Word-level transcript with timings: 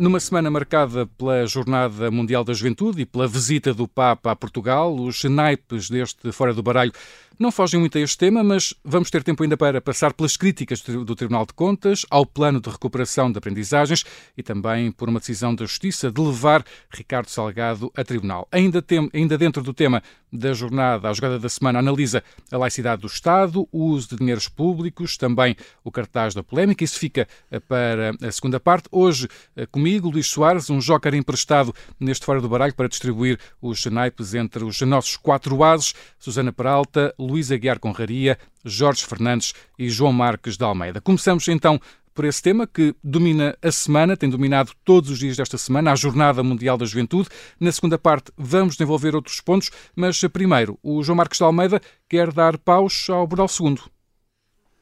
Numa 0.00 0.18
semana 0.18 0.50
marcada 0.50 1.04
pela 1.04 1.46
Jornada 1.46 2.10
Mundial 2.10 2.42
da 2.42 2.54
Juventude 2.54 3.02
e 3.02 3.04
pela 3.04 3.28
visita 3.28 3.74
do 3.74 3.86
Papa 3.86 4.30
a 4.30 4.34
Portugal, 4.34 4.94
os 4.94 5.22
naipes 5.24 5.90
deste 5.90 6.32
Fora 6.32 6.54
do 6.54 6.62
Baralho 6.62 6.90
não 7.38 7.52
fogem 7.52 7.78
muito 7.78 7.96
a 7.96 8.00
este 8.00 8.16
tema, 8.16 8.42
mas 8.42 8.74
vamos 8.82 9.10
ter 9.10 9.22
tempo 9.22 9.42
ainda 9.42 9.58
para 9.58 9.80
passar 9.80 10.14
pelas 10.14 10.38
críticas 10.38 10.80
do 10.82 11.14
Tribunal 11.14 11.44
de 11.44 11.54
Contas, 11.54 12.04
ao 12.10 12.24
plano 12.24 12.60
de 12.60 12.68
recuperação 12.68 13.32
de 13.32 13.38
aprendizagens 13.38 14.04
e 14.36 14.42
também 14.42 14.90
por 14.90 15.08
uma 15.08 15.20
decisão 15.20 15.54
da 15.54 15.64
Justiça 15.64 16.10
de 16.10 16.20
levar 16.20 16.64
Ricardo 16.90 17.28
Salgado 17.28 17.92
a 17.94 18.04
tribunal. 18.04 18.48
Ainda, 18.52 18.82
tem, 18.82 19.10
ainda 19.12 19.36
dentro 19.36 19.62
do 19.62 19.72
tema 19.72 20.02
da 20.32 20.52
jornada, 20.52 21.08
a 21.08 21.12
jogada 21.12 21.38
da 21.38 21.48
semana 21.48 21.78
analisa 21.78 22.22
a 22.50 22.56
laicidade 22.56 23.02
do 23.02 23.06
Estado, 23.06 23.68
o 23.72 23.84
uso 23.86 24.10
de 24.10 24.16
dinheiros 24.16 24.48
públicos, 24.48 25.16
também 25.16 25.56
o 25.84 25.90
cartaz 25.90 26.34
da 26.34 26.42
polémica. 26.42 26.84
Isso 26.84 26.98
fica 26.98 27.26
eh, 27.50 27.60
para 27.60 28.12
a 28.22 28.32
segunda 28.32 28.60
parte. 28.60 28.88
Hoje, 28.92 29.28
eh, 29.56 29.66
comigo, 29.66 30.10
Luís 30.10 30.26
Soares, 30.26 30.70
um 30.70 30.78
joker 30.78 31.14
emprestado 31.14 31.74
neste 31.98 32.24
Fora 32.24 32.40
do 32.40 32.48
Baralho 32.48 32.74
para 32.74 32.88
distribuir 32.88 33.38
os 33.60 33.84
naipes 33.86 34.34
entre 34.34 34.64
os 34.64 34.80
nossos 34.82 35.16
quatro 35.16 35.62
ases, 35.64 35.94
Susana 36.18 36.52
Peralta, 36.52 37.14
Luís 37.18 37.50
Aguiar 37.50 37.78
Conraria, 37.78 38.38
Jorge 38.64 39.04
Fernandes 39.04 39.54
e 39.78 39.88
João 39.88 40.12
Marques 40.12 40.56
de 40.56 40.64
Almeida. 40.64 41.00
Começamos 41.00 41.48
então 41.48 41.80
por 42.20 42.26
esse 42.26 42.42
tema 42.42 42.66
que 42.66 42.94
domina 43.02 43.56
a 43.64 43.72
semana, 43.72 44.14
tem 44.14 44.28
dominado 44.28 44.72
todos 44.84 45.08
os 45.08 45.18
dias 45.18 45.38
desta 45.38 45.56
semana, 45.56 45.90
a 45.90 45.94
Jornada 45.94 46.42
Mundial 46.42 46.76
da 46.76 46.84
Juventude. 46.84 47.30
Na 47.58 47.72
segunda 47.72 47.98
parte 47.98 48.30
vamos 48.36 48.76
desenvolver 48.76 49.14
outros 49.14 49.40
pontos, 49.40 49.70
mas 49.96 50.20
primeiro 50.28 50.78
o 50.84 51.02
João 51.02 51.16
Marques 51.16 51.38
de 51.38 51.44
Almeida 51.44 51.80
quer 52.10 52.30
dar 52.30 52.58
paus 52.58 53.08
ao 53.08 53.26
Bordal 53.26 53.46
II. 53.58 53.78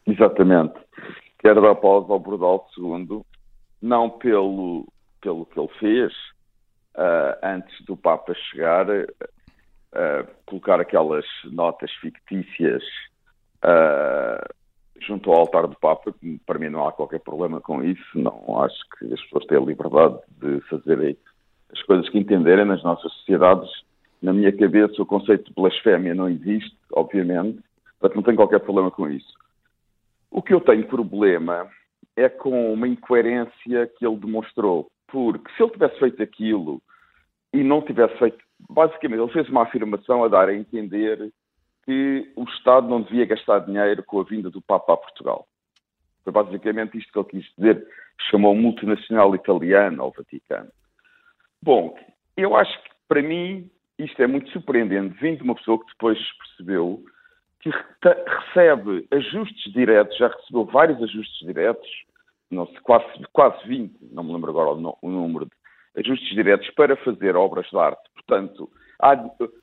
Exatamente. 0.05 0.75
Quero 1.39 1.63
dar 1.63 1.77
paus 1.77 2.11
ao 2.11 2.19
Bordal 2.19 2.67
II, 2.77 3.23
não 3.81 4.11
pelo, 4.11 4.93
pelo 5.21 5.47
que 5.47 5.61
ele 5.61 5.71
fez 5.79 6.13
uh, 6.97 7.39
antes 7.41 7.85
do 7.85 7.97
Papa 7.97 8.35
chegar, 8.51 8.85
uh, 8.91 10.27
colocar 10.45 10.81
aquelas 10.81 11.25
notas 11.45 11.93
fictícias 12.01 12.83
uh, 13.63 14.58
junto 15.07 15.31
ao 15.31 15.41
altar 15.41 15.67
do 15.67 15.77
Papa, 15.79 16.15
para 16.47 16.59
mim 16.59 16.69
não 16.69 16.87
há 16.87 16.93
qualquer 16.93 17.21
problema 17.21 17.61
com 17.61 17.83
isso, 17.83 18.03
não 18.15 18.61
acho 18.63 18.77
que 18.99 19.13
as 19.13 19.21
pessoas 19.23 19.47
têm 19.47 19.59
a 19.59 19.63
liberdade 19.63 20.19
de 20.41 20.61
fazerem 20.63 21.17
as 21.73 21.83
coisas 21.83 22.09
que 22.09 22.19
entenderem 22.19 22.65
nas 22.65 22.83
nossas 22.83 23.13
sociedades. 23.15 23.71
Na 24.23 24.33
minha 24.33 24.53
cabeça 24.53 25.01
o 25.01 25.07
conceito 25.07 25.45
de 25.49 25.55
blasfémia 25.55 26.15
não 26.15 26.29
existe, 26.29 26.77
obviamente, 26.93 27.61
portanto 28.01 28.17
não 28.17 28.23
tenho 28.23 28.37
qualquer 28.37 28.61
problema 28.61 28.91
com 28.91 29.09
isso. 29.09 29.33
O 30.31 30.43
que 30.43 30.53
eu 30.53 30.61
tenho 30.61 30.87
problema 30.87 31.69
é 32.17 32.29
com 32.29 32.73
uma 32.73 32.89
incoerência 32.89 33.87
que 33.97 34.07
ele 34.07 34.17
demonstrou, 34.17 34.89
porque 35.07 35.51
se 35.57 35.63
ele 35.63 35.73
tivesse 35.73 35.99
feito 35.99 36.23
aquilo 36.23 36.83
e 37.53 37.63
não 37.63 37.81
tivesse 37.81 38.17
feito, 38.19 38.39
basicamente 38.69 39.21
ele 39.21 39.33
fez 39.33 39.49
uma 39.49 39.63
afirmação 39.63 40.25
a 40.25 40.29
dar 40.29 40.49
a 40.49 40.55
entender 40.55 41.33
que 41.89 42.31
o 42.37 42.45
Estado 42.45 42.87
não 42.87 43.01
devia 43.01 43.25
gastar 43.25 43.61
dinheiro 43.61 44.03
com 44.03 44.21
a 44.21 44.23
vinda 44.23 44.51
do 44.51 44.61
Papa 44.61 44.93
a 44.93 44.97
Portugal. 44.99 45.49
Foi 46.23 46.31
basicamente 46.31 46.99
isto 46.99 47.11
que 47.11 47.19
ele 47.19 47.43
quis 47.43 47.55
dizer, 47.57 47.89
chamou 48.31 48.55
multinacional 48.55 49.35
italiano 49.35 50.03
ao 50.03 50.13
Vaticano. 50.13 50.71
Bom, 51.63 51.99
eu 52.37 52.55
acho 52.55 52.79
que 52.83 52.91
para 53.09 53.23
mim 53.23 53.71
isto 53.99 54.23
é 54.23 54.27
muito 54.27 54.51
surpreendente, 54.51 55.17
vindo 55.19 55.39
de 55.39 55.45
uma 55.45 55.55
pessoa 55.55 55.79
que 55.79 55.87
depois 55.87 56.19
percebeu 56.37 57.03
que 57.61 57.71
recebe 57.71 59.09
ajustes 59.11 59.73
diretos, 59.73 60.15
já 60.19 60.29
recebeu 60.29 60.67
vários 60.67 61.03
ajustes 61.03 61.39
diretos, 61.47 61.89
não 62.51 62.67
sei, 62.67 62.81
quase, 62.81 63.07
quase 63.33 63.67
20, 63.67 64.13
não 64.13 64.25
me 64.25 64.35
lembro 64.35 64.51
agora 64.51 64.97
o, 65.01 65.09
número 65.09 65.47
de 65.47 65.53
ajustes 66.03 66.29
diretos 66.35 66.69
para 66.73 66.97
fazer 66.97 67.35
obras 67.35 67.67
de 67.71 67.79
arte. 67.79 68.11
Portanto, 68.13 68.71
há, 69.01 69.15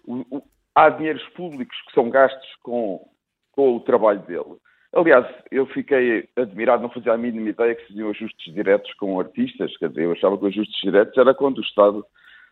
o, 0.07 0.41
há 0.75 0.89
dinheiros 0.89 1.23
públicos 1.29 1.75
que 1.87 1.93
são 1.93 2.09
gastos 2.09 2.55
com, 2.61 3.09
com 3.53 3.77
o 3.77 3.79
trabalho 3.79 4.19
dele. 4.19 4.57
Aliás, 4.93 5.25
eu 5.51 5.65
fiquei 5.67 6.29
admirado, 6.37 6.83
não 6.83 6.89
fazia 6.89 7.13
a 7.13 7.17
mínima 7.17 7.49
ideia 7.49 7.75
que 7.75 7.81
se 7.81 7.87
faziam 7.89 8.09
ajustes 8.09 8.53
diretos 8.53 8.93
com 8.93 9.19
artistas, 9.19 9.75
quer 9.77 9.89
dizer, 9.89 10.03
eu 10.03 10.13
achava 10.13 10.37
que 10.37 10.45
ajustes 10.45 10.81
diretos 10.81 11.17
era 11.17 11.33
quando 11.33 11.57
o 11.57 11.61
Estado 11.61 12.05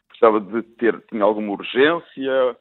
precisava 0.09 0.41
de 0.41 0.61
ter, 0.75 1.01
tinha 1.09 1.23
alguma 1.23 1.53
urgência, 1.53 2.57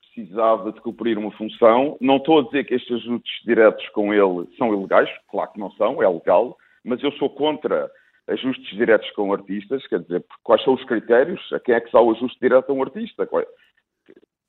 precisava 0.00 0.72
de 0.72 0.80
cumprir 0.80 1.18
uma 1.18 1.30
função. 1.32 1.96
Não 2.00 2.16
estou 2.16 2.40
a 2.40 2.42
dizer 2.44 2.64
que 2.64 2.74
estes 2.74 2.96
ajustes 2.96 3.44
diretos 3.44 3.86
com 3.90 4.14
ele 4.14 4.48
são 4.56 4.72
ilegais, 4.72 5.10
claro 5.30 5.52
que 5.52 5.60
não 5.60 5.70
são, 5.72 6.02
é 6.02 6.08
legal, 6.08 6.56
mas 6.84 7.02
eu 7.02 7.12
sou 7.12 7.28
contra 7.28 7.90
ajustes 8.28 8.76
diretos 8.76 9.10
com 9.12 9.32
artistas, 9.32 9.86
quer 9.86 10.00
dizer, 10.00 10.24
quais 10.42 10.62
são 10.62 10.74
os 10.74 10.84
critérios? 10.84 11.40
A 11.52 11.60
quem 11.60 11.74
é 11.74 11.80
que 11.80 11.92
dá 11.92 12.00
o 12.00 12.12
ajuste 12.12 12.38
direto 12.40 12.70
a 12.70 12.72
um 12.74 12.82
artista? 12.82 13.26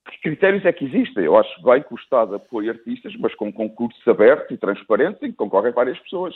Que 0.08 0.20
critérios 0.22 0.64
é 0.64 0.72
que 0.72 0.84
existem? 0.84 1.24
Eu 1.24 1.36
acho 1.36 1.62
bem 1.62 1.82
que 1.82 1.92
o 1.92 1.96
Estado 1.96 2.34
apoie 2.34 2.70
artistas, 2.70 3.14
mas 3.16 3.34
com 3.34 3.52
concursos 3.52 4.06
abertos 4.08 4.50
e 4.50 4.58
transparentes 4.58 5.22
em 5.22 5.30
que 5.30 5.36
concorrem 5.36 5.72
várias 5.72 5.98
pessoas. 6.00 6.34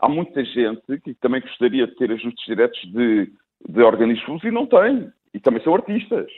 Há 0.00 0.08
muita 0.08 0.44
gente 0.44 0.98
que 1.04 1.14
também 1.14 1.40
gostaria 1.40 1.86
de 1.86 1.94
ter 1.96 2.10
ajustes 2.10 2.44
diretos 2.44 2.80
de, 2.92 3.32
de 3.68 3.82
organismos 3.82 4.42
e 4.44 4.50
não 4.50 4.66
tem. 4.66 5.12
E 5.34 5.40
também 5.40 5.62
são 5.62 5.74
artistas. 5.74 6.30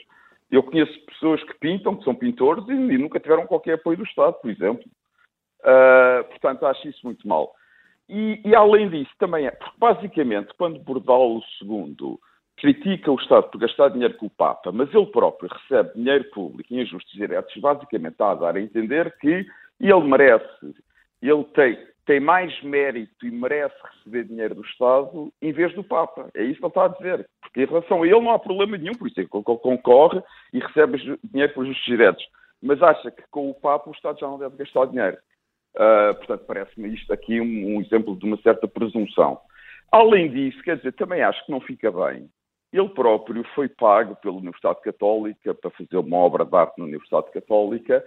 Eu 0.51 0.63
conheço 0.63 1.05
pessoas 1.05 1.43
que 1.43 1.57
pintam, 1.59 1.95
que 1.95 2.03
são 2.03 2.13
pintores 2.13 2.67
e, 2.67 2.71
e 2.71 2.97
nunca 2.97 3.19
tiveram 3.19 3.47
qualquer 3.47 3.73
apoio 3.73 3.97
do 3.97 4.03
Estado, 4.03 4.33
por 4.33 4.51
exemplo. 4.51 4.83
Uh, 5.61 6.23
portanto, 6.25 6.65
acho 6.65 6.87
isso 6.87 6.99
muito 7.03 7.27
mal. 7.27 7.53
E, 8.07 8.39
e, 8.45 8.55
além 8.55 8.89
disso, 8.89 9.11
também 9.17 9.47
é, 9.47 9.51
porque 9.51 9.77
basicamente, 9.77 10.53
quando 10.57 10.79
Bordal 10.79 11.41
II 11.61 11.95
critica 12.57 13.11
o 13.11 13.15
Estado 13.15 13.49
por 13.49 13.59
gastar 13.59 13.89
dinheiro 13.89 14.15
com 14.15 14.27
o 14.27 14.29
Papa, 14.29 14.71
mas 14.71 14.93
ele 14.93 15.05
próprio 15.07 15.49
recebe 15.49 15.93
dinheiro 15.95 16.23
público 16.31 16.73
em 16.73 16.81
ajustes 16.81 17.13
diretos, 17.13 17.55
basicamente 17.57 18.13
está 18.13 18.31
a 18.31 18.35
dar 18.35 18.55
a 18.55 18.61
entender 18.61 19.15
que 19.19 19.45
ele 19.79 20.03
merece, 20.03 20.73
ele 21.21 21.43
tem, 21.55 21.77
tem 22.05 22.19
mais 22.19 22.61
mérito 22.63 23.25
e 23.25 23.31
merece 23.31 23.75
receber 23.83 24.23
dinheiro 24.25 24.55
do 24.55 24.61
Estado 24.61 25.33
em 25.41 25.51
vez 25.51 25.73
do 25.73 25.83
Papa. 25.83 26.29
É 26.33 26.43
isso 26.43 26.59
que 26.59 26.65
ele 26.65 26.69
está 26.69 26.85
a 26.85 26.89
dizer. 26.89 27.29
Porque 27.41 27.63
em 27.63 27.65
relação 27.65 28.03
a 28.03 28.07
ele 28.07 28.21
não 28.21 28.31
há 28.31 28.39
problema 28.39 28.77
nenhum, 28.77 28.93
por 28.93 29.07
isso 29.07 29.19
é 29.19 29.25
que 29.25 29.35
ele 29.35 29.43
concorre 29.43 30.21
e 30.53 30.59
recebe 30.59 31.19
dinheiro 31.23 31.53
por 31.53 31.63
ajustes 31.63 31.85
diretos. 31.85 32.25
Mas 32.61 32.81
acha 32.81 33.11
que 33.11 33.23
com 33.29 33.49
o 33.49 33.53
Papa 33.53 33.89
o 33.89 33.93
Estado 33.93 34.19
já 34.19 34.27
não 34.27 34.39
deve 34.39 34.55
gastar 34.57 34.85
dinheiro. 34.85 35.17
Uh, 35.75 36.15
portanto, 36.15 36.45
parece-me 36.47 36.93
isto 36.93 37.11
aqui 37.11 37.41
um, 37.41 37.75
um 37.75 37.81
exemplo 37.81 38.15
de 38.15 38.25
uma 38.25 38.37
certa 38.37 38.65
presunção. 38.65 39.39
Além 39.91 40.31
disso, 40.31 40.63
quer 40.63 40.77
dizer, 40.77 40.93
também 40.93 41.21
acho 41.21 41.45
que 41.45 41.51
não 41.51 41.59
fica 41.59 41.91
bem 41.91 42.29
ele 42.71 42.89
próprio 42.89 43.43
foi 43.55 43.69
pago 43.69 44.15
pela 44.17 44.35
Universidade 44.35 44.81
Católica 44.81 45.53
para 45.53 45.71
fazer 45.71 45.97
uma 45.97 46.17
obra 46.17 46.45
de 46.45 46.55
arte 46.55 46.77
na 46.77 46.85
Universidade 46.85 47.31
Católica, 47.31 48.03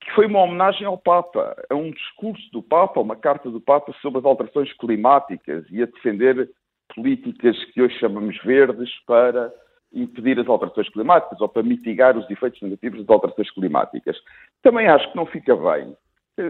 que 0.00 0.10
foi 0.12 0.26
uma 0.26 0.42
homenagem 0.42 0.86
ao 0.86 0.98
Papa, 0.98 1.54
a 1.70 1.74
um 1.74 1.90
discurso 1.90 2.42
do 2.52 2.62
Papa, 2.62 3.00
uma 3.00 3.16
carta 3.16 3.50
do 3.50 3.60
Papa 3.60 3.94
sobre 4.02 4.18
as 4.18 4.24
alterações 4.24 4.72
climáticas 4.74 5.64
e 5.70 5.82
a 5.82 5.86
defender 5.86 6.50
políticas 6.94 7.56
que 7.72 7.82
hoje 7.82 7.98
chamamos 7.98 8.36
verdes 8.42 8.90
para 9.06 9.52
impedir 9.92 10.38
as 10.40 10.48
alterações 10.48 10.88
climáticas 10.90 11.40
ou 11.40 11.48
para 11.48 11.62
mitigar 11.62 12.16
os 12.18 12.28
efeitos 12.28 12.60
negativos 12.60 13.00
das 13.00 13.08
alterações 13.08 13.50
climáticas. 13.52 14.16
Também 14.62 14.88
acho 14.88 15.10
que 15.10 15.16
não 15.16 15.26
fica 15.26 15.56
bem. 15.56 15.96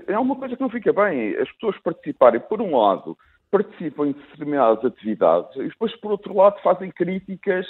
É 0.06 0.18
uma 0.18 0.34
coisa 0.34 0.56
que 0.56 0.62
não 0.62 0.70
fica 0.70 0.92
bem. 0.92 1.36
As 1.36 1.50
pessoas 1.52 1.78
participarem, 1.82 2.40
por 2.40 2.60
um 2.62 2.76
lado, 2.76 3.16
participam 3.54 4.08
em 4.08 4.12
determinadas 4.12 4.84
atividades 4.84 5.54
e 5.54 5.68
depois, 5.68 5.94
por 6.00 6.10
outro 6.10 6.34
lado, 6.34 6.60
fazem 6.60 6.90
críticas, 6.90 7.64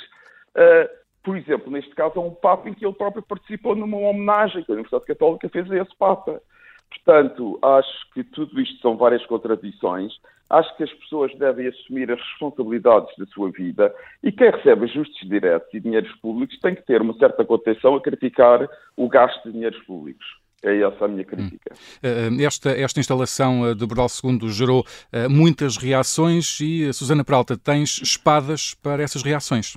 uh, 0.57 0.89
por 1.23 1.37
exemplo, 1.37 1.71
neste 1.71 1.95
caso, 1.95 2.19
a 2.19 2.23
um 2.23 2.31
Papa 2.31 2.71
em 2.71 2.75
que 2.75 2.87
ele 2.87 2.95
próprio 2.95 3.23
participou 3.23 3.77
numa 3.77 3.99
homenagem 3.99 4.65
que 4.65 4.73
a 4.73 4.75
Universidade 4.75 5.05
Católica 5.05 5.47
fez 5.51 5.71
a 5.71 5.77
esse 5.77 5.95
Papa. 5.99 6.41
Portanto, 6.89 7.59
acho 7.63 8.11
que 8.15 8.25
tudo 8.25 8.59
isto 8.59 8.81
são 8.81 8.97
várias 8.97 9.27
contradições. 9.27 10.15
Acho 10.49 10.75
que 10.79 10.85
as 10.85 10.93
pessoas 10.95 11.37
devem 11.37 11.67
assumir 11.67 12.11
as 12.11 12.21
responsabilidades 12.21 13.15
da 13.19 13.27
sua 13.27 13.51
vida 13.51 13.95
e 14.23 14.33
quem 14.33 14.51
recebe 14.51 14.85
ajustes 14.85 15.29
diretos 15.29 15.69
e 15.75 15.81
dinheiros 15.81 16.13
públicos 16.17 16.59
tem 16.61 16.75
que 16.75 16.83
ter 16.87 17.03
uma 17.03 17.15
certa 17.15 17.45
contenção 17.45 17.95
a 17.95 18.01
criticar 18.01 18.67
o 18.97 19.07
gasto 19.07 19.43
de 19.45 19.53
dinheiros 19.53 19.83
públicos. 19.85 20.44
É 20.65 20.81
essa 20.81 21.05
a 21.05 21.09
minha 21.09 21.25
crítica. 21.25 21.75
Hum. 22.03 22.41
Esta, 22.41 22.71
esta 22.71 22.99
instalação 22.99 23.67
eh, 23.67 23.75
de 23.75 23.87
Bordal 23.87 24.07
II 24.25 24.49
gerou 24.49 24.85
eh, 25.13 25.29
muitas 25.29 25.77
reações 25.77 26.59
e, 26.61 26.91
Susana 26.93 27.23
Peralta, 27.23 27.57
tens 27.57 28.01
espadas 28.03 28.73
para 28.75 29.03
essas 29.03 29.23
reações? 29.23 29.77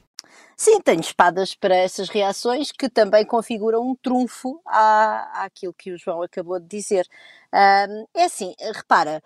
Sim, 0.56 0.80
tenho 0.81 1.01
espadas 1.01 1.54
para 1.54 1.75
essas 1.75 2.07
reações 2.07 2.72
que 2.72 2.89
também 2.89 3.25
configuram 3.25 3.81
um 3.81 3.95
trunfo 3.95 4.62
à, 4.66 5.44
àquilo 5.44 5.74
que 5.74 5.92
o 5.92 5.98
João 5.98 6.24
acabou 6.24 6.60
de 6.60 6.68
dizer. 6.68 7.06
Um, 7.54 8.07
é 8.16 8.24
assim, 8.24 8.56
repara, 8.74 9.22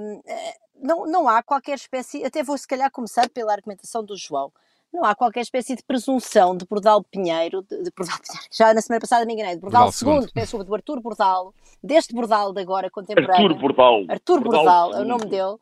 um, 0.00 0.22
não, 0.80 1.06
não 1.06 1.28
há 1.28 1.42
qualquer 1.42 1.74
espécie, 1.74 2.24
até 2.24 2.42
vou 2.42 2.56
se 2.56 2.66
calhar 2.66 2.90
começar 2.90 3.28
pela 3.28 3.52
argumentação 3.52 4.04
do 4.04 4.16
João 4.16 4.52
não 4.92 5.04
há 5.04 5.14
qualquer 5.14 5.40
espécie 5.40 5.74
de 5.74 5.82
presunção 5.82 6.56
de 6.56 6.66
Bordal 6.66 7.02
Pinheiro, 7.02 7.62
de, 7.62 7.82
de 7.82 7.90
Bordal 7.96 8.18
Pinheiro, 8.18 8.48
já 8.52 8.74
na 8.74 8.80
semana 8.80 9.00
passada 9.00 9.24
me 9.24 9.32
enganei, 9.32 9.54
de 9.54 9.60
Bordal, 9.60 9.90
Bordal 9.90 10.22
II, 10.22 10.30
peço 10.32 10.62
do 10.62 10.74
Artur 10.74 11.00
Bordal, 11.00 11.54
deste 11.82 12.14
Bordal 12.14 12.52
de 12.52 12.60
agora 12.60 12.90
contemporâneo. 12.90 13.46
Artur 13.46 13.60
Bordal. 13.60 14.04
Artur 14.08 14.40
Bordal, 14.40 14.64
Bordal 14.64 14.94
é 14.94 15.02
o 15.02 15.04
nome 15.04 15.26
dele. 15.26 15.56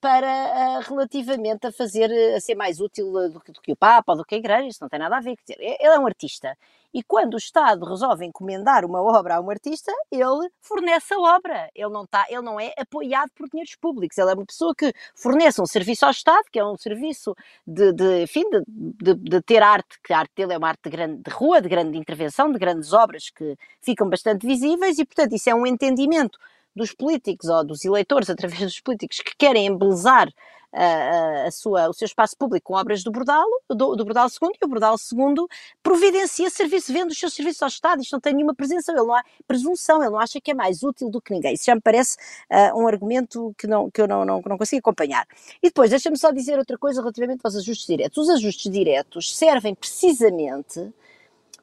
Para 0.00 0.80
relativamente 0.80 1.66
a 1.66 1.72
fazer, 1.72 2.10
a 2.34 2.40
ser 2.40 2.54
mais 2.54 2.80
útil 2.80 3.10
do 3.30 3.40
que, 3.40 3.52
do 3.52 3.60
que 3.60 3.72
o 3.72 3.76
Papa 3.76 4.12
ou 4.12 4.18
do 4.18 4.24
que 4.24 4.34
a 4.34 4.38
Igreja, 4.38 4.68
isso 4.68 4.78
não 4.82 4.88
tem 4.88 4.98
nada 4.98 5.16
a 5.16 5.20
ver. 5.20 5.36
Quer 5.36 5.54
dizer, 5.54 5.76
ele 5.80 5.94
é 5.94 5.98
um 5.98 6.06
artista. 6.06 6.56
E 6.92 7.02
quando 7.02 7.34
o 7.34 7.38
Estado 7.38 7.84
resolve 7.84 8.24
encomendar 8.24 8.84
uma 8.84 9.02
obra 9.02 9.36
a 9.36 9.40
um 9.40 9.50
artista, 9.50 9.92
ele 10.10 10.48
fornece 10.60 11.12
a 11.12 11.18
obra. 11.18 11.70
Ele 11.74 11.90
não, 11.90 12.06
tá, 12.06 12.24
ele 12.28 12.40
não 12.40 12.58
é 12.58 12.72
apoiado 12.78 13.30
por 13.34 13.48
dinheiros 13.48 13.74
públicos. 13.76 14.16
Ele 14.16 14.30
é 14.30 14.34
uma 14.34 14.46
pessoa 14.46 14.74
que 14.74 14.92
fornece 15.14 15.60
um 15.60 15.66
serviço 15.66 16.06
ao 16.06 16.10
Estado, 16.10 16.44
que 16.50 16.58
é 16.58 16.64
um 16.64 16.76
serviço 16.76 17.34
de, 17.66 17.92
de 17.92 18.22
enfim, 18.22 18.44
de, 18.50 18.62
de, 18.66 19.14
de, 19.14 19.42
ter 19.42 19.62
arte, 19.62 19.98
que 20.02 20.12
a 20.14 20.20
arte 20.20 20.32
dele 20.34 20.54
é 20.54 20.58
uma 20.58 20.68
arte 20.68 20.80
de, 20.84 20.90
grande, 20.90 21.22
de 21.22 21.30
rua, 21.30 21.60
de 21.60 21.68
grande 21.68 21.98
intervenção, 21.98 22.50
de 22.50 22.58
grandes 22.58 22.92
obras 22.94 23.28
que 23.30 23.56
ficam 23.82 24.08
bastante 24.08 24.46
visíveis, 24.46 24.98
e 24.98 25.04
portanto 25.04 25.34
isso 25.34 25.50
é 25.50 25.54
um 25.54 25.66
entendimento 25.66 26.38
dos 26.74 26.92
políticos 26.92 27.48
ou 27.48 27.64
dos 27.64 27.84
eleitores, 27.84 28.30
através 28.30 28.62
dos 28.62 28.80
políticos, 28.80 29.18
que 29.18 29.36
querem 29.36 29.66
embelezar 29.66 30.28
a, 30.72 31.46
a, 31.46 31.50
sua, 31.50 31.88
o 31.88 31.92
seu 31.92 32.06
espaço 32.06 32.36
público 32.36 32.66
com 32.72 32.78
obras 32.78 33.02
do 33.02 33.10
Bordal, 33.10 33.46
do, 33.68 33.96
do 33.96 34.04
II, 34.04 34.50
e 34.60 34.64
o 34.64 34.68
Bordal 34.68 34.96
II 34.96 35.46
providencia 35.82 36.50
serviço, 36.50 36.92
vende 36.92 37.12
os 37.12 37.18
seus 37.18 37.32
serviços 37.32 37.62
ao 37.62 37.68
Estado, 37.68 38.02
isto 38.02 38.12
não 38.12 38.20
tem 38.20 38.34
nenhuma 38.34 38.54
presunção, 38.54 38.94
ele 38.94 39.06
não 39.06 39.14
há 39.14 39.24
presunção, 39.46 40.02
ele 40.02 40.10
não 40.10 40.18
acha 40.18 40.40
que 40.40 40.50
é 40.50 40.54
mais 40.54 40.82
útil 40.82 41.10
do 41.10 41.20
que 41.20 41.32
ninguém. 41.32 41.54
Isso 41.54 41.64
já 41.64 41.74
me 41.74 41.80
parece 41.80 42.16
uh, 42.50 42.78
um 42.78 42.86
argumento 42.86 43.54
que, 43.56 43.66
não, 43.66 43.90
que 43.90 44.00
eu 44.00 44.06
não, 44.06 44.24
não, 44.24 44.42
não 44.44 44.58
consigo 44.58 44.80
acompanhar. 44.80 45.26
E 45.62 45.68
depois, 45.68 45.90
deixa-me 45.90 46.18
só 46.18 46.30
dizer 46.30 46.58
outra 46.58 46.76
coisa 46.76 47.00
relativamente 47.00 47.40
aos 47.44 47.56
ajustes 47.56 47.86
diretos. 47.86 48.18
Os 48.18 48.30
ajustes 48.30 48.70
diretos 48.70 49.36
servem 49.36 49.74
precisamente 49.74 50.92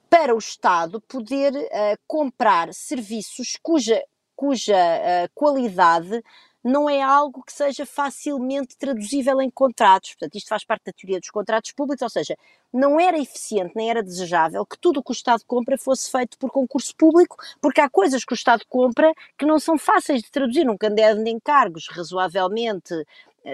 para 0.10 0.34
o 0.34 0.38
Estado 0.38 1.02
poder 1.02 1.54
uh, 1.54 2.00
comprar 2.08 2.74
serviços 2.74 3.58
cuja, 3.62 4.02
cuja 4.36 4.76
uh, 4.76 5.30
qualidade 5.34 6.24
não 6.66 6.90
é 6.90 7.00
algo 7.00 7.44
que 7.44 7.54
seja 7.54 7.86
facilmente 7.86 8.76
traduzível 8.76 9.40
em 9.40 9.52
contratos. 9.52 10.16
Portanto, 10.16 10.36
isto 10.36 10.48
faz 10.48 10.66
parte 10.66 10.86
da 10.86 10.92
teoria 10.92 11.20
dos 11.20 11.30
contratos 11.30 11.72
públicos, 11.72 12.02
ou 12.02 12.10
seja, 12.10 12.36
não 12.74 13.00
era 13.00 13.20
eficiente 13.20 13.74
nem 13.76 13.90
era 13.90 14.02
desejável 14.02 14.66
que 14.66 14.78
tudo 14.80 15.00
o 15.00 15.04
que 15.04 15.12
o 15.12 15.14
Estado 15.14 15.44
compra 15.46 15.78
fosse 15.78 16.10
feito 16.10 16.40
por 16.40 16.50
concurso 16.50 16.96
público, 16.98 17.38
porque 17.62 17.80
há 17.80 17.88
coisas 17.88 18.26
que 18.26 18.34
o 18.34 18.36
Estado 18.36 18.64
compra 18.68 19.14
que 19.38 19.46
não 19.46 19.60
são 19.60 19.78
fáceis 19.78 20.24
de 20.24 20.32
traduzir 20.32 20.66
num 20.66 20.76
caderno 20.76 21.24
de 21.24 21.30
encargos 21.30 21.88
razoavelmente 21.88 22.96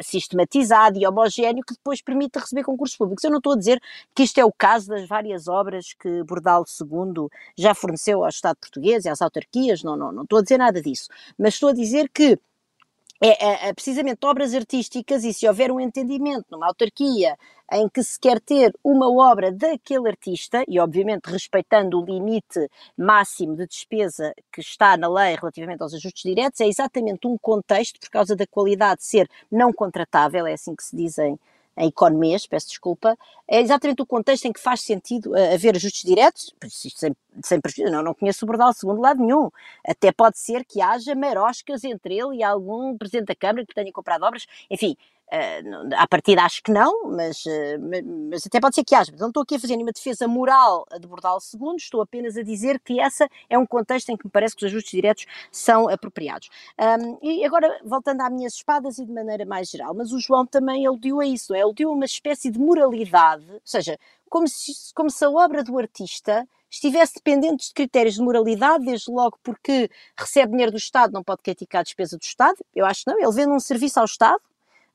sistematizado 0.01 0.97
e 0.97 1.05
homogéneo 1.05 1.63
que 1.65 1.73
depois 1.73 2.01
permite 2.01 2.39
receber 2.39 2.63
concursos 2.63 2.97
públicos. 2.97 3.23
Eu 3.23 3.31
não 3.31 3.37
estou 3.37 3.53
a 3.53 3.57
dizer 3.57 3.81
que 4.15 4.23
isto 4.23 4.37
é 4.39 4.45
o 4.45 4.51
caso 4.51 4.87
das 4.87 5.07
várias 5.07 5.47
obras 5.47 5.93
que 5.93 6.23
Bordal 6.23 6.63
II 6.79 7.27
já 7.57 7.73
forneceu 7.73 8.23
ao 8.23 8.29
Estado 8.29 8.57
português 8.57 9.05
e 9.05 9.09
às 9.09 9.21
autarquias, 9.21 9.83
não, 9.83 9.95
não, 9.95 10.11
não 10.11 10.23
estou 10.23 10.39
a 10.39 10.41
dizer 10.41 10.57
nada 10.57 10.81
disso, 10.81 11.09
mas 11.37 11.55
estou 11.55 11.69
a 11.69 11.73
dizer 11.73 12.09
que 12.09 12.39
é, 13.23 13.67
é, 13.67 13.69
é, 13.69 13.73
precisamente 13.73 14.25
obras 14.25 14.55
artísticas 14.55 15.23
e 15.23 15.31
se 15.31 15.47
houver 15.47 15.71
um 15.71 15.79
entendimento 15.79 16.45
numa 16.49 16.65
autarquia 16.65 17.37
em 17.71 17.87
que 17.87 18.03
se 18.03 18.19
quer 18.19 18.41
ter 18.41 18.73
uma 18.83 19.09
obra 19.09 19.51
daquele 19.51 20.09
artista, 20.09 20.63
e 20.67 20.79
obviamente 20.79 21.25
respeitando 21.27 22.01
o 22.01 22.03
limite 22.03 22.67
máximo 22.97 23.55
de 23.55 23.67
despesa 23.67 24.33
que 24.51 24.59
está 24.59 24.97
na 24.97 25.07
lei 25.07 25.35
relativamente 25.35 25.81
aos 25.81 25.93
ajustes 25.93 26.23
diretos, 26.23 26.59
é 26.59 26.67
exatamente 26.67 27.27
um 27.27 27.37
contexto, 27.37 27.99
por 27.99 28.09
causa 28.09 28.35
da 28.35 28.45
qualidade 28.47 29.03
ser 29.05 29.29
não 29.49 29.71
contratável, 29.71 30.45
é 30.47 30.53
assim 30.53 30.75
que 30.75 30.83
se 30.83 30.95
dizem 30.95 31.33
em 31.33 31.39
economias, 31.77 32.45
peço 32.45 32.67
desculpa, 32.67 33.17
é 33.47 33.61
exatamente 33.61 34.01
o 34.01 34.05
contexto 34.05 34.45
em 34.45 34.53
que 34.53 34.59
faz 34.59 34.81
sentido 34.81 35.31
uh, 35.31 35.53
haver 35.53 35.75
ajustes 35.75 36.03
diretos, 36.03 36.53
sem, 36.69 37.15
sem 37.43 37.61
prejuízo, 37.61 37.91
não, 37.91 38.03
não 38.03 38.13
conheço 38.13 38.45
o 38.45 38.47
Bordal 38.47 38.73
segundo 38.73 39.01
lado 39.01 39.21
nenhum, 39.21 39.49
até 39.87 40.11
pode 40.11 40.37
ser 40.37 40.65
que 40.65 40.81
haja 40.81 41.15
maroscas 41.15 41.83
entre 41.83 42.17
ele 42.17 42.37
e 42.37 42.43
algum 42.43 42.97
Presidente 42.97 43.27
da 43.27 43.35
Câmara 43.35 43.65
que 43.65 43.73
tenha 43.73 43.91
comprado 43.91 44.23
obras, 44.23 44.45
enfim, 44.69 44.95
Uh, 45.31 45.95
à 45.95 46.05
partida 46.07 46.43
acho 46.43 46.61
que 46.61 46.71
não, 46.71 47.09
mas, 47.09 47.45
uh, 47.45 48.29
mas 48.29 48.45
até 48.45 48.59
pode 48.59 48.75
ser 48.75 48.83
que 48.83 48.93
haja. 48.93 49.13
Não 49.17 49.29
estou 49.29 49.43
aqui 49.43 49.55
a 49.55 49.59
fazer 49.59 49.75
nenhuma 49.77 49.93
defesa 49.93 50.27
moral 50.27 50.85
de 50.99 51.07
Bordal 51.07 51.37
II, 51.53 51.75
estou 51.77 52.01
apenas 52.01 52.35
a 52.35 52.43
dizer 52.43 52.79
que 52.81 52.99
essa 52.99 53.29
é 53.49 53.57
um 53.57 53.65
contexto 53.65 54.09
em 54.09 54.17
que 54.17 54.25
me 54.25 54.31
parece 54.31 54.55
que 54.55 54.65
os 54.65 54.69
ajustes 54.69 54.91
diretos 54.91 55.25
são 55.49 55.87
apropriados. 55.87 56.49
Um, 56.77 57.17
e 57.21 57.45
agora, 57.45 57.79
voltando 57.85 58.21
às 58.21 58.31
minhas 58.31 58.53
espadas 58.55 58.99
e 58.99 59.05
de 59.05 59.11
maneira 59.13 59.45
mais 59.45 59.69
geral, 59.69 59.93
mas 59.93 60.11
o 60.11 60.19
João 60.19 60.45
também 60.45 60.85
aludiu 60.85 61.21
a 61.21 61.25
isso, 61.25 61.55
é? 61.55 61.61
aludiu 61.61 61.89
a 61.89 61.93
uma 61.93 62.05
espécie 62.05 62.51
de 62.51 62.59
moralidade, 62.59 63.45
ou 63.49 63.61
seja, 63.63 63.97
como 64.29 64.47
se, 64.47 64.93
como 64.93 65.09
se 65.09 65.23
a 65.23 65.29
obra 65.29 65.63
do 65.63 65.77
artista 65.77 66.47
estivesse 66.69 67.15
dependente 67.15 67.67
de 67.67 67.73
critérios 67.73 68.15
de 68.15 68.21
moralidade, 68.21 68.85
desde 68.85 69.11
logo 69.11 69.37
porque 69.43 69.89
recebe 70.17 70.51
dinheiro 70.51 70.71
do 70.71 70.77
Estado, 70.77 71.11
não 71.11 71.23
pode 71.23 71.41
criticar 71.41 71.81
a 71.81 71.83
despesa 71.83 72.17
do 72.17 72.21
Estado. 72.21 72.57
Eu 72.73 72.85
acho 72.85 73.03
que 73.03 73.11
não, 73.11 73.19
ele 73.19 73.31
vende 73.31 73.51
um 73.51 73.59
serviço 73.59 73.99
ao 73.99 74.05
Estado, 74.05 74.41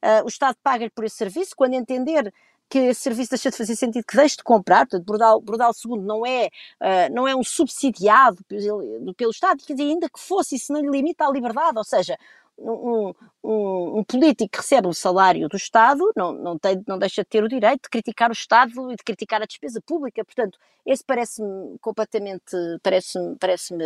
uh, 0.05 0.25
o 0.25 0.29
Estado 0.29 0.57
paga-lhe 0.63 0.91
por 0.91 1.05
esse 1.05 1.17
serviço, 1.17 1.55
quando 1.57 1.75
entender 1.75 2.33
que 2.69 2.79
esse 2.79 3.01
serviço 3.01 3.31
deixa 3.31 3.51
de 3.51 3.57
fazer 3.57 3.77
sentido, 3.77 4.05
que 4.05 4.17
deixe 4.17 4.37
de 4.37 4.43
comprar, 4.43 4.87
portanto, 4.87 5.05
Bordal, 5.05 5.41
Bordal 5.41 5.73
II 5.85 6.01
não 6.01 6.27
é, 6.27 6.47
uh, 6.81 7.15
não 7.15 7.29
é 7.29 7.37
um 7.37 7.45
subsidiado 7.45 8.39
pelo, 8.49 9.15
pelo 9.15 9.31
Estado, 9.31 9.63
dizer, 9.67 9.83
ainda 9.83 10.09
que 10.09 10.19
fosse, 10.19 10.57
isso 10.57 10.73
não 10.73 10.81
lhe 10.81 10.91
limita 10.91 11.25
a 11.27 11.31
liberdade, 11.31 11.79
ou 11.79 11.85
seja, 11.85 12.19
um, 12.59 13.13
um, 13.45 13.99
um, 13.99 14.05
político 14.05 14.51
que 14.51 14.59
recebe 14.59 14.89
o 14.89 14.95
salário 14.95 15.49
do 15.49 15.57
Estado 15.57 16.11
não, 16.17 16.33
não, 16.33 16.59
tem, 16.59 16.83
não 16.87 16.99
deixa 16.99 17.23
de 17.23 17.29
ter 17.29 17.45
o 17.45 17.49
direito 17.49 17.83
de 17.83 17.91
criticar 17.91 18.31
o 18.31 18.33
Estado 18.33 18.93
e 18.93 18.97
de 18.97 19.05
criticar 19.05 19.43
a 19.43 19.47
despesa 19.47 19.81
pública. 19.81 20.25
Portanto, 20.25 20.59
esse 20.85 21.05
parece-me 21.05 21.79
completamente 21.81 22.57
parece-me 22.83 23.37
parece 23.37 23.75
uh, 23.75 23.79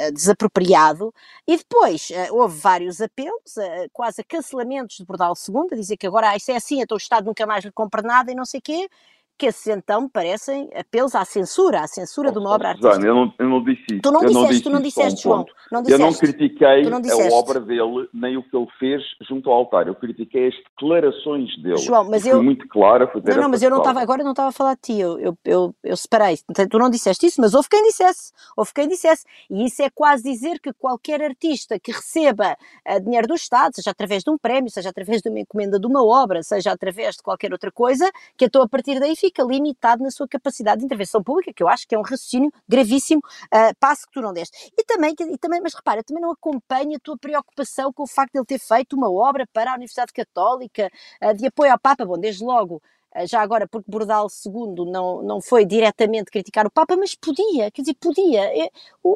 ah, 0.00 0.10
desapropriado. 0.10 1.14
E 1.46 1.56
depois 1.56 2.10
uh, 2.10 2.34
houve 2.34 2.58
vários 2.58 3.00
apelos, 3.00 3.56
uh, 3.56 3.88
quase 3.92 4.20
a 4.20 4.24
cancelamentos 4.24 4.96
de 4.96 5.04
Bordal 5.04 5.34
II, 5.48 5.68
a 5.72 5.76
dizer 5.76 5.96
que 5.96 6.06
agora 6.06 6.30
ah, 6.30 6.36
isso 6.36 6.50
é 6.50 6.56
assim, 6.56 6.80
então 6.82 6.96
o 6.96 6.98
Estado 6.98 7.24
nunca 7.26 7.46
mais 7.46 7.64
lhe 7.64 7.72
compra 7.72 8.02
nada 8.02 8.30
e 8.30 8.34
não 8.34 8.44
sei 8.44 8.58
o 8.58 8.62
quê 8.62 8.88
que 9.36 9.46
esses 9.46 9.66
então 9.66 10.08
parecem 10.08 10.70
apelos 10.74 11.14
à 11.14 11.24
censura, 11.24 11.80
à 11.80 11.86
censura 11.86 12.28
oh, 12.28 12.32
de 12.32 12.38
uma 12.38 12.50
obra 12.50 12.68
artística. 12.68 13.06
eu 13.06 13.14
não, 13.14 13.32
eu 13.38 13.48
não 13.48 13.64
disse 13.64 13.82
isso. 13.90 14.00
Tu 14.02 14.12
não 14.12 14.22
eu 14.22 14.28
disseste, 14.28 14.62
tu 14.62 14.70
não 14.70 14.80
disseste, 14.80 15.22
João. 15.22 15.46
Não 15.72 15.82
disseste. 15.82 16.02
Eu 16.02 16.10
não 16.10 16.14
critiquei 16.14 16.82
não 16.82 16.98
a 16.98 17.34
obra 17.34 17.60
dele, 17.60 18.08
nem 18.14 18.36
o 18.36 18.42
que 18.42 18.56
ele 18.56 18.68
fez 18.78 19.02
junto 19.28 19.50
ao 19.50 19.56
altar. 19.56 19.88
Eu 19.88 19.94
critiquei 19.94 20.48
as 20.48 20.54
declarações 20.54 21.56
dele. 21.62 21.78
João, 21.78 22.08
mas 22.08 22.24
eu... 22.24 22.36
Fui 22.36 22.44
muito 22.44 22.68
clara. 22.68 23.10
Não, 23.24 23.36
não, 23.36 23.48
mas 23.48 23.62
eu 23.62 23.70
não 23.70 23.78
estava, 23.78 24.00
agora 24.00 24.22
não 24.22 24.30
estava 24.30 24.50
a 24.50 24.52
falar 24.52 24.74
de 24.74 24.80
ti, 24.82 25.00
eu, 25.00 25.18
eu, 25.18 25.38
eu, 25.44 25.74
eu 25.82 25.96
separei. 25.96 26.36
Tu 26.70 26.78
não 26.78 26.88
disseste 26.88 27.26
isso, 27.26 27.40
mas 27.40 27.54
houve 27.54 27.68
quem 27.68 27.82
dissesse. 27.82 28.32
Houve 28.56 28.72
quem 28.72 28.88
dissesse. 28.88 29.24
E 29.50 29.64
isso 29.64 29.82
é 29.82 29.90
quase 29.90 30.22
dizer 30.22 30.60
que 30.60 30.72
qualquer 30.72 31.20
artista 31.22 31.78
que 31.78 31.90
receba 31.90 32.56
uh, 32.88 33.00
dinheiro 33.00 33.26
do 33.26 33.34
Estado, 33.34 33.74
seja 33.74 33.90
através 33.90 34.22
de 34.22 34.30
um 34.30 34.38
prémio, 34.38 34.70
seja 34.70 34.90
através 34.90 35.20
de 35.20 35.28
uma 35.28 35.40
encomenda 35.40 35.78
de 35.80 35.86
uma 35.86 36.04
obra, 36.04 36.42
seja 36.42 36.70
através 36.70 37.16
de 37.16 37.22
qualquer 37.22 37.52
outra 37.52 37.72
coisa, 37.72 38.10
que 38.36 38.44
então 38.44 38.62
a 38.62 38.68
partir 38.68 39.00
daí 39.00 39.16
fica 39.24 39.42
limitado 39.42 40.02
na 40.02 40.10
sua 40.10 40.28
capacidade 40.28 40.80
de 40.80 40.84
intervenção 40.84 41.22
pública, 41.22 41.52
que 41.54 41.62
eu 41.62 41.68
acho 41.68 41.86
que 41.88 41.94
é 41.94 41.98
um 41.98 42.02
raciocínio 42.02 42.52
gravíssimo, 42.68 43.22
uh, 43.46 43.74
passo 43.80 44.06
que 44.06 44.12
tu 44.12 44.20
não 44.20 44.32
deste. 44.32 44.70
E 44.76 44.84
também, 44.84 45.14
e 45.18 45.38
também, 45.38 45.60
mas 45.62 45.74
repara, 45.74 46.02
também 46.02 46.22
não 46.22 46.30
acompanha 46.30 46.96
a 46.96 47.00
tua 47.00 47.16
preocupação 47.16 47.92
com 47.92 48.02
o 48.02 48.06
facto 48.06 48.32
de 48.32 48.38
ele 48.38 48.46
ter 48.46 48.58
feito 48.58 48.94
uma 48.94 49.10
obra 49.10 49.46
para 49.52 49.70
a 49.70 49.74
Universidade 49.74 50.12
Católica, 50.12 50.90
uh, 51.22 51.34
de 51.34 51.46
apoio 51.46 51.72
ao 51.72 51.78
Papa, 51.78 52.04
bom, 52.04 52.18
desde 52.18 52.44
logo 52.44 52.82
ah, 53.14 53.24
já 53.26 53.40
agora 53.40 53.68
porque 53.68 53.88
Bordal 53.88 54.26
II 54.44 54.90
não, 54.90 55.22
não 55.22 55.40
foi 55.40 55.64
diretamente 55.64 56.32
criticar 56.32 56.66
o 56.66 56.70
Papa, 56.70 56.96
mas 56.96 57.14
podia, 57.14 57.70
quer 57.70 57.82
dizer, 57.82 57.94
podia. 57.94 58.42
É, 58.46 58.68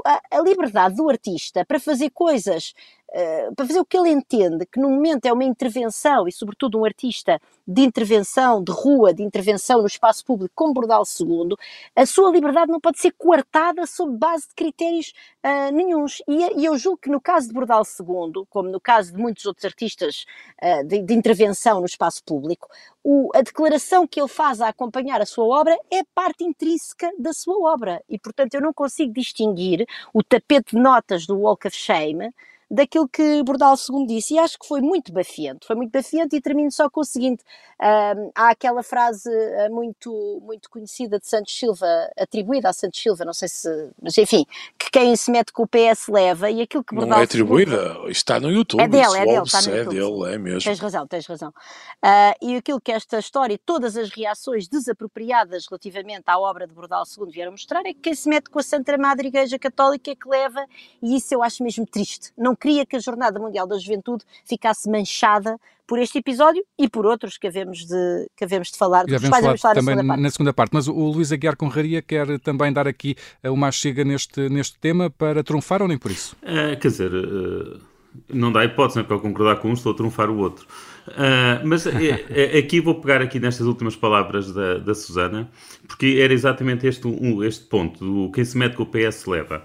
a, 0.06 0.38
a 0.38 0.40
liberdade 0.40 0.94
do 0.94 1.08
artista 1.08 1.64
para 1.64 1.80
fazer 1.80 2.10
coisas 2.10 2.74
eh, 3.10 3.50
para 3.56 3.66
fazer 3.66 3.80
o 3.80 3.86
que 3.86 3.96
ele 3.96 4.10
entende, 4.10 4.66
que 4.66 4.78
no 4.78 4.90
momento 4.90 5.24
é 5.24 5.32
uma 5.32 5.44
intervenção, 5.44 6.28
e 6.28 6.32
sobretudo 6.32 6.78
um 6.78 6.84
artista 6.84 7.40
de 7.66 7.82
intervenção, 7.82 8.62
de 8.62 8.70
rua, 8.70 9.14
de 9.14 9.22
intervenção 9.22 9.80
no 9.80 9.86
espaço 9.86 10.24
público, 10.24 10.52
como 10.54 10.74
Bordal 10.74 11.04
II, 11.18 11.56
a 11.96 12.04
sua 12.04 12.30
liberdade 12.30 12.70
não 12.70 12.80
pode 12.80 12.98
ser 12.98 13.12
coartada 13.12 13.86
sob 13.86 14.16
base 14.16 14.48
de 14.48 14.54
critérios 14.54 15.14
uh, 15.42 15.72
nenhums. 15.72 16.22
E, 16.28 16.60
e, 16.60 16.64
eu 16.66 16.76
julgo 16.76 16.98
que 16.98 17.08
no 17.08 17.20
caso 17.20 17.48
de 17.48 17.54
Bordal 17.54 17.82
II, 17.82 18.44
como 18.50 18.68
no 18.68 18.80
caso 18.80 19.12
de 19.12 19.18
muitos 19.18 19.46
outros 19.46 19.64
artistas 19.64 20.26
uh, 20.62 20.84
de, 20.84 21.00
de, 21.00 21.14
intervenção 21.14 21.80
no 21.80 21.86
espaço 21.86 22.22
público, 22.24 22.68
o, 23.02 23.30
a 23.34 23.40
declaração 23.40 24.06
que 24.06 24.20
ele 24.20 24.28
faz 24.28 24.60
a 24.60 24.68
acompanhar 24.68 25.20
a 25.20 25.26
sua 25.26 25.44
obra 25.44 25.78
é 25.90 26.02
parte 26.14 26.44
intrínseca 26.44 27.10
da 27.18 27.32
sua 27.32 27.72
obra. 27.72 28.02
E, 28.08 28.18
portanto, 28.18 28.54
eu 28.54 28.60
não 28.60 28.72
consigo 28.72 29.12
distinguir 29.14 29.86
o 30.12 30.22
tapete 30.22 30.76
de 30.76 30.82
notas 30.82 31.26
do 31.26 31.38
Walk 31.38 31.66
of 31.66 31.76
Shame 31.76 32.32
daquilo 32.70 33.08
que 33.08 33.42
Bordal 33.42 33.75
II 33.76 34.06
disse, 34.06 34.34
e 34.34 34.38
acho 34.38 34.58
que 34.58 34.66
foi 34.66 34.80
muito 34.80 35.12
bafiante, 35.12 35.66
foi 35.66 35.75
muito 35.75 35.90
bafiante, 35.90 36.37
e 36.37 36.40
termino 36.40 36.70
só 36.70 36.90
com 36.90 37.00
o 37.00 37.04
seguinte, 37.04 37.42
um, 37.80 38.30
há 38.34 38.50
aquela 38.50 38.82
frase 38.82 39.30
ah, 39.30 39.70
muito, 39.70 40.42
muito 40.44 40.68
conhecida 40.68 41.18
de 41.18 41.26
Santos 41.26 41.56
Silva, 41.56 41.87
atribuída 42.18 42.68
a 42.68 42.72
Santos 42.72 43.00
Silva, 43.00 43.25
não 43.25 43.32
sei 43.32 43.48
se, 43.48 43.90
mas 44.02 44.18
enfim, 44.18 44.44
que 44.78 44.90
quem 44.90 45.14
se 45.16 45.30
mete 45.30 45.52
com 45.52 45.62
o 45.62 45.66
PS 45.66 46.08
leva, 46.08 46.50
e 46.50 46.60
aquilo 46.60 46.84
que 46.84 46.94
Bordal 46.94 47.10
Não 47.10 47.20
é 47.20 47.25
atribuída, 47.25 47.96
II, 48.04 48.10
está 48.10 48.38
no 48.38 48.50
YouTube, 48.50 48.80
é 48.80 48.88
dele, 48.88 49.16
é 49.16 49.25
dele, 49.25 49.42
está 49.42 49.62
no 49.62 49.70
é 49.70 49.78
YouTube, 49.78 49.94
dele, 49.94 50.34
é 50.34 50.38
mesmo. 50.38 50.60
Tens 50.60 50.78
razão, 50.78 51.06
tens 51.06 51.26
razão. 51.26 51.48
Uh, 51.48 52.34
e 52.42 52.56
aquilo 52.56 52.80
que 52.80 52.92
esta 52.92 53.18
história, 53.18 53.58
todas 53.64 53.96
as 53.96 54.10
reações 54.10 54.68
desapropriadas 54.68 55.66
relativamente 55.66 56.25
à 56.26 56.38
obra 56.38 56.66
de 56.66 56.75
Bordal 56.75 57.04
II 57.16 57.30
vieram 57.30 57.52
mostrar, 57.52 57.80
é 57.80 57.94
que 57.94 58.00
quem 58.00 58.14
se 58.14 58.28
mete 58.28 58.50
com 58.50 58.58
a 58.58 58.62
Santa 58.62 58.98
Madre 58.98 59.28
Igreja 59.28 59.58
Católica 59.58 60.10
é 60.10 60.14
que 60.14 60.28
leva, 60.28 60.66
e 61.00 61.16
isso 61.16 61.32
eu 61.32 61.42
acho 61.42 61.62
mesmo 61.62 61.87
triste, 61.87 62.32
não 62.37 62.54
queria 62.58 62.84
que 62.84 62.96
a 62.96 62.98
Jornada 62.98 63.38
Mundial 63.38 63.66
da 63.66 63.78
Juventude 63.78 64.24
ficasse 64.44 64.90
manchada 64.90 65.58
por 65.88 65.98
este 65.98 66.18
episódio 66.18 66.62
e 66.78 66.86
por 66.86 67.06
outros 67.06 67.38
que 67.38 67.46
havemos 67.46 67.86
de, 67.86 68.30
que 68.36 68.44
havemos 68.44 68.70
de 68.70 68.76
falar, 68.76 69.06
Já 69.08 69.18
dos 69.18 69.28
quais 69.30 69.60
falar 69.60 69.74
também 69.74 69.96
na 69.96 70.02
segunda, 70.02 70.16
na 70.22 70.30
segunda 70.30 70.52
parte. 70.52 70.70
Mas 70.74 70.86
o 70.86 70.92
Luís 70.92 71.32
Aguiar 71.32 71.56
Conraria 71.56 72.02
quer 72.02 72.38
também 72.40 72.70
dar 72.70 72.86
aqui 72.86 73.16
eh, 73.42 73.48
uma 73.48 73.72
chega 73.72 74.04
neste, 74.04 74.50
neste 74.50 74.78
tema 74.78 75.08
para 75.08 75.42
trunfar 75.42 75.80
ou 75.80 75.88
nem 75.88 75.96
por 75.96 76.10
isso? 76.10 76.36
É, 76.42 76.76
quer 76.76 76.88
dizer, 76.88 77.10
uh, 77.14 77.80
não 78.28 78.52
dá 78.52 78.66
hipótese, 78.66 78.98
não 78.98 79.04
é 79.04 79.06
para 79.06 79.16
eu 79.16 79.20
concordar 79.20 79.56
com 79.56 79.70
um, 79.70 79.72
estou 79.72 79.92
a 79.92 79.94
trunfar 79.94 80.28
o 80.28 80.36
outro. 80.38 80.66
Uh, 81.08 81.64
mas 81.66 81.86
é, 81.86 82.26
é, 82.28 82.58
aqui 82.58 82.82
vou 82.82 82.94
pegar 82.96 83.22
aqui 83.22 83.40
nestas 83.40 83.66
últimas 83.66 83.96
palavras 83.96 84.52
da, 84.52 84.76
da 84.76 84.94
Susana, 84.94 85.50
porque 85.86 86.18
era 86.20 86.34
exatamente 86.34 86.86
este, 86.86 87.06
um, 87.06 87.42
este 87.42 87.64
ponto, 87.64 88.04
do 88.04 88.30
quem 88.30 88.44
se 88.44 88.58
mete 88.58 88.76
com 88.76 88.82
o 88.82 88.86
PS 88.86 89.24
leva. 89.24 89.64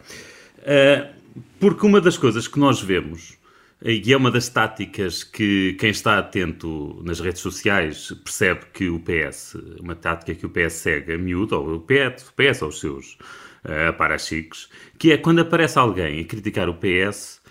Uh, 0.59 1.22
porque 1.59 1.85
uma 1.85 2.01
das 2.01 2.17
coisas 2.17 2.47
que 2.47 2.59
nós 2.59 2.81
vemos 2.81 3.37
e 3.85 4.13
é 4.13 4.15
uma 4.15 4.31
das 4.31 4.47
táticas 4.47 5.25
que 5.25 5.73
quem 5.73 5.89
está 5.89 6.17
atento 6.17 7.01
nas 7.03 7.19
redes 7.19 7.41
sociais 7.41 8.13
percebe 8.23 8.61
que 8.73 8.87
o 8.87 8.97
PS, 8.97 9.57
uma 9.77 9.93
tática 9.93 10.33
que 10.33 10.45
o 10.45 10.49
PS 10.49 10.73
segue 10.73 11.13
a 11.13 11.17
miúdo, 11.17 11.55
ou 11.57 11.75
o 11.75 11.79
PS, 11.81 12.29
o 12.29 12.33
PS 12.33 12.63
aos 12.63 12.79
seus 12.79 13.17
uh, 13.65 13.91
parachiques, 13.97 14.69
que 14.97 15.11
é 15.11 15.17
quando 15.17 15.39
aparece 15.39 15.77
alguém 15.77 16.21
a 16.21 16.23
criticar 16.23 16.69
o 16.69 16.75
PS, 16.75 17.41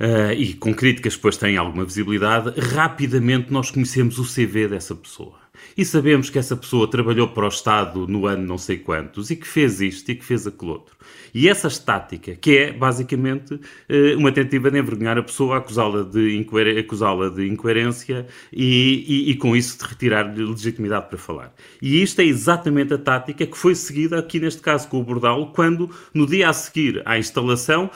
uh, 0.00 0.32
e 0.36 0.54
com 0.54 0.74
críticas 0.74 1.14
depois 1.14 1.36
têm 1.36 1.56
alguma 1.56 1.84
visibilidade, 1.84 2.58
rapidamente 2.58 3.52
nós 3.52 3.70
conhecemos 3.70 4.18
o 4.18 4.24
CV 4.24 4.66
dessa 4.66 4.96
pessoa 4.96 5.45
e 5.76 5.84
sabemos 5.84 6.30
que 6.30 6.38
essa 6.38 6.56
pessoa 6.56 6.90
trabalhou 6.90 7.28
para 7.28 7.44
o 7.44 7.48
Estado 7.48 8.06
no 8.06 8.26
ano 8.26 8.46
não 8.46 8.58
sei 8.58 8.78
quantos 8.78 9.30
e 9.30 9.36
que 9.36 9.46
fez 9.46 9.80
isto 9.80 10.10
e 10.10 10.14
que 10.14 10.24
fez 10.24 10.46
aquele 10.46 10.72
outro. 10.72 10.96
E 11.34 11.48
essa 11.48 11.68
estática, 11.68 12.34
que 12.34 12.56
é 12.56 12.72
basicamente 12.72 13.60
eh, 13.88 14.14
uma 14.16 14.32
tentativa 14.32 14.70
de 14.70 14.78
envergonhar 14.78 15.18
a 15.18 15.22
pessoa, 15.22 15.58
acusá-la 15.58 16.02
de, 16.02 16.36
incoer 16.36 16.78
acusá 16.78 17.06
de 17.34 17.46
incoerência 17.46 18.26
e, 18.52 19.04
e, 19.06 19.30
e, 19.30 19.36
com 19.36 19.54
isso 19.54 19.78
de 19.78 19.84
retirar-lhe 19.84 20.44
legitimidade 20.44 21.08
para 21.08 21.18
falar. 21.18 21.54
E 21.80 22.02
isto 22.02 22.20
é 22.20 22.24
exatamente 22.24 22.94
a 22.94 22.98
tática 22.98 23.46
que 23.46 23.56
foi 23.56 23.74
seguida 23.74 24.18
aqui 24.18 24.40
neste 24.40 24.62
caso 24.62 24.88
com 24.88 24.98
o 24.98 25.04
Bordal, 25.04 25.52
quando 25.52 25.90
no 26.14 26.26
dia 26.26 26.48
a 26.48 26.52
seguir 26.52 27.02
à 27.04 27.18
instalação 27.18 27.90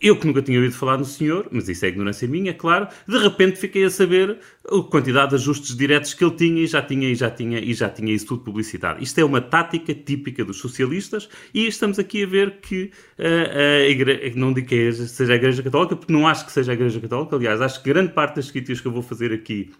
eu 0.00 0.16
que 0.16 0.26
nunca 0.26 0.42
tinha 0.42 0.58
ouvido 0.58 0.74
falar 0.74 0.98
no 0.98 1.04
senhor, 1.04 1.48
mas 1.50 1.68
isso 1.68 1.84
é 1.84 1.88
ignorância 1.88 2.26
minha, 2.26 2.52
claro, 2.52 2.88
de 3.06 3.16
repente 3.16 3.58
fiquei 3.58 3.84
a 3.84 3.90
saber 3.90 4.38
a 4.66 4.82
quantidade 4.82 5.30
de 5.30 5.36
ajustes 5.36 5.76
diretos 5.76 6.12
que 6.12 6.24
ele 6.24 6.34
tinha 6.34 6.62
e 6.62 6.66
já 6.66 6.82
tinha 6.82 7.08
e 7.08 7.14
já 7.14 7.30
tinha 7.30 7.58
e 7.58 7.72
já 7.72 7.88
tinha 7.88 8.12
isso 8.12 8.26
tudo 8.26 8.42
publicitado. 8.42 9.02
Isto 9.02 9.20
é 9.20 9.24
uma 9.24 9.40
tática 9.40 9.94
típica 9.94 10.44
dos 10.44 10.58
socialistas 10.58 11.28
e 11.54 11.66
estamos 11.66 11.98
aqui 11.98 12.24
a 12.24 12.26
ver 12.26 12.60
que 12.60 12.90
uh, 13.18 13.84
a 13.86 13.88
igreja, 13.88 14.32
não 14.36 14.52
digo 14.52 14.68
que 14.68 14.92
seja 14.92 15.32
a 15.32 15.36
Igreja 15.36 15.62
Católica, 15.62 15.96
porque 15.96 16.12
não 16.12 16.26
acho 16.26 16.44
que 16.44 16.52
seja 16.52 16.72
a 16.72 16.74
Igreja 16.74 17.00
Católica, 17.00 17.36
aliás, 17.36 17.60
acho 17.60 17.82
que 17.82 17.88
grande 17.88 18.12
parte 18.12 18.36
das 18.36 18.50
críticas 18.50 18.80
que 18.80 18.88
eu 18.88 18.92
vou 18.92 19.02
fazer 19.02 19.32
aqui 19.32 19.70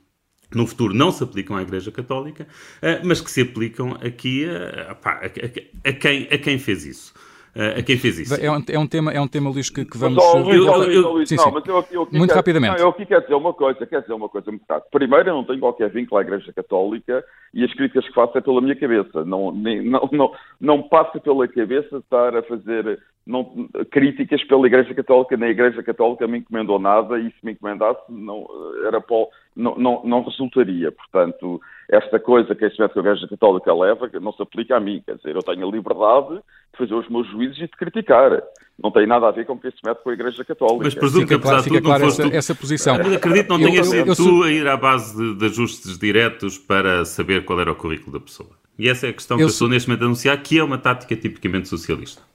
no 0.55 0.67
futuro 0.67 0.95
não 0.95 1.11
se 1.11 1.23
aplicam 1.25 1.57
à 1.57 1.63
Igreja 1.63 1.91
Católica, 1.91 2.45
uh, 2.45 3.05
mas 3.05 3.21
que 3.21 3.31
se 3.31 3.41
aplicam 3.43 3.99
aqui 4.01 4.47
a, 4.47 4.97
a, 5.03 5.89
a, 5.89 5.93
quem, 5.93 6.29
a 6.31 6.39
quem 6.39 6.59
fez 6.59 6.87
isso. 6.87 7.13
Uh, 7.55 7.79
a 7.79 7.83
quem 7.83 7.99
fez 7.99 8.19
isso. 8.19 8.35
É 8.35 8.51
um, 8.51 8.63
é 8.67 8.79
um, 8.79 8.87
tema, 8.87 9.13
é 9.13 9.21
um 9.21 9.29
tema, 9.29 9.51
Luís, 9.51 9.69
que, 9.69 9.85
que 9.85 9.99
vamos... 9.99 10.17
Mas, 10.17 10.35
oh, 10.35 10.39
Luís, 10.39 10.59
Luís, 10.59 11.05
Luís, 11.05 11.29
sim, 11.29 11.37
não, 11.37 11.45
sim. 11.45 11.51
mas 11.53 11.67
eu, 11.67 11.85
eu 11.91 12.09
Muito 12.11 12.29
quero, 12.29 12.35
rapidamente. 12.35 12.73
Não, 12.73 12.79
eu 12.79 12.89
aqui 12.89 13.05
quero 13.05 13.21
dizer 13.21 13.35
uma 13.35 13.53
coisa, 13.53 13.87
quero 13.87 14.03
dizer 14.03 14.15
uma 14.15 14.29
coisa 14.29 14.51
muito 14.51 14.65
rápida. 14.67 14.89
Primeiro, 14.91 15.29
eu 15.29 15.35
não 15.35 15.45
tenho 15.45 15.61
qualquer 15.61 15.91
vínculo 15.91 16.19
à 16.19 16.23
Igreja 16.23 16.51
Católica 16.55 17.23
e 17.53 17.63
as 17.63 17.73
críticas 17.75 18.07
que 18.09 18.15
faço 18.15 18.39
é 18.39 18.41
pela 18.41 18.63
minha 18.63 18.75
cabeça. 18.75 19.23
Não, 19.27 19.53
nem, 19.53 19.83
não, 19.83 20.09
não, 20.11 20.33
não 20.59 20.83
passa 20.83 21.21
pela 21.21 21.47
cabeça 21.47 21.99
estar 21.99 22.35
a 22.35 22.43
fazer 22.43 22.99
não, 23.27 23.69
críticas 23.91 24.43
pela 24.45 24.67
Igreja 24.67 24.93
Católica, 24.95 25.37
nem 25.37 25.49
a 25.49 25.53
Igreja 25.53 25.83
Católica 25.83 26.27
me 26.27 26.39
encomendou 26.39 26.79
nada 26.79 27.19
e 27.21 27.31
se 27.31 27.37
me 27.45 27.53
encomendasse 27.53 28.01
não, 28.09 28.47
era 28.85 29.01
para, 29.01 29.27
não, 29.55 29.77
não, 29.77 30.03
não 30.05 30.25
resultaria. 30.25 30.91
Portanto, 30.91 31.61
esta 31.89 32.19
coisa 32.19 32.55
que 32.55 32.65
a 32.65 32.69
Igreja 32.69 33.29
Católica 33.29 33.73
leva 33.73 34.11
não 34.21 34.33
se 34.33 34.43
aplica 34.43 34.77
a 34.77 34.81
mim. 34.81 35.03
Quer 35.07 35.17
dizer, 35.17 35.37
eu 35.37 35.43
tenho 35.43 35.69
a 35.69 35.71
liberdade 35.71 36.35
de 36.37 36.79
fazer 36.79 36.95
os 36.95 37.09
meus 37.09 37.29
juízos 37.29 37.59
e 37.59 37.63
de 37.63 37.71
criticar. 37.71 38.43
Não 38.83 38.91
tem 38.91 39.07
nada 39.07 39.29
a 39.29 39.31
ver 39.31 39.47
com 39.47 39.57
quem 39.57 39.71
se 39.71 39.77
mete 39.85 40.03
com 40.03 40.11
a 40.11 40.15
Igreja 40.15 40.45
Católica. 40.45 40.85
Mas 40.85 40.95
presumo 40.95 41.27
que, 41.27 41.35
apesar 41.35 41.61
de 41.61 41.69
tudo, 41.69 41.83
claro 41.83 42.05
essa, 42.07 42.29
tu... 42.29 42.35
essa 42.35 42.55
posição. 42.55 42.97
Acredito 42.97 43.49
não 43.51 43.59
tenha 43.59 43.85
sido 43.85 44.17
tu 44.17 44.43
a 44.43 44.51
ir 44.51 44.67
à 44.67 44.77
base 44.77 45.17
de, 45.17 45.39
de, 45.39 45.45
ajustes 45.45 45.97
diretos 45.97 46.59
para 46.59 47.05
saber 47.05 47.45
qual 47.45 47.61
era 47.61 47.71
o 47.71 47.77
currículo 47.77 48.19
da 48.19 48.25
pessoa. 48.25 48.51
E 48.77 48.89
essa 48.89 49.07
é 49.07 49.11
a 49.11 49.13
questão 49.13 49.37
que 49.37 49.43
eu, 49.45 49.47
eu 49.47 49.51
estou 49.51 49.69
neste 49.69 49.89
momento 49.89 50.03
a 50.03 50.07
anunciar, 50.07 50.43
que 50.43 50.59
é 50.59 50.65
uma 50.65 50.79
tática 50.79 51.15
tipicamente 51.15 51.69
socialista. 51.69 52.32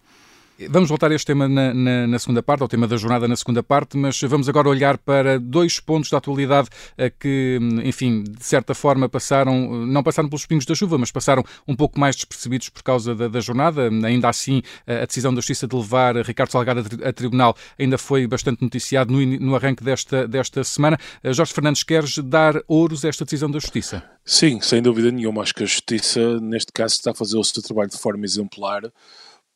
Vamos 0.70 0.90
voltar 0.90 1.12
a 1.12 1.16
este 1.16 1.28
tema 1.28 1.48
na, 1.48 1.72
na, 1.72 2.08
na, 2.08 2.18
segunda 2.18 2.42
parte, 2.42 2.62
ao 2.62 2.68
tema 2.68 2.88
da 2.88 2.98
jornada 2.98 3.28
na 3.28 3.36
segunda 3.36 3.62
parte, 3.62 3.96
mas 3.96 4.20
vamos 4.24 4.50
agora 4.50 4.68
olhar 4.68 4.98
para 4.98 5.40
dois 5.40 5.80
pontos 5.80 6.10
da 6.10 6.18
atualidade 6.18 6.68
que, 7.20 7.60
enfim, 7.84 8.24
de 8.24 8.44
certa 8.44 8.74
forma 8.74 9.08
passaram, 9.08 9.86
não 9.86 10.02
passaram 10.02 10.28
pelos 10.28 10.48
pingos 10.48 10.66
da 10.66 10.74
chuva, 10.74 10.98
mas 10.98 11.12
passaram 11.12 11.44
um 11.68 11.76
pouco 11.76 12.00
mais 12.00 12.16
despercebidos 12.16 12.70
por 12.70 12.82
causa 12.82 13.14
da, 13.14 13.28
da 13.28 13.40
jornada. 13.40 13.88
Ainda 14.04 14.30
assim, 14.30 14.64
a 14.88 15.06
decisão 15.06 15.32
da 15.32 15.42
Justiça 15.42 15.68
de 15.68 15.76
levar 15.76 16.16
Ricardo 16.18 16.52
Salgado 16.52 16.84
a, 17.04 17.14
tribunal 17.14 17.56
ainda 17.78 17.98
foi 18.00 18.26
bastante 18.26 18.64
noticiado 18.64 19.14
no, 19.14 19.24
no 19.24 19.56
arranque 19.56 19.84
desta, 19.84 20.28
desta 20.28 20.64
semana. 20.64 20.98
Eh, 21.24 21.34
Jorge 21.34 21.54
Fernandes, 21.54 21.84
queres 21.84 22.18
dar 22.18 22.60
ouros 22.68 23.06
a 23.06 23.10
esta 23.10 23.24
decisão 23.24 23.52
da 23.52 23.60
Justiça? 23.60 24.04
Sim, 24.26 24.60
sem 24.60 24.82
dúvida 24.82 25.12
nenhuma. 25.12 25.44
Acho 25.44 25.54
que 25.54 25.64
a 25.64 25.68
Justiça, 25.68 26.40
neste 26.40 26.72
caso, 26.72 26.96
está 26.96 27.12
a 27.12 27.14
fazer 27.14 27.38
o 27.38 27.44
seu 27.44 27.62
trabalho 27.62 27.92
de 27.92 27.98
forma 27.98 28.26
exemplar 28.26 28.82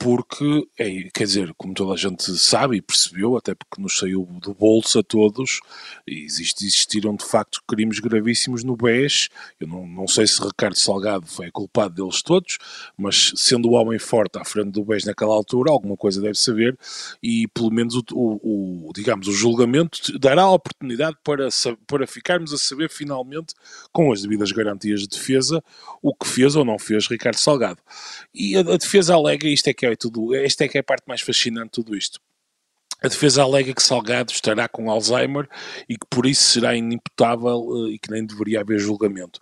porque, 0.02 0.68
é, 0.80 1.10
quer 1.14 1.26
dizer, 1.26 1.54
como 1.56 1.76
toda 1.76 1.94
a 1.94 1.98
gente 1.98 2.36
sabe 2.36 2.78
e 2.78 2.82
percebeu, 2.82 3.38
até 3.38 3.54
porque 3.54 3.80
nos 3.80 4.00
saiu 4.00 4.28
do 4.42 4.52
bolso 4.52 4.98
a 4.98 5.04
todos, 5.04 5.60
existe, 6.08 6.66
existiram 6.66 7.16
de 7.16 7.24
facto 7.24 7.62
crimes 7.68 8.00
gravíssimos 8.00 8.64
no 8.64 8.76
BES. 8.76 9.30
Eu 9.60 9.68
não, 9.68 9.86
não 9.86 10.08
sei 10.08 10.26
se 10.26 10.42
Ricardo 10.44 10.76
Salgado 10.76 11.28
foi 11.28 11.52
culpado 11.52 11.94
deles 11.94 12.24
todos, 12.24 12.58
mas 12.98 13.32
sendo 13.36 13.70
o 13.70 13.74
homem 13.74 14.00
forte 14.00 14.40
à 14.40 14.44
frente 14.44 14.72
do 14.72 14.84
BES 14.84 15.06
naquela 15.06 15.36
altura, 15.36 15.72
alguma 15.72 15.96
coisa 15.96 16.20
deve 16.20 16.36
saber, 16.36 16.76
e 17.22 17.48
pelo 17.50 17.70
menos 17.70 17.94
o, 17.94 18.04
o, 18.12 18.90
o 18.90 18.94
digamos, 18.96 19.28
o 19.28 19.34
julgamento 19.34 20.18
dará 20.18 20.42
a 20.42 20.52
oportunidade 20.52 21.18
para, 21.24 21.48
para 21.86 22.08
ficarmos 22.08 22.52
a 22.52 22.58
saber 22.58 22.90
finalmente, 22.90 23.54
com 23.92 24.12
as 24.12 24.24
devidas 24.24 24.52
garantias 24.52 25.02
de 25.02 25.10
defesa, 25.10 25.64
o 26.02 26.12
que 26.16 26.28
fez 26.28 26.56
ou 26.56 26.66
não 26.66 26.80
fez 26.80 27.06
Ricardo 27.08 27.38
Salgado. 27.38 27.80
E 28.34 28.58
a, 28.58 28.62
a 28.62 28.78
defesa 28.78 29.14
alega, 29.14 29.48
isto 29.48 29.68
é 29.68 29.74
que 29.74 29.86
é 29.86 29.91
é 29.92 29.96
tudo, 29.96 30.34
esta 30.36 30.66
é 30.66 30.68
que 30.68 30.78
é 30.78 30.82
a 30.82 30.84
parte 30.84 31.04
mais 31.08 31.22
fascinante 31.22 31.66
de 31.66 31.72
tudo 31.72 31.96
isto. 31.96 32.20
A 33.04 33.08
defesa 33.08 33.42
alega 33.42 33.74
que 33.74 33.82
Salgado 33.82 34.32
estará 34.32 34.68
com 34.68 34.92
Alzheimer 34.92 35.50
e 35.90 35.98
que 35.98 36.06
por 36.08 36.28
isso 36.28 36.44
será 36.44 36.76
inimputável 36.76 37.88
eh, 37.88 37.94
e 37.94 38.00
que 38.00 38.12
nem 38.12 38.24
deveria 38.24 38.62
haver 38.62 38.78
julgamento. 38.78 39.40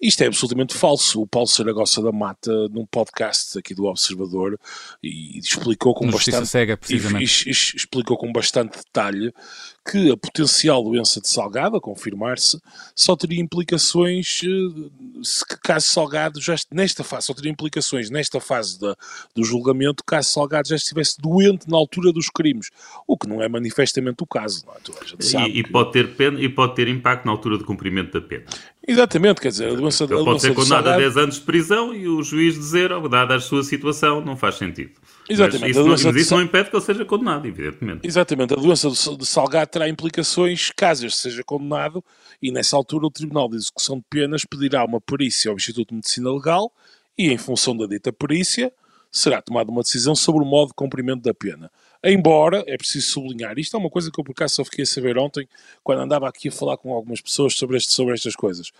Isto 0.00 0.22
é 0.22 0.26
absolutamente 0.26 0.74
falso. 0.74 1.20
O 1.20 1.26
Paulo 1.26 1.48
Saragossa 1.48 2.00
da 2.00 2.12
Mata, 2.12 2.52
num 2.68 2.86
podcast 2.86 3.58
aqui 3.58 3.74
do 3.74 3.84
Observador, 3.86 4.58
e, 5.02 5.38
explicou 5.38 5.92
com 5.94 6.08
bastante 6.10 6.46
cega, 6.46 6.76
precisamente. 6.76 7.46
E, 7.46 7.48
e, 7.48 7.50
explicou 7.50 8.16
com 8.16 8.32
bastante 8.32 8.78
detalhe 8.78 9.32
que 9.90 10.10
a 10.10 10.16
potencial 10.16 10.82
doença 10.84 11.20
de 11.20 11.28
Salgado, 11.28 11.76
a 11.76 11.80
confirmar-se, 11.80 12.60
só 12.94 13.16
teria 13.16 13.40
implicações 13.40 14.40
eh, 14.44 14.90
se 15.22 15.44
caso 15.62 15.86
Salgado 15.86 16.40
já 16.40 16.54
nesta 16.70 17.02
fase, 17.02 17.26
só 17.26 17.34
teria 17.34 17.50
implicações 17.50 18.10
nesta 18.10 18.38
fase 18.38 18.78
da, 18.78 18.94
do 19.34 19.42
julgamento, 19.44 20.04
caso 20.04 20.30
Salgado 20.30 20.68
já 20.68 20.76
estivesse 20.76 21.16
doente 21.18 21.68
na 21.68 21.76
altura 21.76 22.12
dos 22.12 22.28
crimes, 22.28 22.70
o 23.06 23.16
que 23.16 23.26
não 23.26 23.42
é 23.42 23.48
manifestamente 23.48 24.22
o 24.22 24.26
caso. 24.26 24.64
Não 24.66 24.74
é? 24.74 25.48
e, 25.48 25.60
e, 25.60 25.62
pode 25.66 25.92
ter 25.92 26.14
pena, 26.14 26.40
e 26.40 26.48
pode 26.48 26.74
ter 26.74 26.86
impacto 26.88 27.24
na 27.24 27.32
altura 27.32 27.56
do 27.56 27.64
cumprimento 27.64 28.12
da 28.12 28.26
pena. 28.26 28.44
Exatamente, 28.88 29.38
quer 29.38 29.48
dizer, 29.48 29.68
a 29.68 29.74
doença, 29.74 30.04
Ele 30.04 30.24
pode 30.24 30.40
ser 30.40 30.54
condenado 30.54 30.88
a 30.88 30.96
10 30.96 31.16
anos 31.18 31.34
de 31.34 31.42
prisão 31.42 31.94
e 31.94 32.08
o 32.08 32.22
juiz 32.22 32.54
dizer, 32.54 32.90
oh, 32.90 33.06
dada 33.06 33.34
a 33.34 33.40
sua 33.40 33.62
situação, 33.62 34.22
não 34.22 34.34
faz 34.34 34.54
sentido. 34.54 34.92
Exatamente. 35.28 35.60
Mas 35.60 35.70
isso, 35.70 36.04
não, 36.04 36.12
mas 36.12 36.22
isso 36.22 36.34
não 36.34 36.42
impede 36.42 36.70
que 36.70 36.76
ele 36.76 36.82
seja 36.82 37.04
condenado, 37.04 37.46
evidentemente. 37.46 38.00
Exatamente. 38.06 38.54
A 38.54 38.56
doença 38.56 38.88
de 38.88 39.26
Salgado 39.26 39.70
terá 39.70 39.86
implicações 39.90 40.70
caso 40.74 41.04
este 41.04 41.20
seja 41.20 41.44
condenado 41.44 42.02
e 42.40 42.50
nessa 42.50 42.76
altura 42.76 43.06
o 43.06 43.10
Tribunal 43.10 43.50
de 43.50 43.56
Execução 43.56 43.98
de 43.98 44.04
Penas 44.08 44.46
pedirá 44.46 44.82
uma 44.86 45.02
perícia 45.02 45.50
ao 45.50 45.56
Instituto 45.58 45.90
de 45.90 45.96
Medicina 45.96 46.32
Legal 46.32 46.72
e 47.18 47.30
em 47.30 47.36
função 47.36 47.76
da 47.76 47.86
dita 47.86 48.10
perícia 48.10 48.72
será 49.12 49.42
tomada 49.42 49.70
uma 49.70 49.82
decisão 49.82 50.14
sobre 50.14 50.42
o 50.42 50.46
modo 50.46 50.68
de 50.68 50.74
cumprimento 50.74 51.22
da 51.22 51.34
pena. 51.34 51.70
Embora, 52.04 52.62
é 52.68 52.76
preciso 52.76 53.10
sublinhar, 53.10 53.58
isto 53.58 53.76
é 53.76 53.80
uma 53.80 53.90
coisa 53.90 54.08
que 54.08 54.20
eu 54.20 54.24
por 54.24 54.30
acaso 54.30 54.54
só 54.54 54.64
fiquei 54.64 54.84
a 54.84 54.86
saber 54.86 55.18
ontem, 55.18 55.48
quando 55.82 56.00
andava 56.00 56.28
aqui 56.28 56.48
a 56.48 56.52
falar 56.52 56.76
com 56.76 56.92
algumas 56.94 57.20
pessoas 57.20 57.54
sobre, 57.54 57.76
este, 57.76 57.92
sobre 57.92 58.14
estas 58.14 58.36
coisas. 58.36 58.70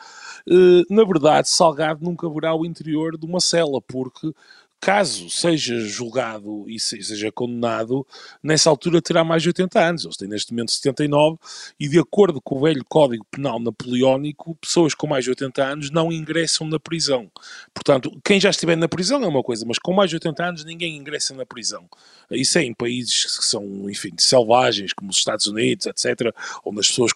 Uh, 0.47 0.85
na 0.89 1.05
verdade, 1.05 1.49
Salgado 1.49 2.05
nunca 2.05 2.31
verá 2.31 2.55
o 2.55 2.65
interior 2.65 3.19
de 3.19 3.27
uma 3.27 3.41
cela, 3.41 3.83
porque 3.83 4.33
caso 4.81 5.29
seja 5.29 5.79
julgado 5.81 6.65
e 6.69 6.79
seja 6.79 7.31
condenado, 7.33 8.07
nessa 8.43 8.71
altura 8.71 9.03
terá 9.03 9.25
mais 9.25 9.43
de 9.43 9.49
80 9.49 9.81
anos. 9.81 10.05
Eles 10.05 10.17
têm 10.17 10.29
neste 10.29 10.53
momento 10.53 10.71
79 10.71 11.39
e, 11.79 11.89
de 11.89 11.99
acordo 11.99 12.41
com 12.41 12.57
o 12.57 12.61
velho 12.61 12.85
Código 12.89 13.27
Penal 13.31 13.59
Napoleónico, 13.59 14.55
pessoas 14.57 14.95
com 14.95 15.07
mais 15.07 15.25
de 15.25 15.31
80 15.31 15.65
anos 15.65 15.91
não 15.91 16.13
ingressam 16.13 16.67
na 16.67 16.79
prisão. 16.79 17.31
Portanto, 17.75 18.11
quem 18.25 18.41
já 18.41 18.51
estiver 18.51 18.77
na 18.77 18.89
prisão 18.89 19.23
é 19.23 19.27
uma 19.27 19.43
coisa, 19.43 19.65
mas 19.67 19.79
com 19.79 19.93
mais 19.93 20.11
de 20.11 20.17
80 20.17 20.45
anos 20.45 20.65
ninguém 20.65 20.97
ingressa 20.97 21.35
na 21.35 21.45
prisão. 21.45 21.89
Isso 22.31 22.59
é 22.59 22.63
em 22.63 22.75
países 22.75 23.39
que 23.39 23.45
são, 23.45 23.89
enfim, 23.89 24.13
selvagens, 24.19 24.93
como 24.93 25.11
os 25.11 25.17
Estados 25.17 25.47
Unidos, 25.47 25.87
etc., 25.87 26.35
onde 26.65 26.81
as 26.81 26.89
pessoas, 26.89 27.13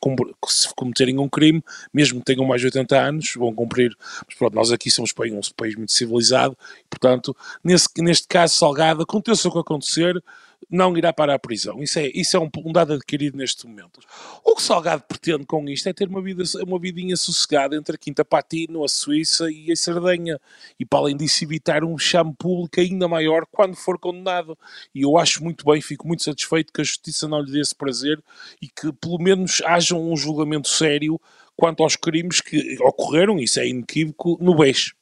se 0.48 0.74
cometerem 0.74 1.18
um 1.18 1.28
crime, 1.28 1.62
mesmo 1.92 2.18
que 2.20 2.24
tenham 2.24 2.46
mais 2.46 2.60
de 2.60 2.66
80 2.68 2.98
anos, 2.98 3.32
vão 3.36 3.54
cumprir. 3.54 3.94
Mas 4.26 4.36
pronto, 4.36 4.54
nós 4.54 4.72
aqui 4.72 4.90
somos 4.90 5.12
um 5.12 5.54
país 5.54 5.74
muito 5.76 5.92
civilizado, 5.92 6.56
portanto, 6.88 7.36
nesse, 7.62 7.88
neste 7.98 8.26
caso 8.26 8.54
Salgado, 8.54 9.02
aconteça 9.02 9.48
o 9.48 9.52
que 9.52 9.58
acontecer, 9.58 10.22
não 10.70 10.96
irá 10.96 11.12
para 11.12 11.34
a 11.34 11.38
prisão. 11.38 11.82
Isso 11.82 11.98
é, 11.98 12.10
isso 12.14 12.36
é 12.36 12.40
um, 12.40 12.48
um, 12.64 12.72
dado 12.72 12.94
adquirido 12.94 13.36
neste 13.36 13.66
momento. 13.66 14.00
O 14.44 14.54
que 14.54 14.62
Salgado 14.62 15.02
pretende 15.06 15.44
com 15.44 15.68
isto 15.68 15.88
é 15.88 15.92
ter 15.92 16.08
uma, 16.08 16.22
vida, 16.22 16.42
uma 16.66 16.78
vidinha 16.78 17.16
sossegada 17.16 17.76
entre 17.76 17.96
a 17.96 17.98
Quinta 17.98 18.24
Patino, 18.24 18.84
a 18.84 18.88
Suíça 18.88 19.50
e 19.50 19.70
a 19.70 19.76
Sardenha. 19.76 20.40
E 20.78 20.84
para 20.84 21.00
além 21.00 21.16
disso 21.16 21.44
evitar 21.44 21.84
um 21.84 21.98
chame 21.98 22.34
público 22.38 22.80
ainda 22.80 23.08
maior 23.08 23.46
quando 23.50 23.76
for 23.76 23.98
condenado. 23.98 24.56
E 24.94 25.02
eu 25.02 25.18
acho 25.18 25.42
muito 25.42 25.64
bem, 25.64 25.80
fico 25.80 26.06
muito 26.06 26.22
satisfeito 26.22 26.72
que 26.72 26.80
a 26.80 26.84
Justiça 26.84 27.28
não 27.28 27.40
lhe 27.40 27.52
dê 27.52 27.60
esse 27.60 27.74
prazer 27.74 28.22
e 28.60 28.68
que 28.68 28.92
pelo 28.92 29.18
menos 29.18 29.60
haja 29.64 29.94
um 29.94 30.16
julgamento 30.16 30.68
sério 30.68 31.20
quanto 31.56 31.82
aos 31.82 31.96
crimes 31.96 32.40
que 32.40 32.78
ocorreram, 32.80 33.38
isso 33.38 33.60
é 33.60 33.68
inequívoco, 33.68 34.38
no 34.40 34.56
BES. 34.56 34.94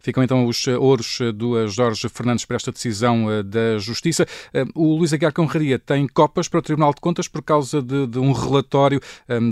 Ficam 0.00 0.22
então 0.22 0.46
os 0.46 0.66
eh, 0.66 0.76
ouros 0.76 1.20
eh, 1.20 1.32
do 1.32 1.66
Jorge 1.68 2.08
Fernandes 2.08 2.44
para 2.44 2.56
esta 2.56 2.72
decisão 2.72 3.30
eh, 3.30 3.42
da 3.42 3.78
Justiça. 3.78 4.26
O 4.74 4.96
Luís 4.96 5.12
Aguiar 5.12 5.32
Conraria 5.32 5.78
tem 5.78 6.06
copas 6.06 6.48
para 6.48 6.58
o 6.58 6.62
Tribunal 6.62 6.94
de 6.94 7.00
Contas 7.00 7.28
por 7.28 7.42
causa 7.42 7.82
de, 7.82 8.06
de 8.06 8.18
um 8.18 8.32
relatório 8.32 9.00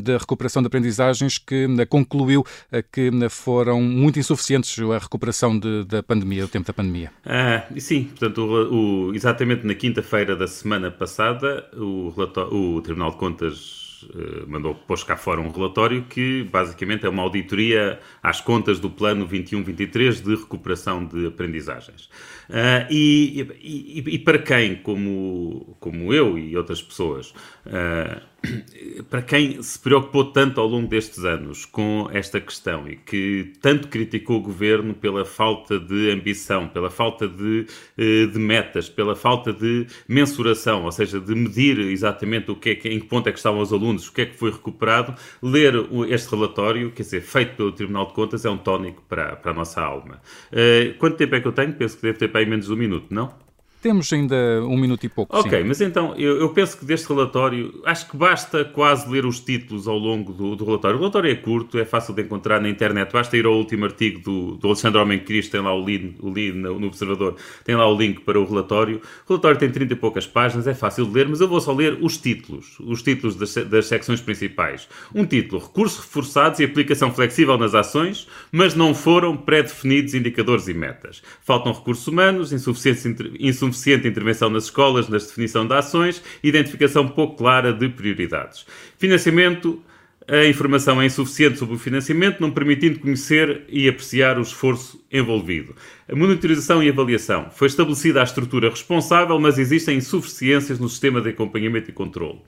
da 0.02 0.18
recuperação 0.18 0.62
de 0.62 0.66
aprendizagens 0.66 1.38
que 1.38 1.66
concluiu 1.88 2.44
que 2.92 3.10
foram 3.28 3.80
muito 3.82 4.18
insuficientes 4.18 4.78
a 4.78 4.98
recuperação 4.98 5.58
de, 5.58 5.84
da 5.84 6.02
pandemia, 6.02 6.44
o 6.44 6.48
tempo 6.48 6.66
da 6.66 6.72
pandemia. 6.72 7.10
Ah, 7.24 7.64
sim, 7.78 8.04
portanto, 8.04 8.38
o, 8.38 9.08
o, 9.08 9.14
exatamente 9.14 9.66
na 9.66 9.74
quinta-feira 9.74 10.36
da 10.36 10.46
semana 10.46 10.90
passada, 10.90 11.68
o, 11.74 12.12
o 12.50 12.82
Tribunal 12.82 13.10
de 13.12 13.16
Contas 13.16 13.79
eh, 14.14 14.44
mandou 14.46 14.74
pôs 14.74 15.02
cá 15.04 15.16
fora 15.16 15.40
um 15.40 15.50
relatório 15.50 16.02
que 16.04 16.44
basicamente 16.44 17.06
é 17.06 17.08
uma 17.08 17.22
auditoria 17.22 18.00
às 18.22 18.40
contas 18.40 18.78
do 18.78 18.90
plano 18.90 19.26
21-23 19.26 20.22
de 20.22 20.34
recuperação 20.36 21.04
de 21.04 21.26
aprendizagens. 21.26 22.08
Uh, 22.50 22.82
e, 22.90 23.46
e, 23.62 24.14
e, 24.14 24.18
para 24.18 24.36
quem, 24.38 24.74
como, 24.74 25.76
como 25.78 26.12
eu 26.12 26.36
e 26.36 26.56
outras 26.56 26.82
pessoas, 26.82 27.32
uh, 27.64 28.20
para 29.08 29.22
quem 29.22 29.62
se 29.62 29.78
preocupou 29.78 30.32
tanto 30.32 30.60
ao 30.60 30.66
longo 30.66 30.88
destes 30.88 31.24
anos 31.24 31.64
com 31.64 32.08
esta 32.10 32.40
questão 32.40 32.88
e 32.88 32.96
que 32.96 33.52
tanto 33.60 33.86
criticou 33.86 34.38
o 34.38 34.40
governo 34.40 34.94
pela 34.94 35.24
falta 35.24 35.78
de 35.78 36.10
ambição, 36.10 36.66
pela 36.66 36.90
falta 36.90 37.28
de, 37.28 37.66
uh, 37.96 38.26
de 38.26 38.38
metas, 38.38 38.88
pela 38.88 39.14
falta 39.14 39.52
de 39.52 39.86
mensuração, 40.08 40.84
ou 40.84 40.90
seja, 40.90 41.20
de 41.20 41.34
medir 41.36 41.78
exatamente 41.78 42.50
o 42.50 42.56
que 42.56 42.70
é 42.70 42.74
que, 42.74 42.88
em 42.88 42.98
que 42.98 43.06
ponto 43.06 43.28
é 43.28 43.32
que 43.32 43.38
estavam 43.38 43.60
os 43.60 43.72
alunos, 43.72 44.08
o 44.08 44.12
que 44.12 44.22
é 44.22 44.26
que 44.26 44.36
foi 44.36 44.50
recuperado, 44.50 45.14
ler 45.40 45.74
este 46.08 46.30
relatório, 46.34 46.90
quer 46.90 47.04
dizer, 47.04 47.20
feito 47.20 47.54
pelo 47.54 47.70
Tribunal 47.70 48.06
de 48.06 48.14
Contas, 48.14 48.44
é 48.44 48.50
um 48.50 48.58
tónico 48.58 49.04
para, 49.08 49.36
para 49.36 49.52
a 49.52 49.54
nossa 49.54 49.80
alma. 49.80 50.20
quanto 50.98 51.16
tempo 51.16 51.36
é 51.36 51.40
que 51.40 51.46
eu 51.46 51.52
tenho? 51.52 51.72
Penso 51.74 51.96
que 51.96 52.02
deve 52.02 52.18
ter 52.18 52.28
aí 52.40 52.46
menos 52.46 52.66
de 52.66 52.72
um 52.72 52.76
minuto, 52.76 53.06
não? 53.10 53.34
Temos 53.80 54.12
ainda 54.12 54.36
um 54.64 54.76
minuto 54.76 55.04
e 55.04 55.08
pouco. 55.08 55.34
Ok, 55.34 55.58
sim. 55.58 55.66
mas 55.66 55.80
então 55.80 56.14
eu, 56.16 56.38
eu, 56.38 56.50
penso 56.50 56.76
que 56.76 56.84
deste 56.84 57.08
relatório, 57.08 57.80
acho 57.86 58.10
que 58.10 58.16
basta 58.16 58.62
quase 58.62 59.08
ler 59.08 59.24
os 59.24 59.40
títulos 59.40 59.88
ao 59.88 59.96
longo 59.96 60.34
do, 60.34 60.54
do, 60.54 60.64
relatório. 60.66 60.96
O 60.98 61.00
relatório 61.00 61.30
é 61.30 61.34
curto, 61.34 61.78
é 61.78 61.84
fácil 61.86 62.12
de 62.12 62.20
encontrar 62.20 62.60
na 62.60 62.68
internet, 62.68 63.10
basta 63.10 63.34
ir 63.38 63.46
ao 63.46 63.54
último 63.54 63.86
artigo 63.86 64.20
do, 64.20 64.56
do 64.56 64.66
Alexandre 64.66 65.00
Homem 65.00 65.18
Cristo, 65.20 65.52
tem 65.52 65.62
lá 65.62 65.74
o 65.74 65.82
link, 65.82 66.16
o 66.20 66.30
no, 66.30 66.78
no, 66.78 66.86
Observador, 66.88 67.36
tem 67.64 67.74
lá 67.74 67.90
o 67.90 67.96
link 67.96 68.20
para 68.20 68.38
o 68.38 68.44
relatório. 68.44 69.00
O 69.26 69.28
relatório 69.30 69.58
tem 69.58 69.70
30 69.70 69.94
e 69.94 69.96
poucas 69.96 70.26
páginas, 70.26 70.66
é 70.66 70.74
fácil 70.74 71.06
de 71.06 71.12
ler, 71.12 71.26
mas 71.26 71.40
eu 71.40 71.48
vou 71.48 71.60
só 71.60 71.72
ler 71.72 71.98
os 72.02 72.18
títulos, 72.18 72.76
os 72.80 73.02
títulos 73.02 73.34
das, 73.34 73.54
das 73.66 73.86
secções 73.86 74.20
principais. 74.20 74.88
Um 75.14 75.24
título: 75.24 75.62
Recursos 75.62 76.00
reforçados 76.00 76.60
e 76.60 76.64
aplicação 76.64 77.10
flexível 77.12 77.56
nas 77.56 77.74
ações, 77.74 78.28
mas 78.52 78.74
não 78.74 78.94
foram 78.94 79.38
pré-definidos 79.38 80.12
indicadores 80.12 80.68
e 80.68 80.74
metas. 80.74 81.22
Faltam 81.40 81.72
recursos 81.72 82.06
humanos, 82.06 82.52
insuficiente, 82.52 83.32
insuficiente 83.70 84.06
intervenção 84.06 84.50
nas 84.50 84.64
escolas, 84.64 85.08
na 85.08 85.18
definição 85.18 85.66
de 85.66 85.74
ações, 85.74 86.22
identificação 86.42 87.08
pouco 87.08 87.36
clara 87.36 87.72
de 87.72 87.88
prioridades. 87.88 88.66
Financiamento, 88.98 89.82
a 90.28 90.46
informação 90.46 91.02
é 91.02 91.06
insuficiente 91.06 91.58
sobre 91.58 91.74
o 91.74 91.78
financiamento, 91.78 92.40
não 92.40 92.52
permitindo 92.52 93.00
conhecer 93.00 93.64
e 93.68 93.88
apreciar 93.88 94.38
o 94.38 94.42
esforço 94.42 95.04
envolvido. 95.10 95.74
A 96.08 96.14
monitorização 96.14 96.80
e 96.82 96.88
avaliação. 96.88 97.50
Foi 97.50 97.66
estabelecida 97.66 98.20
a 98.20 98.24
estrutura 98.24 98.70
responsável, 98.70 99.40
mas 99.40 99.58
existem 99.58 99.96
insuficiências 99.96 100.78
no 100.78 100.88
sistema 100.88 101.20
de 101.20 101.30
acompanhamento 101.30 101.90
e 101.90 101.92
controle. 101.92 102.38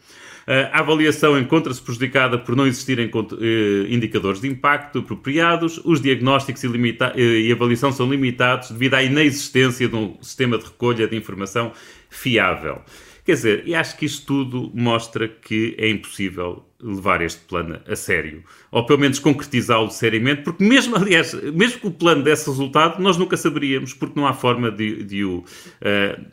A 0.47 0.81
avaliação 0.81 1.39
encontra-se 1.39 1.81
prejudicada 1.81 2.39
por 2.39 2.57
não 2.57 2.67
existirem 2.67 3.09
eh, 3.09 3.87
indicadores 3.89 4.41
de 4.41 4.49
impacto 4.49 4.99
apropriados, 4.99 5.81
os 5.85 6.01
diagnósticos 6.01 6.65
e, 6.65 7.47
e 7.47 7.53
avaliação 7.53 7.93
são 7.93 8.11
limitados 8.11 8.71
devido 8.71 8.95
à 8.95 9.03
inexistência 9.03 9.89
de 9.89 9.95
um 9.95 10.17
sistema 10.21 10.59
de 10.59 10.65
recolha 10.65 11.07
de 11.07 11.17
informação 11.17 11.73
fiável. 12.11 12.83
Quer 13.25 13.35
dizer, 13.35 13.63
e 13.67 13.75
acho 13.75 13.97
que 13.97 14.05
isto 14.05 14.27
tudo 14.27 14.73
mostra 14.75 15.29
que 15.29 15.77
é 15.79 15.89
impossível 15.89 16.65
levar 16.81 17.23
este 17.23 17.43
plano 17.43 17.81
a 17.87 17.95
sério, 17.95 18.43
ou 18.73 18.87
pelo 18.87 18.99
menos 18.99 19.19
concretizá-lo 19.19 19.91
seriamente, 19.91 20.41
porque 20.43 20.65
mesmo, 20.65 20.97
aliás, 20.97 21.35
mesmo 21.53 21.79
que 21.79 21.87
o 21.87 21.91
plano 21.91 22.23
desse 22.23 22.49
resultado, 22.49 23.03
nós 23.03 23.19
nunca 23.19 23.37
saberíamos, 23.37 23.93
porque 23.93 24.19
não 24.19 24.27
há 24.27 24.33
forma 24.33 24.71
de, 24.71 25.05
de, 25.05 25.25
o, 25.25 25.41
uh, 25.41 26.25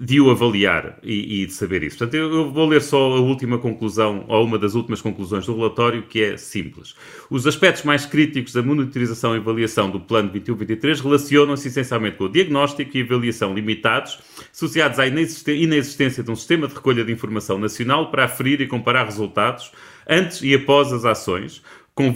de 0.00 0.20
o 0.20 0.30
avaliar 0.30 1.00
e, 1.02 1.42
e, 1.42 1.46
de 1.46 1.52
saber 1.52 1.82
isso. 1.82 1.98
Portanto, 1.98 2.14
eu, 2.14 2.52
vou 2.52 2.68
ler 2.68 2.80
só 2.82 2.96
a 3.16 3.20
última 3.20 3.58
conclusão, 3.58 4.24
ou 4.28 4.44
uma 4.44 4.56
das 4.56 4.76
últimas 4.76 5.02
conclusões 5.02 5.44
do 5.44 5.56
relatório, 5.56 6.04
que 6.04 6.22
é 6.22 6.36
simples. 6.36 6.94
Os 7.28 7.48
aspectos 7.48 7.82
mais 7.82 8.06
críticos 8.06 8.52
da 8.52 8.62
monitorização 8.62 9.34
e 9.34 9.38
avaliação 9.38 9.90
do 9.90 9.98
plano 9.98 10.30
21-23 10.30 11.02
relacionam-se 11.02 11.66
essencialmente 11.66 12.16
com 12.16 12.24
o 12.24 12.28
diagnóstico 12.28 12.96
e 12.96 13.02
avaliação 13.02 13.52
limitados, 13.52 14.20
associados 14.52 15.00
à 15.00 15.06
inexistência 15.08 16.22
de 16.22 16.30
um 16.30 16.36
sistema 16.36 16.68
de 16.68 16.74
recolha 16.74 17.04
de 17.04 17.10
informação 17.10 17.58
nacional 17.58 18.08
para 18.12 18.26
aferir 18.26 18.60
e 18.60 18.68
comparar 18.68 19.04
resultados, 19.04 19.72
antes 20.08 20.42
e 20.42 20.54
após 20.54 20.92
as 20.92 21.04
ações, 21.04 21.62
com, 21.94 22.14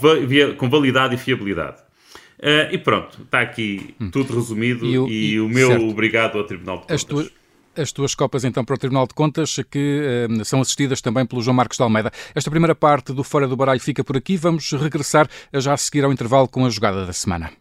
com 0.57 0.71
validade 0.71 1.15
e 1.15 1.19
fiabilidade. 1.19 1.83
Uh, 2.39 2.73
e 2.73 2.79
pronto, 2.79 3.23
está 3.23 3.41
aqui 3.41 3.95
hum. 4.01 4.11
tudo 4.11 4.35
resumido 4.35 4.85
e 4.85 4.99
o, 4.99 5.09
e 5.09 5.41
o 5.41 5.49
meu 5.49 5.69
certo. 5.69 5.89
obrigado 5.89 6.39
ao 6.39 6.45
Tribunal 6.45 6.79
de 6.79 6.83
Contas. 6.83 6.95
As 6.97 7.05
tuas, 7.05 7.31
as 7.77 7.93
tuas 7.93 8.15
copas 8.17 8.45
então 8.45 8.65
para 8.65 8.75
o 8.75 8.79
Tribunal 8.79 9.07
de 9.07 9.15
Contas, 9.15 9.61
que 9.71 10.27
uh, 10.29 10.45
são 10.45 10.61
assistidas 10.61 11.01
também 11.01 11.25
pelo 11.25 11.41
João 11.41 11.55
Marcos 11.55 11.77
de 11.77 11.83
Almeida. 11.85 12.11
Esta 12.35 12.51
primeira 12.51 12.75
parte 12.75 13.13
do 13.13 13.23
Fora 13.23 13.47
do 13.47 13.57
Baralho 13.57 13.81
fica 13.81 14.03
por 14.03 14.17
aqui. 14.17 14.37
Vamos 14.37 14.73
regressar 14.73 15.29
já 15.55 15.73
a 15.73 15.77
seguir 15.77 16.05
ao 16.05 16.13
intervalo 16.13 16.49
com 16.49 16.67
a 16.67 16.71
jogada 16.71 17.07
da 17.07 17.13
semana. 17.13 17.53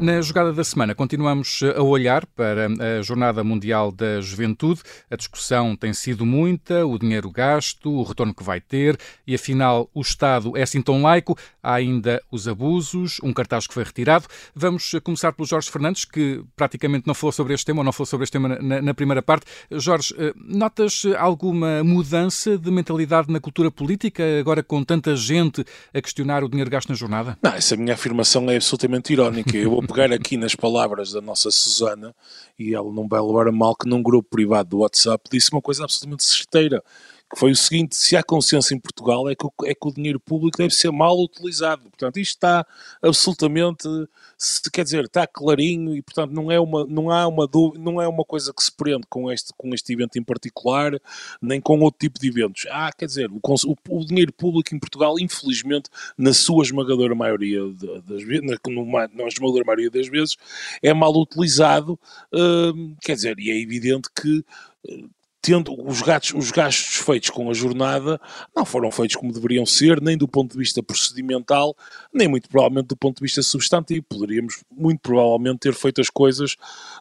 Na 0.00 0.22
jogada 0.22 0.50
da 0.50 0.64
semana, 0.64 0.94
continuamos 0.94 1.60
a 1.76 1.82
olhar 1.82 2.24
para 2.24 2.68
a 2.68 3.02
Jornada 3.02 3.44
Mundial 3.44 3.92
da 3.92 4.18
Juventude. 4.22 4.80
A 5.10 5.14
discussão 5.14 5.76
tem 5.76 5.92
sido 5.92 6.24
muita, 6.24 6.86
o 6.86 6.98
dinheiro 6.98 7.30
gasto, 7.30 7.90
o 7.90 8.02
retorno 8.02 8.32
que 8.32 8.42
vai 8.42 8.62
ter 8.62 8.98
e, 9.26 9.34
afinal, 9.34 9.90
o 9.92 10.00
Estado 10.00 10.56
é 10.56 10.62
assim 10.62 10.80
tão 10.80 11.02
laico. 11.02 11.36
Há 11.62 11.74
ainda 11.74 12.22
os 12.32 12.48
abusos, 12.48 13.18
um 13.22 13.30
cartaz 13.30 13.66
que 13.66 13.74
foi 13.74 13.84
retirado. 13.84 14.24
Vamos 14.54 14.90
começar 15.04 15.32
pelo 15.32 15.46
Jorge 15.46 15.70
Fernandes, 15.70 16.06
que 16.06 16.42
praticamente 16.56 17.06
não 17.06 17.12
falou 17.12 17.32
sobre 17.32 17.52
este 17.52 17.66
tema, 17.66 17.80
ou 17.80 17.84
não 17.84 17.92
falou 17.92 18.06
sobre 18.06 18.24
este 18.24 18.32
tema 18.32 18.58
na, 18.58 18.80
na 18.80 18.94
primeira 18.94 19.20
parte. 19.20 19.44
Jorge, 19.70 20.14
eh, 20.16 20.32
notas 20.34 21.02
alguma 21.18 21.84
mudança 21.84 22.56
de 22.56 22.70
mentalidade 22.70 23.30
na 23.30 23.38
cultura 23.38 23.70
política, 23.70 24.22
agora 24.40 24.62
com 24.62 24.82
tanta 24.82 25.14
gente 25.14 25.62
a 25.92 26.00
questionar 26.00 26.42
o 26.42 26.48
dinheiro 26.48 26.70
gasto 26.70 26.88
na 26.88 26.94
jornada? 26.94 27.36
Não, 27.42 27.52
essa 27.52 27.76
minha 27.76 27.92
afirmação 27.92 28.50
é 28.50 28.56
absolutamente 28.56 29.12
irónica. 29.12 29.54
Eu 29.54 29.78
pegar 29.90 30.12
aqui 30.12 30.36
nas 30.36 30.54
palavras 30.54 31.12
da 31.12 31.20
nossa 31.20 31.50
Susana, 31.50 32.14
e 32.58 32.74
ela 32.74 32.92
não 32.92 33.08
vai 33.08 33.20
levar 33.20 33.48
a 33.48 33.52
mal 33.52 33.74
que 33.74 33.88
num 33.88 34.02
grupo 34.02 34.28
privado 34.30 34.70
do 34.70 34.78
WhatsApp 34.78 35.28
disse 35.30 35.52
uma 35.52 35.60
coisa 35.60 35.84
absolutamente 35.84 36.24
certeira, 36.24 36.82
que 37.32 37.38
foi 37.38 37.52
o 37.52 37.56
seguinte: 37.56 37.94
se 37.94 38.16
há 38.16 38.22
consciência 38.22 38.74
em 38.74 38.78
Portugal 38.78 39.28
é 39.30 39.34
que, 39.34 39.46
o, 39.46 39.52
é 39.64 39.74
que 39.74 39.88
o 39.88 39.92
dinheiro 39.92 40.18
público 40.18 40.58
deve 40.58 40.74
ser 40.74 40.90
mal 40.90 41.16
utilizado. 41.18 41.82
Portanto, 41.82 42.18
isto 42.18 42.34
está 42.34 42.66
absolutamente, 43.00 43.88
se, 44.36 44.68
quer 44.70 44.82
dizer, 44.82 45.04
está 45.04 45.26
clarinho 45.26 45.94
e, 45.94 46.02
portanto, 46.02 46.32
não 46.32 46.50
é 46.50 46.58
uma, 46.58 46.84
não 46.86 47.10
há 47.10 47.26
uma 47.28 47.48
não 47.78 48.02
é 48.02 48.08
uma 48.08 48.24
coisa 48.24 48.52
que 48.52 48.62
se 48.62 48.72
prende 48.72 49.06
com 49.08 49.30
este, 49.30 49.52
com 49.56 49.72
este 49.72 49.92
evento 49.92 50.18
em 50.18 50.22
particular, 50.22 50.92
nem 51.40 51.60
com 51.60 51.78
outro 51.80 52.00
tipo 52.00 52.18
de 52.18 52.28
eventos. 52.28 52.66
Ah, 52.70 52.90
quer 52.92 53.06
dizer, 53.06 53.30
o, 53.30 53.40
o, 53.42 53.76
o 53.88 54.04
dinheiro 54.04 54.32
público 54.32 54.74
em 54.74 54.78
Portugal, 54.78 55.18
infelizmente, 55.18 55.88
na 56.18 56.32
sua 56.32 56.64
esmagadora 56.64 57.14
maioria 57.14 57.60
das 58.04 58.22
vezes, 58.24 58.42
na, 58.42 59.08
na 59.14 59.28
esmagadora 59.28 59.64
maioria 59.64 59.90
das 59.90 60.08
vezes, 60.08 60.36
é 60.82 60.92
mal 60.92 61.14
utilizado. 61.14 61.98
Uh, 62.32 62.96
quer 63.00 63.14
dizer, 63.14 63.38
e 63.38 63.50
é 63.50 63.60
evidente 63.60 64.08
que 64.14 64.44
tendo 65.42 65.74
os, 65.86 66.02
gatos, 66.02 66.32
os 66.34 66.50
gastos 66.50 66.96
feitos 66.96 67.30
com 67.30 67.50
a 67.50 67.54
jornada 67.54 68.20
não 68.54 68.64
foram 68.64 68.90
feitos 68.90 69.16
como 69.16 69.32
deveriam 69.32 69.64
ser, 69.64 70.00
nem 70.00 70.16
do 70.16 70.28
ponto 70.28 70.52
de 70.52 70.58
vista 70.58 70.82
procedimental, 70.82 71.74
nem 72.12 72.28
muito 72.28 72.48
provavelmente 72.48 72.88
do 72.88 72.96
ponto 72.96 73.16
de 73.16 73.22
vista 73.22 73.42
substantivo. 73.42 74.04
Poderíamos 74.08 74.62
muito 74.70 75.00
provavelmente 75.00 75.60
ter 75.60 75.74
feito 75.74 76.00
as 76.00 76.10
coisas 76.10 76.56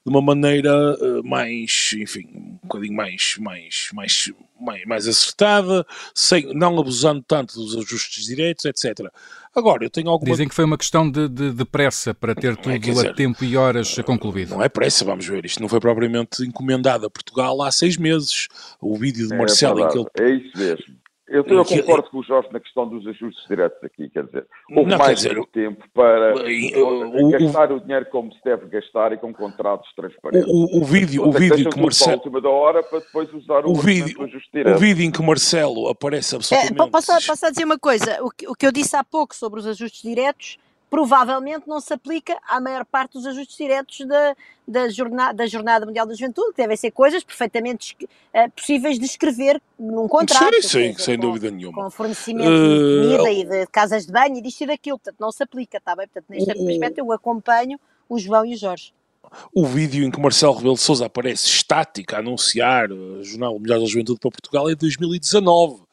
de 0.06 0.10
uma 0.10 0.22
maneira 0.22 0.72
uh, 0.96 1.28
mais, 1.28 1.92
enfim, 1.98 2.30
um 2.34 2.60
bocadinho 2.64 2.94
mais, 2.94 3.36
mais, 3.40 3.90
mais, 3.94 4.32
mais, 4.60 4.86
mais 4.86 5.08
acertada, 5.08 5.86
sem, 6.16 6.54
não 6.54 6.80
abusando 6.80 7.24
tanto 7.28 7.56
dos 7.56 7.76
ajustes 7.76 8.26
direitos, 8.26 8.66
etc. 8.66 9.12
Agora, 9.56 9.84
eu 9.84 9.90
tenho 9.90 10.10
alguma... 10.10 10.32
Dizem 10.32 10.48
que 10.48 10.56
foi 10.56 10.66
uma 10.66 10.78
questão 10.78 11.10
de, 11.10 11.28
de, 11.28 11.52
de 11.52 11.66
pressa 11.66 12.14
para 12.14 12.36
ter 12.36 12.54
não 12.54 12.54
é, 12.54 12.62
tudo 12.62 12.76
é, 12.76 12.78
dizer, 12.78 13.10
a 13.10 13.14
tempo 13.14 13.44
e 13.44 13.58
horas 13.58 13.96
concluído. 14.06 14.52
Não 14.52 14.64
é 14.64 14.70
pressa, 14.70 15.04
vamos 15.04 15.28
ver. 15.28 15.46
Isto 15.46 15.62
não 15.62 15.68
foi 15.68 15.80
propriamente 15.80 16.44
encomendado 16.46 17.06
a 17.06 17.10
Portugal 17.10 17.62
há 17.62 17.72
seis 17.72 17.98
meses. 17.98 18.48
O 18.80 18.96
vídeo 18.98 19.28
de 19.28 19.34
é 19.34 19.38
Marcelo 19.38 19.82
é, 19.82 19.84
em 19.84 19.90
que 19.90 19.98
ele... 19.98 20.08
É 20.20 20.36
isso 20.36 20.58
mesmo. 20.58 21.00
Eu, 21.30 21.46
eu 21.46 21.64
concordo 21.64 22.10
com 22.10 22.18
o 22.18 22.24
Jorge 22.24 22.50
na 22.52 22.60
questão 22.60 22.88
dos 22.88 23.06
ajustes 23.06 23.48
diretos 23.48 23.84
aqui, 23.84 24.10
quer 24.10 24.26
dizer, 24.26 24.48
houve 24.76 24.90
não, 24.90 24.98
mais 24.98 25.20
dizer, 25.20 25.40
tempo 25.54 25.84
para 25.94 26.34
o, 26.34 27.30
gastar 27.30 27.72
o, 27.72 27.76
o, 27.76 27.80
dinheiro 27.80 28.06
como 28.08 28.34
se 28.34 28.40
deve 28.44 28.66
gastar 28.66 29.14
e 29.14 29.18
com 29.18 29.32
contratos 29.32 29.88
transparentes. 29.96 30.50
O, 30.50 30.80
o 30.80 30.84
vídeo, 30.84 31.28
o 31.28 31.32
vídeo 31.32 31.70
que 31.70 31.80
Marcelo... 31.80 32.14
última 32.14 32.42
da 32.42 32.50
hora 32.50 32.82
para 32.82 33.00
depois 33.00 33.32
usar 33.32 33.64
o, 33.64 33.72
o 33.72 33.76
vídeo, 33.76 34.18
o 34.22 34.78
vídeo 34.78 35.06
em 35.06 35.12
que 35.12 35.22
Marcelo 35.22 35.88
aparece 35.88 36.36
absolutamente... 36.36 36.82
É, 36.82 36.90
posso, 36.90 37.28
posso 37.28 37.52
dizer 37.52 37.64
uma 37.66 37.80
coisa? 37.80 38.24
O 38.24 38.32
que, 38.32 38.48
o 38.48 38.56
que 38.56 38.66
eu 38.66 38.72
disse 38.72 38.96
há 38.96 39.04
pouco 39.04 39.36
sobre 39.36 39.60
os 39.60 39.68
ajustes 39.68 40.02
diretos 40.02 40.58
provavelmente 40.90 41.68
não 41.68 41.80
se 41.80 41.94
aplica 41.94 42.38
à 42.48 42.60
maior 42.60 42.84
parte 42.84 43.14
dos 43.14 43.26
ajustes 43.26 43.56
diretos 43.56 44.06
da, 44.08 44.36
da, 44.68 44.90
jornada, 44.90 45.34
da 45.34 45.46
Jornada 45.46 45.86
Mundial 45.86 46.06
da 46.06 46.14
Juventude, 46.14 46.52
que 46.52 46.58
devem 46.58 46.76
ser 46.76 46.92
coisas 46.92 47.24
perfeitamente 47.24 47.96
uh, 48.02 48.52
possíveis 48.52 48.98
de 48.98 49.06
escrever 49.06 49.62
num 49.80 50.08
contrato. 50.08 50.62
Sim, 50.62 50.94
sim, 50.94 50.96
sem 50.98 51.16
com, 51.18 51.28
dúvida 51.28 51.52
nenhuma. 51.52 51.84
Com 51.84 51.92
fornecimento 51.92 52.50
uh, 52.50 53.12
de 53.12 53.18
comida 53.18 53.32
e 53.32 53.46
de 53.46 53.68
casas 53.68 54.06
de 54.06 54.12
banho 54.12 54.38
e 54.38 54.42
disto 54.42 54.62
e 54.62 54.68
daquilo, 54.68 54.98
portanto 54.98 55.20
não 55.20 55.32
se 55.32 55.44
aplica, 55.44 55.78
está 55.78 55.96
bem? 55.96 56.08
Portanto, 56.08 56.26
neste 56.30 56.52
uh, 56.52 56.72
aspecto 56.72 56.98
eu 56.98 57.12
acompanho 57.12 57.80
o 58.08 58.18
João 58.18 58.46
e 58.46 58.56
o 58.56 58.58
Jorge. 58.58 58.94
O 59.54 59.66
vídeo 59.66 60.04
em 60.04 60.10
que 60.10 60.20
Marcelo 60.20 60.54
Rebelo 60.54 60.74
de 60.74 60.82
Sousa 60.82 61.06
aparece 61.06 61.46
estático 61.46 62.16
a 62.16 62.20
anunciar 62.20 62.86
a 62.86 63.24
Jornal 63.24 63.60
Mundial 63.60 63.80
da 63.80 63.86
Juventude 63.86 64.20
para 64.20 64.32
Portugal 64.32 64.68
é 64.68 64.74
de 64.74 64.80
2019 64.80 65.84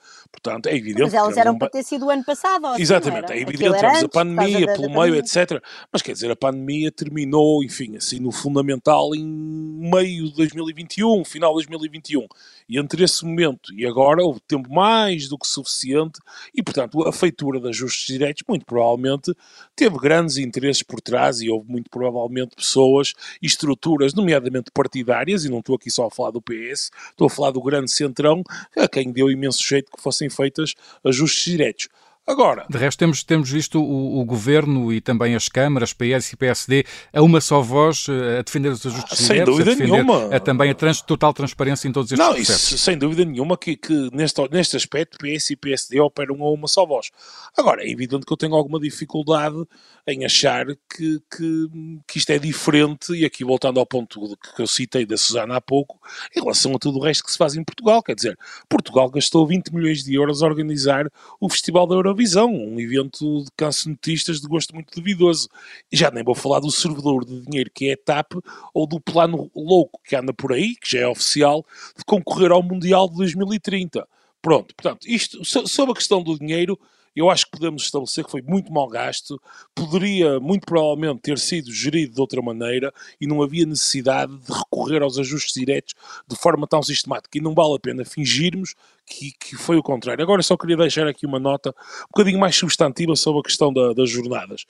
Portanto, 0.42 0.66
é 0.66 0.76
evidente. 0.76 1.02
Mas 1.02 1.14
elas 1.14 1.36
eram 1.36 1.54
um... 1.54 1.58
para 1.58 1.70
ter 1.70 1.82
sido 1.82 2.06
o 2.06 2.10
ano 2.10 2.24
passado. 2.24 2.66
Assim, 2.66 2.82
Exatamente, 2.82 3.32
é 3.32 3.40
evidente. 3.40 3.80
Temos 3.80 4.04
a 4.04 4.08
pandemia 4.08 4.66
pelo 4.66 4.82
meio, 4.82 4.94
pandemia. 4.94 5.20
etc. 5.20 5.62
Mas 5.90 6.02
quer 6.02 6.12
dizer, 6.12 6.30
a 6.30 6.36
pandemia 6.36 6.92
terminou, 6.92 7.64
enfim, 7.64 7.96
assim, 7.96 8.20
no 8.20 8.30
fundamental 8.30 9.14
em 9.14 9.24
meio 9.26 10.26
de 10.26 10.34
2021, 10.34 11.24
final 11.24 11.50
de 11.52 11.66
2021. 11.66 12.26
E 12.68 12.78
entre 12.78 13.04
esse 13.04 13.24
momento 13.24 13.72
e 13.74 13.86
agora 13.86 14.22
houve 14.22 14.40
tempo 14.40 14.72
mais 14.72 15.28
do 15.28 15.38
que 15.38 15.46
suficiente 15.46 16.20
e, 16.54 16.62
portanto, 16.62 17.06
a 17.06 17.12
feitura 17.12 17.60
de 17.60 17.68
ajustes 17.68 18.06
diretos, 18.06 18.42
muito 18.46 18.66
provavelmente, 18.66 19.34
teve 19.74 19.96
grandes 19.98 20.36
interesses 20.36 20.82
por 20.82 21.00
trás 21.00 21.40
e 21.40 21.48
houve 21.48 21.70
muito 21.70 21.88
provavelmente 21.88 22.56
pessoas 22.56 23.14
e 23.40 23.46
estruturas, 23.46 24.12
nomeadamente 24.14 24.70
partidárias, 24.72 25.44
e 25.44 25.48
não 25.48 25.60
estou 25.60 25.76
aqui 25.76 25.90
só 25.90 26.06
a 26.06 26.10
falar 26.10 26.30
do 26.30 26.42
PS, 26.42 26.90
estou 27.10 27.26
a 27.26 27.30
falar 27.30 27.52
do 27.52 27.62
grande 27.62 27.90
centrão, 27.90 28.42
a 28.76 28.88
quem 28.88 29.12
deu 29.12 29.30
imenso 29.30 29.62
jeito 29.62 29.90
que 29.90 30.02
fossem 30.02 30.25
feitas 30.30 30.74
ajustes 31.04 31.52
diretos. 31.52 31.88
Agora. 32.26 32.66
De 32.68 32.76
resto, 32.76 32.98
temos, 32.98 33.22
temos 33.22 33.48
visto 33.48 33.80
o, 33.80 34.20
o, 34.20 34.24
governo 34.24 34.92
e 34.92 35.00
também 35.00 35.36
as 35.36 35.48
câmaras, 35.48 35.92
PS 35.92 36.32
e 36.32 36.36
PSD, 36.36 36.84
a 37.12 37.22
uma 37.22 37.40
só 37.40 37.62
voz 37.62 38.06
eh, 38.08 38.40
a 38.40 38.42
defender 38.42 38.70
os 38.70 38.84
ajustes 38.84 39.18
sem 39.18 39.34
diretos, 39.34 39.54
dúvida 39.54 39.70
a 39.70 39.74
defender 39.74 39.92
nenhuma. 39.92 40.34
A, 40.34 40.40
também 40.40 40.70
a 40.70 40.74
trans, 40.74 41.00
total 41.00 41.32
transparência 41.32 41.86
em 41.86 41.92
todos 41.92 42.10
estes 42.10 42.26
Não, 42.26 42.34
processos. 42.34 42.72
Isso, 42.72 42.78
sem 42.78 42.98
dúvida 42.98 43.24
nenhuma 43.24 43.56
que, 43.56 43.76
que 43.76 44.10
neste, 44.12 44.42
neste 44.50 44.76
aspecto 44.76 45.18
PS 45.18 45.50
e 45.50 45.56
PSD 45.56 46.00
operam 46.00 46.42
a 46.42 46.50
uma 46.50 46.66
só 46.66 46.84
voz. 46.84 47.10
Agora, 47.56 47.84
é 47.84 47.88
evidente 47.88 48.26
que 48.26 48.32
eu 48.32 48.36
tenho 48.36 48.56
alguma 48.56 48.80
dificuldade 48.80 49.64
em 50.08 50.24
achar 50.24 50.66
que, 50.66 51.20
que, 51.30 51.66
que 52.06 52.18
isto 52.18 52.30
é 52.30 52.38
diferente, 52.38 53.12
e 53.12 53.24
aqui 53.24 53.44
voltando 53.44 53.80
ao 53.80 53.86
ponto 53.86 54.36
que 54.54 54.62
eu 54.62 54.66
citei 54.66 55.04
da 55.04 55.16
Susana 55.16 55.56
há 55.56 55.60
pouco, 55.60 55.98
em 56.34 56.40
relação 56.40 56.74
a 56.74 56.78
tudo 56.78 56.98
o 56.98 57.02
resto 57.02 57.24
que 57.24 57.32
se 57.32 57.38
faz 57.38 57.56
em 57.56 57.64
Portugal. 57.64 58.02
Quer 58.02 58.14
dizer, 58.14 58.38
Portugal 58.68 59.10
gastou 59.10 59.46
20 59.46 59.74
milhões 59.74 60.04
de 60.04 60.14
euros 60.14 60.42
a 60.42 60.46
organizar 60.46 61.10
o 61.40 61.48
Festival 61.48 61.86
da 61.86 61.96
Eurovisão, 62.16 62.50
um 62.50 62.80
evento 62.80 63.44
de 63.44 63.50
cancenotistas 63.54 64.40
de 64.40 64.48
gosto 64.48 64.74
muito 64.74 64.94
duvidoso. 64.94 65.48
Já 65.92 66.10
nem 66.10 66.24
vou 66.24 66.34
falar 66.34 66.60
do 66.60 66.70
servidor 66.70 67.24
de 67.26 67.42
dinheiro 67.42 67.70
que 67.72 67.90
é 67.90 67.92
a 67.92 67.96
TAP 67.96 68.32
ou 68.72 68.86
do 68.86 68.98
plano 68.98 69.50
louco 69.54 70.00
que 70.02 70.16
anda 70.16 70.32
por 70.32 70.52
aí, 70.52 70.74
que 70.76 70.92
já 70.92 71.00
é 71.00 71.06
oficial, 71.06 71.64
de 71.96 72.04
concorrer 72.04 72.50
ao 72.50 72.62
Mundial 72.62 73.08
de 73.08 73.16
2030. 73.16 74.08
Pronto, 74.40 74.74
portanto, 74.74 75.06
isto 75.06 75.44
sobre 75.44 75.92
a 75.92 75.94
questão 75.94 76.22
do 76.22 76.38
dinheiro, 76.38 76.78
eu 77.16 77.30
acho 77.30 77.46
que 77.46 77.52
podemos 77.52 77.84
estabelecer 77.84 78.24
que 78.24 78.30
foi 78.30 78.42
muito 78.42 78.70
mal 78.70 78.86
gasto, 78.88 79.40
poderia 79.74 80.38
muito 80.38 80.66
provavelmente 80.66 81.22
ter 81.22 81.38
sido 81.38 81.72
gerido 81.72 82.14
de 82.14 82.20
outra 82.20 82.42
maneira 82.42 82.92
e 83.18 83.26
não 83.26 83.42
havia 83.42 83.64
necessidade 83.64 84.36
de 84.36 84.52
recorrer 84.52 85.02
aos 85.02 85.18
ajustes 85.18 85.54
diretos 85.54 85.94
de 86.28 86.36
forma 86.36 86.66
tão 86.66 86.82
sistemática. 86.82 87.38
E 87.38 87.40
não 87.40 87.54
vale 87.54 87.76
a 87.76 87.78
pena 87.78 88.04
fingirmos 88.04 88.74
que, 89.06 89.32
que 89.32 89.56
foi 89.56 89.78
o 89.78 89.82
contrário. 89.82 90.22
Agora 90.22 90.42
só 90.42 90.56
queria 90.56 90.76
deixar 90.76 91.06
aqui 91.06 91.24
uma 91.24 91.38
nota 91.38 91.70
um 91.70 92.12
bocadinho 92.14 92.38
mais 92.38 92.54
substantiva 92.54 93.16
sobre 93.16 93.40
a 93.40 93.42
questão 93.42 93.72
da, 93.72 93.94
das 93.94 94.10
jornadas. 94.10 94.66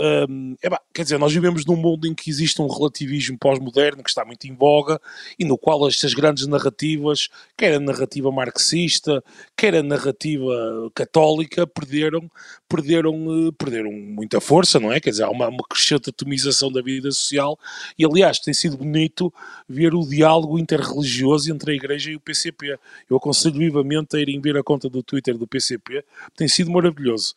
Um, 0.00 0.56
é 0.62 0.68
quer 0.94 1.02
dizer, 1.02 1.18
nós 1.18 1.32
vivemos 1.32 1.64
num 1.64 1.76
mundo 1.76 2.06
em 2.06 2.14
que 2.14 2.30
existe 2.30 2.62
um 2.62 2.68
relativismo 2.68 3.36
pós-moderno 3.36 4.02
que 4.02 4.08
está 4.08 4.24
muito 4.24 4.46
em 4.46 4.54
voga 4.54 5.00
e 5.38 5.44
no 5.44 5.58
qual 5.58 5.88
estas 5.88 6.14
grandes 6.14 6.46
narrativas, 6.46 7.28
quer 7.56 7.74
a 7.74 7.80
narrativa 7.80 8.30
marxista, 8.30 9.22
quer 9.56 9.74
a 9.74 9.82
narrativa 9.82 10.52
católica, 10.94 11.66
perderam, 11.66 12.30
perderam, 12.68 13.48
eh, 13.48 13.52
perderam 13.58 13.92
muita 13.92 14.40
força, 14.40 14.78
não 14.78 14.92
é? 14.92 15.00
Quer 15.00 15.10
dizer, 15.10 15.24
há 15.24 15.30
uma, 15.30 15.48
uma 15.48 15.64
crescente 15.68 16.10
atomização 16.10 16.70
da 16.70 16.80
vida 16.80 17.10
social 17.10 17.58
e, 17.98 18.04
aliás, 18.04 18.38
tem 18.38 18.54
sido 18.54 18.76
bonito 18.76 19.32
ver 19.68 19.94
o 19.94 20.06
diálogo 20.06 20.58
interreligioso 20.58 21.52
entre 21.52 21.72
a 21.72 21.74
Igreja 21.74 22.10
e 22.10 22.16
o 22.16 22.20
PCP. 22.20 22.78
Eu 23.10 23.16
aconselho 23.16 23.58
vivamente 23.58 24.16
a 24.16 24.20
irem 24.20 24.40
ver 24.40 24.56
a 24.56 24.62
conta 24.62 24.88
do 24.88 25.02
Twitter 25.02 25.36
do 25.36 25.46
PCP, 25.46 26.04
tem 26.36 26.46
sido 26.46 26.70
maravilhoso. 26.70 27.34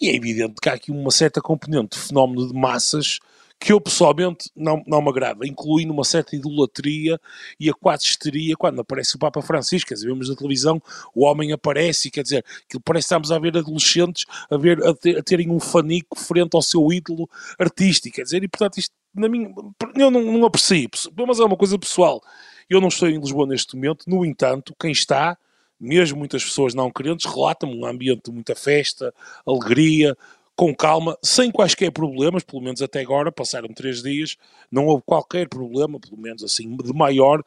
E 0.00 0.08
é 0.08 0.14
evidente 0.14 0.54
que 0.60 0.68
há 0.68 0.74
aqui 0.74 0.90
uma 0.90 1.10
certa 1.10 1.40
componente 1.40 1.98
fenómeno 2.02 2.46
de 2.46 2.54
massas 2.54 3.18
que 3.62 3.72
eu 3.72 3.80
pessoalmente 3.80 4.50
não, 4.56 4.82
não 4.88 5.00
me 5.00 5.08
agrada, 5.08 5.46
incluindo 5.46 5.92
uma 5.92 6.02
certa 6.02 6.34
idolatria 6.34 7.20
e 7.60 7.70
a 7.70 7.72
quase 7.72 8.06
histeria 8.06 8.56
quando 8.56 8.80
aparece 8.80 9.14
o 9.14 9.18
Papa 9.20 9.40
Francisco. 9.40 9.88
Quer 9.88 9.94
dizer, 9.94 10.08
vemos 10.08 10.28
na 10.28 10.34
televisão, 10.34 10.82
o 11.14 11.24
homem 11.24 11.52
aparece 11.52 12.10
quer 12.10 12.24
dizer, 12.24 12.44
que 12.68 12.80
parece 12.80 13.04
que 13.04 13.14
estamos 13.14 13.30
a 13.30 13.38
ver 13.38 13.56
adolescentes 13.56 14.24
a, 14.50 14.56
ver, 14.56 14.84
a, 14.84 14.92
ter, 14.92 15.16
a 15.16 15.22
terem 15.22 15.48
um 15.48 15.60
fanico 15.60 16.18
frente 16.18 16.56
ao 16.56 16.62
seu 16.62 16.92
ídolo 16.92 17.30
artístico. 17.56 18.16
Quer 18.16 18.24
dizer, 18.24 18.42
e 18.42 18.48
portanto, 18.48 18.78
isto, 18.78 18.92
na 19.14 19.28
minha, 19.28 19.54
eu 19.94 20.10
não, 20.10 20.20
não 20.20 20.44
aprecio, 20.44 20.88
mas 21.24 21.38
é 21.38 21.44
uma 21.44 21.56
coisa 21.56 21.78
pessoal. 21.78 22.20
Eu 22.68 22.80
não 22.80 22.88
estou 22.88 23.08
em 23.08 23.20
Lisboa 23.20 23.46
neste 23.46 23.76
momento, 23.76 24.06
no 24.08 24.24
entanto, 24.24 24.74
quem 24.76 24.90
está 24.90 25.38
mesmo 25.78 26.16
muitas 26.16 26.44
pessoas 26.44 26.74
não 26.74 26.92
crentes, 26.92 27.26
relatam 27.26 27.68
um 27.68 27.84
ambiente 27.84 28.26
de 28.26 28.30
muita 28.30 28.54
festa, 28.54 29.12
alegria, 29.44 30.16
com 30.62 30.72
calma, 30.72 31.18
sem 31.24 31.50
quaisquer 31.50 31.90
problemas, 31.90 32.44
pelo 32.44 32.62
menos 32.62 32.80
até 32.80 33.00
agora, 33.00 33.32
passaram 33.32 33.66
três 33.74 34.00
dias, 34.00 34.36
não 34.70 34.86
houve 34.86 35.02
qualquer 35.04 35.48
problema, 35.48 35.98
pelo 35.98 36.16
menos 36.16 36.44
assim, 36.44 36.76
de 36.76 36.92
maior, 36.92 37.42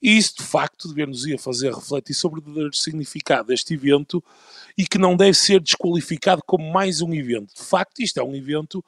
e 0.00 0.16
isso 0.16 0.36
de 0.38 0.44
facto 0.44 0.88
deve-nos 0.88 1.26
ir 1.26 1.38
fazer 1.38 1.74
refletir 1.74 2.14
sobre 2.14 2.40
o 2.40 2.72
significado 2.72 3.48
deste 3.48 3.74
evento 3.74 4.24
e 4.78 4.86
que 4.86 4.96
não 4.96 5.14
deve 5.14 5.34
ser 5.34 5.60
desqualificado 5.60 6.40
como 6.46 6.72
mais 6.72 7.02
um 7.02 7.12
evento. 7.12 7.54
De 7.54 7.62
facto, 7.62 8.00
isto 8.00 8.18
é 8.18 8.24
um 8.24 8.34
evento 8.34 8.82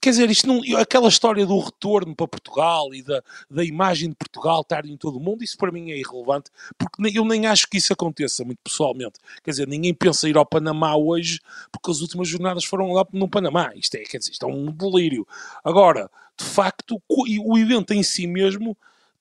quer 0.00 0.10
dizer, 0.10 0.30
isto 0.30 0.46
não, 0.46 0.60
aquela 0.78 1.08
história 1.08 1.44
do 1.44 1.58
retorno 1.58 2.14
para 2.14 2.26
Portugal 2.26 2.94
e 2.94 3.02
da, 3.02 3.22
da 3.50 3.64
imagem 3.64 4.10
de 4.10 4.16
Portugal 4.16 4.62
estar 4.62 4.86
em 4.86 4.96
todo 4.96 5.18
o 5.18 5.20
mundo, 5.20 5.44
isso 5.44 5.56
para 5.56 5.70
mim 5.70 5.90
é 5.90 5.98
irrelevante, 5.98 6.50
porque 6.78 7.18
eu 7.18 7.24
nem 7.24 7.46
acho 7.46 7.68
que 7.68 7.76
isso 7.76 7.92
aconteça, 7.92 8.44
muito 8.44 8.58
pessoalmente. 8.62 9.18
Quer 9.44 9.50
dizer, 9.50 9.68
ninguém 9.68 9.92
pensa 9.94 10.28
ir 10.28 10.36
ao 10.36 10.46
Panamá 10.46 10.96
hoje, 10.96 11.40
porque 11.70 11.90
as 11.90 12.00
últimas 12.00 12.28
jornadas 12.28 12.64
foram 12.64 12.92
lá 12.92 13.06
no 13.12 13.28
Panamá. 13.28 13.70
Isto 13.74 13.96
é, 13.96 14.00
quer 14.00 14.18
dizer, 14.18 14.32
isto 14.32 14.46
é 14.46 14.48
um 14.48 14.70
delírio. 14.70 15.26
Agora, 15.62 16.10
de 16.38 16.44
facto, 16.44 17.00
o 17.08 17.58
evento 17.58 17.92
em 17.92 18.02
si 18.02 18.26
mesmo 18.26 18.76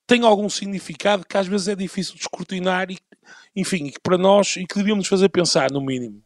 tem 0.07 0.23
algum 0.23 0.49
significado 0.49 1.25
que 1.25 1.37
às 1.37 1.47
vezes 1.47 1.67
é 1.67 1.75
difícil 1.75 2.15
de 2.15 2.21
escrutinar 2.21 2.91
e, 2.91 2.97
enfim, 3.55 3.89
que 3.89 3.99
para 3.99 4.17
nós 4.17 4.55
e 4.55 4.65
que 4.65 4.75
devíamos 4.75 5.07
fazer 5.07 5.29
pensar, 5.29 5.71
no 5.71 5.81
mínimo. 5.81 6.24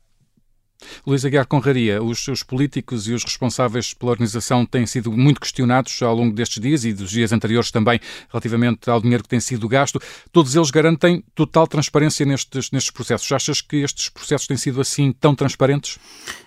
Luís 1.06 1.26
Aguiar 1.26 1.46
Conraria, 1.48 2.02
os, 2.02 2.28
os 2.28 2.44
políticos 2.44 3.08
e 3.08 3.14
os 3.14 3.24
responsáveis 3.24 3.94
pela 3.94 4.12
organização 4.12 4.66
têm 4.66 4.86
sido 4.86 5.12
muito 5.12 5.40
questionados 5.40 6.02
ao 6.02 6.16
longo 6.16 6.34
destes 6.34 6.62
dias 6.62 6.86
e 6.86 6.94
dos 6.94 7.12
dias 7.12 7.32
anteriores 7.32 7.72
também, 7.72 8.00
relativamente 8.30 8.90
ao 8.90 9.02
dinheiro 9.02 9.24
que 9.24 9.30
tem 9.30 9.40
sido 9.40 9.68
gasto. 9.68 10.02
Todos 10.32 10.56
eles 10.56 10.72
garantem 10.72 11.24
total 11.36 11.68
transparência 11.68 12.26
nestes, 12.26 12.72
nestes 12.72 12.92
processos. 12.92 13.32
Achas 13.32 13.62
que 13.62 13.78
estes 13.78 14.10
processos 14.10 14.48
têm 14.48 14.58
sido 14.58 14.82
assim 14.82 15.12
tão 15.12 15.36
transparentes? 15.36 16.00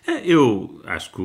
É, 0.07 0.27
eu 0.27 0.81
acho 0.85 1.13
que 1.13 1.23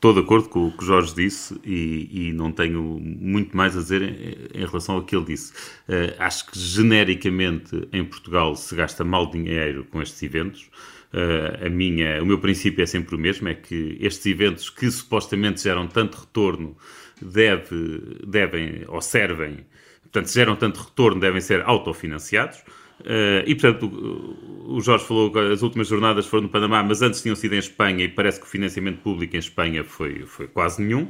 estou 0.00 0.14
de 0.14 0.20
acordo 0.20 0.48
com 0.48 0.68
o 0.68 0.72
que 0.72 0.84
Jorge 0.84 1.14
disse 1.14 1.60
e, 1.62 2.28
e, 2.28 2.32
não 2.32 2.50
tenho 2.50 2.82
muito 2.82 3.54
mais 3.54 3.76
a 3.76 3.80
dizer 3.80 4.00
em, 4.00 4.62
em 4.62 4.66
relação 4.66 4.94
ao 4.96 5.02
que 5.02 5.14
ele 5.14 5.26
disse. 5.26 5.52
Uh, 5.86 6.16
acho 6.18 6.46
que 6.46 6.58
genericamente 6.58 7.88
em 7.92 8.02
Portugal 8.02 8.56
se 8.56 8.74
gasta 8.74 9.04
mal 9.04 9.30
dinheiro 9.30 9.86
com 9.90 10.00
estes 10.00 10.22
eventos. 10.22 10.70
Uh, 11.12 11.66
a 11.66 11.68
minha, 11.68 12.22
o 12.22 12.26
meu 12.26 12.38
princípio 12.38 12.82
é 12.82 12.86
sempre 12.86 13.16
o 13.16 13.18
mesmo, 13.18 13.48
é 13.48 13.54
que 13.54 13.96
estes 14.00 14.24
eventos 14.26 14.70
que 14.70 14.88
supostamente 14.90 15.62
geram 15.62 15.88
tanto 15.88 16.18
retorno 16.18 16.76
deve, 17.20 18.18
devem 18.24 18.84
ou 18.86 19.00
servem, 19.00 19.66
portanto, 20.02 20.26
se 20.26 20.34
geram 20.34 20.54
tanto 20.54 20.80
retorno, 20.80 21.20
devem 21.20 21.40
ser 21.40 21.62
autofinanciados. 21.62 22.58
Uh, 23.00 23.42
e, 23.46 23.54
portanto, 23.54 23.86
o, 23.86 24.76
o 24.76 24.80
Jorge 24.80 25.04
falou 25.06 25.32
que 25.32 25.38
as 25.38 25.62
últimas 25.62 25.88
jornadas 25.88 26.26
foram 26.26 26.44
no 26.44 26.48
Panamá, 26.48 26.82
mas 26.82 27.00
antes 27.00 27.22
tinham 27.22 27.34
sido 27.34 27.54
em 27.54 27.58
Espanha 27.58 28.04
e 28.04 28.08
parece 28.08 28.38
que 28.38 28.46
o 28.46 28.48
financiamento 28.48 28.98
público 28.98 29.34
em 29.34 29.38
Espanha 29.38 29.82
foi, 29.82 30.22
foi 30.26 30.46
quase 30.46 30.82
nenhum. 30.82 31.04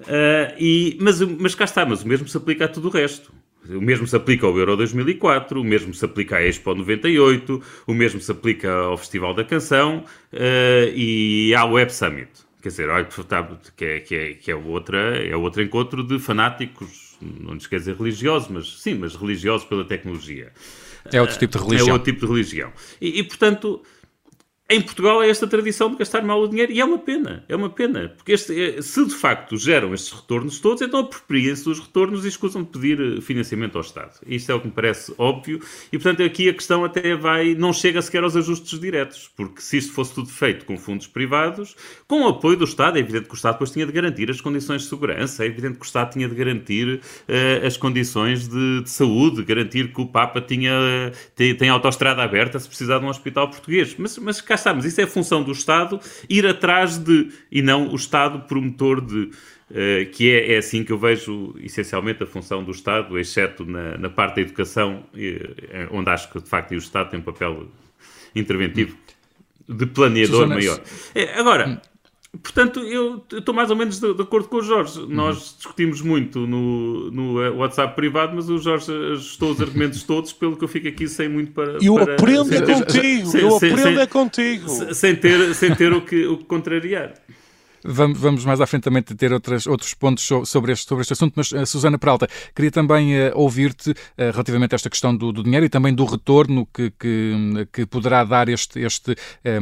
Uh, 0.00 0.54
e, 0.58 0.96
mas, 1.00 1.20
mas 1.20 1.54
cá 1.54 1.64
está, 1.64 1.84
mas 1.84 2.02
o 2.02 2.08
mesmo 2.08 2.28
se 2.28 2.36
aplica 2.36 2.64
a 2.64 2.68
tudo 2.68 2.88
o 2.88 2.90
resto. 2.90 3.32
O 3.70 3.80
mesmo 3.80 4.06
se 4.06 4.14
aplica 4.14 4.46
ao 4.46 4.58
Euro 4.58 4.76
2004, 4.76 5.60
o 5.60 5.64
mesmo 5.64 5.94
se 5.94 6.04
aplica 6.04 6.36
à 6.36 6.42
Expo 6.42 6.74
98, 6.74 7.62
o 7.86 7.94
mesmo 7.94 8.20
se 8.20 8.30
aplica 8.30 8.70
ao 8.70 8.98
Festival 8.98 9.32
da 9.34 9.44
Canção 9.44 10.04
uh, 10.32 10.92
e 10.94 11.54
ao 11.54 11.72
Web 11.72 11.92
Summit. 11.92 12.28
Quer 12.60 12.68
dizer, 12.68 12.88
que 13.76 13.84
é, 13.84 14.00
que 14.00 14.14
é, 14.14 14.34
que 14.34 14.50
é, 14.50 14.54
outra, 14.54 15.22
é 15.22 15.36
outro 15.36 15.62
encontro 15.62 16.02
de 16.02 16.18
fanáticos, 16.18 17.18
não 17.20 17.54
nos 17.54 17.66
quer 17.66 17.78
dizer 17.78 17.94
religiosos, 17.94 18.48
mas 18.48 18.80
sim, 18.80 18.94
mas 18.94 19.14
religiosos 19.14 19.66
pela 19.66 19.84
tecnologia. 19.84 20.50
É 21.12 21.20
outro 21.20 21.38
tipo 21.38 21.58
de 21.58 21.64
religião. 21.64 21.88
É 21.88 21.92
outro 21.92 22.12
tipo 22.12 22.26
de 22.26 22.32
religião. 22.32 22.72
E, 23.00 23.18
e 23.20 23.22
portanto, 23.22 23.82
em 24.68 24.80
Portugal 24.80 25.22
é 25.22 25.28
esta 25.28 25.46
tradição 25.46 25.90
de 25.90 25.96
gastar 25.96 26.22
mal 26.22 26.40
o 26.40 26.48
dinheiro 26.48 26.72
e 26.72 26.80
é 26.80 26.84
uma 26.84 26.98
pena, 26.98 27.44
é 27.50 27.54
uma 27.54 27.68
pena, 27.68 28.08
porque 28.16 28.32
este, 28.32 28.78
é, 28.78 28.80
se 28.80 29.04
de 29.04 29.14
facto 29.14 29.58
geram 29.58 29.92
estes 29.92 30.10
retornos 30.10 30.58
todos, 30.58 30.80
então 30.80 31.00
apropriem-se 31.00 31.64
dos 31.64 31.80
retornos 31.80 32.24
e 32.24 32.28
escusam 32.28 32.62
de 32.62 32.70
pedir 32.70 32.98
eh, 32.98 33.20
financiamento 33.20 33.76
ao 33.76 33.82
Estado. 33.82 34.12
Isto 34.26 34.52
é 34.52 34.54
o 34.54 34.60
que 34.60 34.68
me 34.68 34.72
parece 34.72 35.14
óbvio 35.18 35.60
e, 35.92 35.98
portanto, 35.98 36.22
aqui 36.22 36.48
a 36.48 36.54
questão 36.54 36.82
até 36.82 37.14
vai, 37.14 37.54
não 37.54 37.74
chega 37.74 38.00
sequer 38.00 38.24
aos 38.24 38.36
ajustes 38.36 38.80
diretos, 38.80 39.30
porque 39.36 39.60
se 39.60 39.76
isto 39.76 39.92
fosse 39.92 40.14
tudo 40.14 40.30
feito 40.30 40.64
com 40.64 40.78
fundos 40.78 41.06
privados, 41.06 41.76
com 42.08 42.22
o 42.22 42.28
apoio 42.28 42.56
do 42.56 42.64
Estado, 42.64 42.96
é 42.96 43.00
evidente 43.00 43.26
que 43.26 43.34
o 43.34 43.36
Estado 43.36 43.54
depois 43.54 43.70
tinha 43.70 43.84
de 43.84 43.92
garantir 43.92 44.30
as 44.30 44.40
condições 44.40 44.82
de 44.82 44.88
segurança, 44.88 45.44
é 45.44 45.46
evidente 45.46 45.74
que 45.74 45.82
o 45.82 45.84
Estado 45.84 46.12
tinha 46.14 46.26
de 46.26 46.34
garantir 46.34 47.00
uh, 47.28 47.66
as 47.66 47.76
condições 47.76 48.48
de, 48.48 48.82
de, 48.82 48.88
saúde, 48.88 49.44
garantir 49.44 49.92
que 49.92 50.00
o 50.00 50.06
Papa 50.06 50.40
tinha, 50.40 50.72
tem, 51.36 51.54
tem 51.54 51.68
autoestrada 51.68 52.22
aberta 52.22 52.58
se 52.58 52.66
precisar 52.66 52.98
de 52.98 53.04
um 53.04 53.08
hospital 53.08 53.50
português, 53.50 53.94
mas, 53.98 54.16
mas 54.16 54.40
cá 54.54 54.56
está, 54.56 54.74
mas 54.74 54.84
isso 54.84 55.00
é 55.00 55.06
função 55.06 55.42
do 55.42 55.52
Estado 55.52 56.00
ir 56.28 56.46
atrás 56.46 56.96
de, 56.96 57.30
e 57.50 57.60
não 57.60 57.88
o 57.88 57.96
Estado 57.96 58.40
promotor 58.40 59.00
de, 59.00 59.24
uh, 59.24 60.10
que 60.12 60.30
é, 60.30 60.54
é 60.54 60.58
assim 60.58 60.84
que 60.84 60.92
eu 60.92 60.98
vejo 60.98 61.54
essencialmente 61.60 62.22
a 62.22 62.26
função 62.26 62.62
do 62.62 62.70
Estado, 62.70 63.18
exceto 63.18 63.64
na, 63.64 63.98
na 63.98 64.08
parte 64.08 64.36
da 64.36 64.42
educação, 64.42 65.04
uh, 65.12 65.88
onde 65.90 66.10
acho 66.10 66.30
que 66.30 66.40
de 66.40 66.48
facto 66.48 66.72
o 66.72 66.76
Estado 66.76 67.10
tem 67.10 67.20
um 67.20 67.22
papel 67.22 67.68
interventivo 68.34 68.96
de 69.68 69.86
planeador 69.86 70.42
Susana, 70.42 70.54
maior. 70.54 70.80
É, 71.14 71.38
agora, 71.38 71.68
hum. 71.68 71.93
Portanto, 72.42 72.80
eu 72.80 73.24
estou 73.32 73.54
mais 73.54 73.70
ou 73.70 73.76
menos 73.76 74.00
de, 74.00 74.14
de, 74.14 74.22
acordo 74.22 74.48
com 74.48 74.56
o 74.56 74.62
Jorge. 74.62 75.00
Uhum. 75.00 75.08
Nós 75.08 75.54
discutimos 75.56 76.00
muito 76.00 76.46
no, 76.46 77.10
no 77.10 77.56
WhatsApp 77.56 77.94
privado, 77.94 78.34
mas 78.34 78.48
o 78.48 78.58
Jorge 78.58 78.90
ajustou 79.12 79.52
os 79.52 79.60
argumentos 79.60 80.02
todos, 80.04 80.32
pelo 80.32 80.56
que 80.56 80.64
eu 80.64 80.68
fico 80.68 80.88
aqui 80.88 81.08
sem 81.08 81.28
muito 81.28 81.52
para. 81.52 81.78
Eu 81.80 81.94
para, 81.94 82.14
aprendo 82.14 82.44
sem, 82.46 82.58
é 82.58 82.60
contigo, 82.62 83.26
sem, 83.26 83.40
eu 83.40 83.50
sem, 83.58 83.72
aprendo 83.72 84.00
é 84.00 84.06
contigo. 84.06 84.68
Sem 84.94 85.16
ter, 85.16 85.54
sem 85.54 85.74
ter 85.74 85.92
o, 85.92 86.00
que, 86.00 86.26
o 86.26 86.38
que 86.38 86.44
contrariar. 86.44 87.14
Vamos, 87.86 88.18
vamos 88.18 88.44
mais 88.46 88.60
à 88.62 88.66
frente 88.66 88.84
também 88.84 89.02
ter 89.02 89.30
outras, 89.30 89.66
outros 89.66 89.92
pontos 89.92 90.26
sobre 90.46 90.72
este, 90.72 90.88
sobre 90.88 91.02
este 91.02 91.12
assunto, 91.12 91.34
mas 91.36 91.52
uh, 91.52 91.66
Susana 91.66 91.98
Peralta, 91.98 92.26
queria 92.54 92.70
também 92.70 93.14
uh, 93.14 93.32
ouvir-te 93.34 93.90
uh, 93.90 93.94
relativamente 94.16 94.74
a 94.74 94.76
esta 94.76 94.88
questão 94.88 95.14
do, 95.14 95.30
do, 95.30 95.42
dinheiro 95.42 95.66
e 95.66 95.68
também 95.68 95.92
do 95.94 96.04
retorno 96.06 96.66
que, 96.72 96.90
que, 96.92 97.68
que 97.70 97.84
poderá 97.84 98.24
dar 98.24 98.48
este, 98.48 98.80
este, 98.80 99.14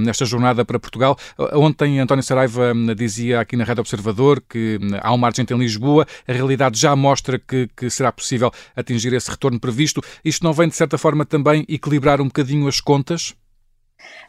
esta 0.08 0.24
jornada 0.24 0.64
para 0.64 0.78
Portugal. 0.78 1.16
Ontem 1.52 1.98
António 1.98 2.22
Saraiva 2.22 2.72
dizia 2.96 3.40
aqui 3.40 3.56
na 3.56 3.64
Rede 3.64 3.80
Observador 3.80 4.40
que 4.40 4.78
há 5.00 5.10
uma 5.10 5.18
margem 5.18 5.44
em 5.50 5.58
Lisboa, 5.58 6.06
a 6.26 6.32
realidade 6.32 6.78
já 6.78 6.94
mostra 6.94 7.38
que, 7.38 7.68
que 7.76 7.90
será 7.90 8.12
possível 8.12 8.52
atingir 8.76 9.12
esse 9.12 9.30
retorno 9.30 9.58
previsto. 9.58 10.00
Isto 10.24 10.44
não 10.44 10.52
vem, 10.52 10.68
de 10.68 10.76
certa 10.76 10.96
forma, 10.96 11.24
também 11.24 11.64
equilibrar 11.68 12.20
um 12.20 12.26
bocadinho 12.26 12.68
as 12.68 12.80
contas? 12.80 13.34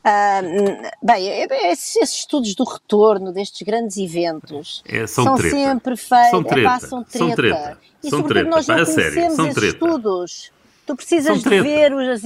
Uh, 0.05 0.89
bem, 1.01 1.27
esses, 1.69 1.95
esses, 1.95 2.19
estudos 2.19 2.55
do 2.55 2.63
retorno 2.63 3.31
destes 3.31 3.62
grandes 3.62 3.97
eventos 3.97 4.83
é, 4.86 5.07
são, 5.07 5.23
são 5.23 5.38
sempre 5.38 5.95
feitos. 5.95 6.29
São 6.29 6.43
treta. 6.43 6.62
Epá, 6.62 6.79
são 6.79 7.03
treta. 7.03 7.17
São 7.17 7.36
treta. 7.36 7.77
E 8.03 8.09
são 8.09 8.23
treta. 8.23 8.49
nós 8.49 8.67
não 8.67 8.75
conhecemos 8.75 9.13
sério, 9.13 9.36
são 9.36 9.45
esses 9.45 9.55
treta. 9.55 9.73
estudos. 9.73 10.51
Tu 10.86 10.95
precisas 10.95 11.41
de 11.41 11.62
ver 11.62 11.93
as 11.93 12.21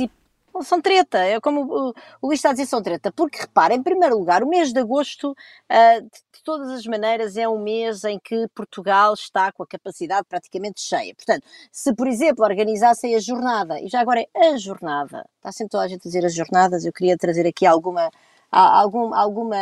são 0.63 0.81
treta, 0.81 1.19
é 1.19 1.39
como 1.39 1.62
o, 1.62 1.93
o 2.21 2.27
Luís 2.27 2.39
está 2.39 2.49
a 2.49 2.51
dizer, 2.51 2.65
são 2.65 2.81
treta, 2.81 3.12
porque 3.12 3.41
repara, 3.41 3.73
em 3.73 3.83
primeiro 3.83 4.17
lugar, 4.17 4.43
o 4.43 4.49
mês 4.49 4.73
de 4.73 4.79
agosto, 4.79 5.31
uh, 5.31 6.10
todas 6.47 6.69
as 6.69 6.86
maneiras, 6.86 7.36
é 7.36 7.45
um 7.45 7.62
mês 7.62 8.05
em 8.05 8.17
que 8.17 8.47
Portugal 8.55 9.13
está 9.13 9.51
com 9.51 9.63
a 9.63 9.67
capacidade 9.67 10.25
praticamente 10.29 10.79
cheia. 10.79 11.13
Portanto, 11.13 11.45
se, 11.69 11.93
por 11.93 12.07
exemplo, 12.07 12.45
organizassem 12.45 13.17
a 13.17 13.19
jornada, 13.19 13.81
e 13.81 13.89
já 13.89 13.99
agora 13.99 14.25
é 14.33 14.51
a 14.51 14.57
jornada, 14.57 15.25
está 15.36 15.51
sempre 15.51 15.71
toda 15.71 15.83
a 15.83 15.88
gente 15.89 16.07
a 16.07 16.10
dizer 16.10 16.25
as 16.25 16.33
jornadas, 16.33 16.86
eu 16.86 16.93
queria 16.93 17.17
trazer 17.17 17.45
aqui 17.45 17.65
alguma 17.65 18.10
algum, 18.51 19.13
alguma. 19.13 19.57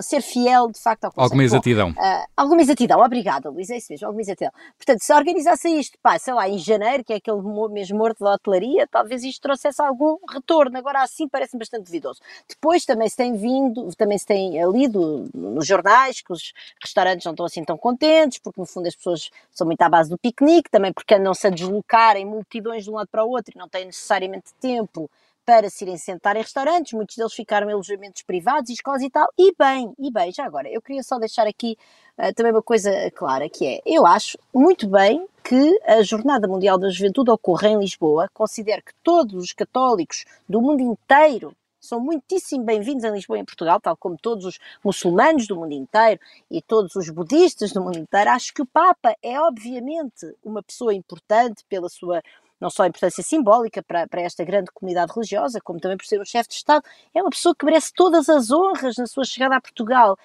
ser 0.00 0.20
fiel 0.20 0.70
de 0.70 0.80
facto 0.80 1.04
ao 1.04 1.12
conceito. 1.12 1.24
Alguma 1.24 1.44
exatidão. 1.44 1.92
Bom, 1.92 2.00
uh, 2.00 2.26
alguma 2.36 2.62
exatidão, 2.62 3.00
obrigada, 3.00 3.50
Luís, 3.50 3.70
é 3.70 3.76
isso 3.76 3.88
mesmo, 3.90 4.06
alguma 4.06 4.22
exatidão. 4.22 4.52
Portanto, 4.76 5.02
se 5.02 5.12
organizasse 5.12 5.68
isto, 5.68 5.98
pá, 6.02 6.18
sei 6.18 6.34
lá, 6.34 6.48
em 6.48 6.58
janeiro, 6.58 7.04
que 7.04 7.12
é 7.12 7.16
aquele 7.16 7.40
mês 7.70 7.90
morto 7.90 8.24
da 8.24 8.32
hotelaria, 8.34 8.86
talvez 8.86 9.22
isto 9.24 9.40
trouxesse 9.40 9.80
algum 9.80 10.16
retorno. 10.28 10.76
Agora, 10.76 11.02
assim 11.02 11.28
parece 11.28 11.56
bastante 11.56 11.84
duvidoso. 11.84 12.20
Depois 12.48 12.84
também 12.84 13.08
se 13.08 13.16
tem 13.16 13.36
vindo, 13.36 13.88
também 13.96 14.18
se 14.18 14.26
tem 14.26 14.52
lido 14.70 15.28
nos 15.32 15.66
jornais 15.66 16.20
que 16.20 16.32
os 16.32 16.52
restaurantes 16.82 17.24
não 17.24 17.32
estão 17.32 17.46
assim 17.46 17.64
tão 17.64 17.76
contentes, 17.76 18.38
porque 18.38 18.60
no 18.60 18.66
fundo 18.66 18.88
as 18.88 18.96
pessoas 18.96 19.30
são 19.50 19.66
muito 19.66 19.80
à 19.82 19.88
base 19.88 20.10
do 20.10 20.18
piquenique, 20.18 20.70
também 20.70 20.92
porque 20.92 21.14
andam-se 21.14 21.46
a 21.46 21.50
deslocar 21.50 22.16
em 22.16 22.24
multidões 22.24 22.84
de 22.84 22.90
um 22.90 22.94
lado 22.94 23.08
para 23.08 23.24
o 23.24 23.30
outro 23.30 23.52
e 23.54 23.58
não 23.58 23.68
têm 23.68 23.86
necessariamente 23.86 24.52
tempo 24.60 25.10
para 25.44 25.68
se 25.68 25.84
irem 25.84 25.96
sentar 25.96 26.36
em 26.36 26.42
restaurantes, 26.42 26.92
muitos 26.92 27.16
deles 27.16 27.32
ficaram 27.32 27.68
em 27.68 27.72
alojamentos 27.72 28.22
privados 28.22 28.70
e 28.70 28.74
escolas 28.74 29.02
e 29.02 29.10
tal, 29.10 29.28
e 29.38 29.54
bem, 29.58 29.92
e 29.98 30.10
bem, 30.10 30.32
já 30.32 30.44
agora, 30.44 30.68
eu 30.68 30.80
queria 30.80 31.02
só 31.02 31.18
deixar 31.18 31.46
aqui 31.46 31.76
uh, 32.18 32.34
também 32.34 32.52
uma 32.52 32.62
coisa 32.62 32.90
clara, 33.12 33.48
que 33.48 33.66
é, 33.66 33.80
eu 33.84 34.06
acho 34.06 34.38
muito 34.52 34.88
bem 34.88 35.26
que 35.42 35.80
a 35.84 36.02
Jornada 36.02 36.48
Mundial 36.48 36.78
da 36.78 36.88
Juventude 36.88 37.30
ocorra 37.30 37.68
em 37.68 37.78
Lisboa, 37.78 38.30
considero 38.32 38.82
que 38.82 38.94
todos 39.02 39.34
os 39.34 39.52
católicos 39.52 40.24
do 40.48 40.60
mundo 40.60 40.80
inteiro 40.80 41.54
são 41.84 42.00
muitíssimo 42.00 42.64
bem-vindos 42.64 43.04
em 43.04 43.12
Lisboa 43.12 43.36
e 43.36 43.42
em 43.42 43.44
Portugal, 43.44 43.78
tal 43.78 43.94
como 43.94 44.16
todos 44.16 44.46
os 44.46 44.58
muçulmanos 44.82 45.46
do 45.46 45.54
mundo 45.54 45.72
inteiro 45.72 46.18
e 46.50 46.62
todos 46.62 46.96
os 46.96 47.10
budistas 47.10 47.72
do 47.72 47.82
mundo 47.82 47.98
inteiro. 47.98 48.30
Acho 48.30 48.54
que 48.54 48.62
o 48.62 48.66
Papa 48.66 49.14
é 49.22 49.38
obviamente 49.38 50.34
uma 50.42 50.62
pessoa 50.62 50.94
importante 50.94 51.62
pela 51.68 51.90
sua 51.90 52.22
não 52.64 52.70
só 52.70 52.84
a 52.84 52.86
importância 52.86 53.22
simbólica 53.22 53.82
para, 53.82 54.08
para 54.08 54.22
esta 54.22 54.42
grande 54.42 54.70
comunidade 54.72 55.12
religiosa, 55.12 55.60
como 55.60 55.78
também 55.78 55.98
por 55.98 56.06
ser 56.06 56.18
um 56.18 56.24
chefe 56.24 56.48
de 56.48 56.54
Estado, 56.54 56.82
é 57.14 57.20
uma 57.20 57.28
pessoa 57.28 57.54
que 57.54 57.62
merece 57.66 57.92
todas 57.92 58.26
as 58.30 58.50
honras 58.50 58.96
na 58.96 59.06
sua 59.06 59.24
chegada 59.24 59.56
a 59.56 59.60
Portugal. 59.60 60.16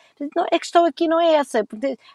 A 0.50 0.58
questão 0.58 0.86
aqui 0.86 1.06
não 1.06 1.20
é 1.20 1.34
essa, 1.34 1.68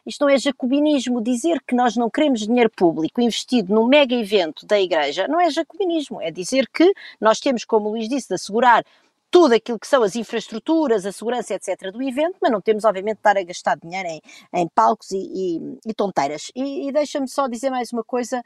isto 0.07 0.25
não 0.25 0.31
é 0.31 0.39
jacobinismo. 0.39 1.23
Dizer 1.23 1.61
que 1.67 1.75
nós 1.75 1.95
não 1.95 2.09
queremos 2.09 2.41
dinheiro 2.41 2.71
público 2.71 3.21
investido 3.21 3.75
num 3.75 3.87
mega 3.87 4.15
evento 4.15 4.65
da 4.65 4.81
Igreja 4.81 5.29
não 5.29 5.39
é 5.39 5.51
jacobinismo, 5.51 6.23
é 6.23 6.31
dizer 6.31 6.69
que 6.73 6.91
nós 7.21 7.39
temos, 7.39 7.65
como 7.67 7.89
o 7.89 7.93
Luís 7.93 8.09
disse, 8.09 8.29
de 8.29 8.35
assegurar 8.35 8.83
tudo 9.31 9.53
aquilo 9.53 9.79
que 9.79 9.87
são 9.87 10.03
as 10.03 10.15
infraestruturas, 10.17 11.05
a 11.05 11.13
segurança, 11.13 11.55
etc. 11.55 11.91
do 11.93 12.01
evento, 12.01 12.37
mas 12.41 12.53
não 12.53 12.61
temos, 12.61 12.85
obviamente, 12.85 13.17
de 13.17 13.21
estar 13.21 13.37
a 13.37 13.43
gastar 13.43 13.77
dinheiro 13.77 14.09
em, 14.09 14.23
em 14.55 14.69
palcos 14.69 15.11
e, 15.11 15.19
e, 15.19 15.79
e 15.87 15.93
tonteiras. 15.93 16.53
E, 16.55 16.89
e 16.89 16.93
deixa-me 16.93 17.29
só 17.29 17.49
dizer 17.49 17.69
mais 17.69 17.93
uma 17.93 18.05
coisa. 18.05 18.41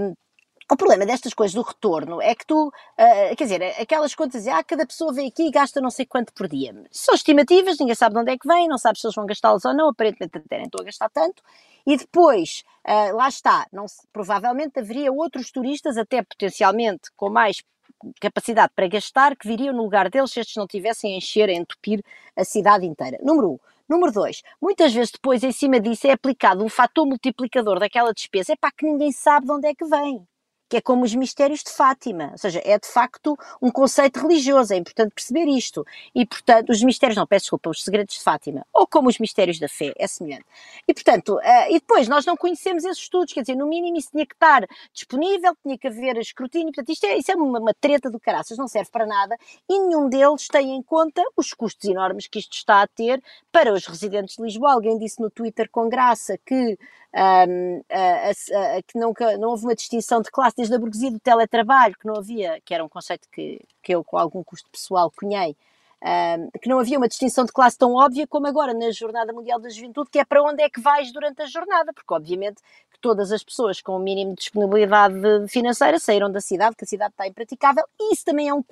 Um, 0.00 0.14
o 0.70 0.76
problema 0.76 1.04
destas 1.04 1.34
coisas 1.34 1.54
do 1.54 1.62
retorno 1.62 2.22
é 2.22 2.34
que 2.34 2.46
tu, 2.46 2.68
uh, 2.68 3.36
quer 3.36 3.44
dizer, 3.44 3.62
aquelas 3.80 4.14
contas, 4.14 4.46
ah, 4.46 4.62
cada 4.64 4.86
pessoa 4.86 5.12
vem 5.12 5.28
aqui 5.28 5.46
e 5.46 5.50
gasta 5.50 5.80
não 5.80 5.90
sei 5.90 6.06
quanto 6.06 6.32
por 6.32 6.48
dia. 6.48 6.74
São 6.90 7.14
estimativas, 7.14 7.78
ninguém 7.78 7.94
sabe 7.94 8.14
de 8.14 8.20
onde 8.20 8.32
é 8.32 8.38
que 8.38 8.48
vem, 8.48 8.66
não 8.66 8.78
sabe 8.78 8.98
se 8.98 9.06
eles 9.06 9.14
vão 9.14 9.26
gastá-las 9.26 9.64
ou 9.64 9.74
não, 9.74 9.90
aparentemente 9.90 10.38
até 10.38 10.56
nem 10.56 10.64
estão 10.64 10.80
a 10.80 10.84
gastar 10.84 11.10
tanto. 11.10 11.42
E 11.86 11.96
depois, 11.96 12.64
uh, 12.86 13.14
lá 13.14 13.28
está, 13.28 13.66
não, 13.72 13.84
provavelmente 14.12 14.78
haveria 14.78 15.12
outros 15.12 15.50
turistas, 15.50 15.98
até 15.98 16.22
potencialmente 16.22 17.10
com 17.14 17.28
mais 17.28 17.62
capacidade 18.20 18.72
para 18.74 18.88
gastar 18.88 19.36
que 19.36 19.46
viriam 19.46 19.74
no 19.74 19.82
lugar 19.82 20.08
deles 20.08 20.30
se 20.30 20.40
estes 20.40 20.56
não 20.56 20.66
tivessem 20.66 21.14
a 21.14 21.18
encher, 21.18 21.48
a 21.48 21.52
entupir 21.52 22.02
a 22.36 22.44
cidade 22.44 22.86
inteira. 22.86 23.18
Número 23.22 23.52
um. 23.52 23.58
Número 23.86 24.10
dois, 24.10 24.42
muitas 24.62 24.94
vezes 24.94 25.10
depois 25.12 25.44
em 25.44 25.52
cima 25.52 25.78
disso 25.78 26.06
é 26.06 26.12
aplicado 26.12 26.64
um 26.64 26.70
fator 26.70 27.06
multiplicador 27.06 27.78
daquela 27.78 28.14
despesa, 28.14 28.54
é 28.54 28.56
para 28.56 28.72
que 28.72 28.86
ninguém 28.86 29.12
sabe 29.12 29.44
de 29.44 29.52
onde 29.52 29.66
é 29.66 29.74
que 29.74 29.84
vem 29.84 30.26
que 30.68 30.78
é 30.78 30.80
como 30.80 31.04
os 31.04 31.14
mistérios 31.14 31.62
de 31.62 31.70
Fátima, 31.70 32.30
ou 32.32 32.38
seja, 32.38 32.60
é 32.64 32.78
de 32.78 32.86
facto 32.86 33.36
um 33.60 33.70
conceito 33.70 34.20
religioso, 34.20 34.72
é 34.72 34.76
importante 34.76 35.12
perceber 35.14 35.46
isto. 35.46 35.86
E, 36.14 36.26
portanto, 36.26 36.70
os 36.70 36.82
mistérios, 36.82 37.16
não, 37.16 37.26
peço 37.26 37.44
desculpa, 37.44 37.70
os 37.70 37.82
segredos 37.82 38.14
de 38.14 38.22
Fátima, 38.22 38.66
ou 38.72 38.86
como 38.86 39.08
os 39.08 39.18
mistérios 39.18 39.58
da 39.58 39.68
fé, 39.68 39.92
é 39.96 40.06
semelhante. 40.06 40.46
E, 40.88 40.94
portanto, 40.94 41.36
uh, 41.36 41.70
e 41.70 41.74
depois 41.74 42.08
nós 42.08 42.24
não 42.24 42.36
conhecemos 42.36 42.84
esses 42.84 43.02
estudos, 43.02 43.32
quer 43.32 43.42
dizer, 43.42 43.54
no 43.54 43.66
mínimo 43.66 43.96
isso 43.96 44.10
tinha 44.10 44.26
que 44.26 44.34
estar 44.34 44.66
disponível, 44.92 45.56
tinha 45.62 45.78
que 45.78 45.86
haver 45.86 46.16
escrutínio, 46.18 46.72
portanto, 46.72 46.90
isto 46.90 47.04
é, 47.06 47.16
isso 47.18 47.30
é 47.30 47.34
uma, 47.34 47.58
uma 47.58 47.74
treta 47.74 48.10
do 48.10 48.18
caraças, 48.18 48.58
não 48.58 48.68
serve 48.68 48.90
para 48.90 49.06
nada, 49.06 49.36
e 49.68 49.78
nenhum 49.78 50.08
deles 50.08 50.48
tem 50.48 50.74
em 50.74 50.82
conta 50.82 51.22
os 51.36 51.52
custos 51.52 51.88
enormes 51.88 52.26
que 52.26 52.38
isto 52.38 52.54
está 52.54 52.82
a 52.82 52.86
ter 52.86 53.22
para 53.52 53.72
os 53.72 53.86
residentes 53.86 54.36
de 54.36 54.42
Lisboa. 54.42 54.72
Alguém 54.72 54.98
disse 54.98 55.20
no 55.20 55.30
Twitter 55.30 55.68
com 55.70 55.88
graça 55.88 56.38
que 56.44 56.78
um, 57.14 57.84
a, 57.88 58.28
a, 58.28 58.76
a, 58.76 58.82
que 58.82 58.98
nunca, 58.98 59.38
não 59.38 59.50
houve 59.50 59.64
uma 59.64 59.74
distinção 59.74 60.20
de 60.20 60.30
classe 60.30 60.56
desde 60.56 60.74
a 60.74 60.78
burguesia 60.78 61.12
do 61.12 61.20
teletrabalho, 61.20 61.96
que 61.98 62.06
não 62.06 62.16
havia, 62.16 62.60
que 62.64 62.74
era 62.74 62.84
um 62.84 62.88
conceito 62.88 63.28
que, 63.30 63.60
que 63.82 63.94
eu 63.94 64.02
com 64.02 64.18
algum 64.18 64.42
custo 64.42 64.68
pessoal 64.70 65.12
cunhei, 65.14 65.56
um, 66.02 66.50
que 66.60 66.68
não 66.68 66.80
havia 66.80 66.98
uma 66.98 67.08
distinção 67.08 67.44
de 67.44 67.52
classe 67.52 67.78
tão 67.78 67.94
óbvia 67.94 68.26
como 68.26 68.46
agora 68.46 68.74
na 68.74 68.90
Jornada 68.90 69.32
Mundial 69.32 69.60
da 69.60 69.68
Juventude, 69.68 70.10
que 70.10 70.18
é 70.18 70.24
para 70.24 70.42
onde 70.42 70.62
é 70.62 70.68
que 70.68 70.80
vais 70.80 71.12
durante 71.12 71.40
a 71.40 71.46
jornada, 71.46 71.92
porque 71.92 72.12
obviamente 72.12 72.60
que 72.92 72.98
todas 73.00 73.30
as 73.30 73.44
pessoas 73.44 73.80
com 73.80 73.96
o 73.96 74.00
mínimo 74.00 74.32
de 74.32 74.40
disponibilidade 74.40 75.14
financeira 75.48 75.98
saíram 76.00 76.30
da 76.30 76.40
cidade, 76.40 76.74
que 76.76 76.84
a 76.84 76.88
cidade 76.88 77.12
está 77.12 77.28
impraticável, 77.28 77.84
e 77.98 78.12
isso 78.12 78.24
também 78.24 78.48
é 78.48 78.54
um, 78.54 78.64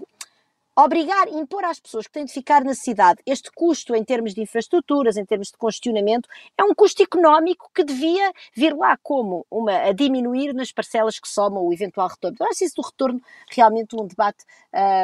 obrigar, 0.76 1.28
impor 1.28 1.64
às 1.64 1.78
pessoas 1.78 2.06
que 2.06 2.12
têm 2.12 2.24
de 2.24 2.32
ficar 2.32 2.64
na 2.64 2.74
cidade 2.74 3.20
este 3.26 3.50
custo 3.52 3.94
em 3.94 4.02
termos 4.02 4.35
de 4.35 4.40
infraestruturas, 4.40 5.16
em 5.16 5.24
termos 5.24 5.48
de 5.48 5.56
congestionamento, 5.56 6.28
é 6.56 6.64
um 6.64 6.74
custo 6.74 7.02
económico 7.02 7.70
que 7.74 7.85
devia 7.85 8.32
vir 8.54 8.74
lá 8.74 8.96
como 9.02 9.46
uma, 9.50 9.76
a 9.76 9.92
diminuir 9.92 10.54
nas 10.54 10.72
parcelas 10.72 11.18
que 11.18 11.28
somam 11.28 11.64
o 11.64 11.72
eventual 11.72 12.08
retorno. 12.08 12.37
Eu 12.40 12.46
acho 12.46 12.64
isso 12.64 12.76
do 12.76 12.82
retorno 12.82 13.20
realmente 13.50 13.94
um 13.94 14.06
debate, 14.06 14.44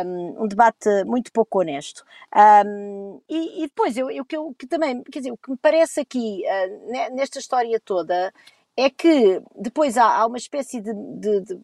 um, 0.07 0.44
um 0.44 0.48
debate 0.48 0.88
muito 1.04 1.31
pouco 1.33 1.61
honesto. 1.61 2.04
Um, 2.35 3.20
e, 3.28 3.64
e, 3.64 3.66
depois, 3.66 3.96
eu, 3.96 4.11
eu, 4.11 4.24
eu, 4.31 4.54
que 4.59 4.66
também, 4.66 5.02
quer 5.04 5.18
dizer, 5.18 5.33
o 5.33 5.37
que 5.37 5.50
me 5.50 5.57
parece 5.57 6.00
aqui, 6.00 6.42
uh, 6.46 7.14
nesta 7.14 7.38
história 7.38 7.78
toda, 7.81 8.33
é 8.76 8.88
que 8.88 9.42
depois 9.57 9.98
há, 9.98 10.18
há 10.18 10.26
uma 10.26 10.38
espécie 10.38 10.81
de, 10.81 10.94
de, 10.94 11.40
de 11.40 11.61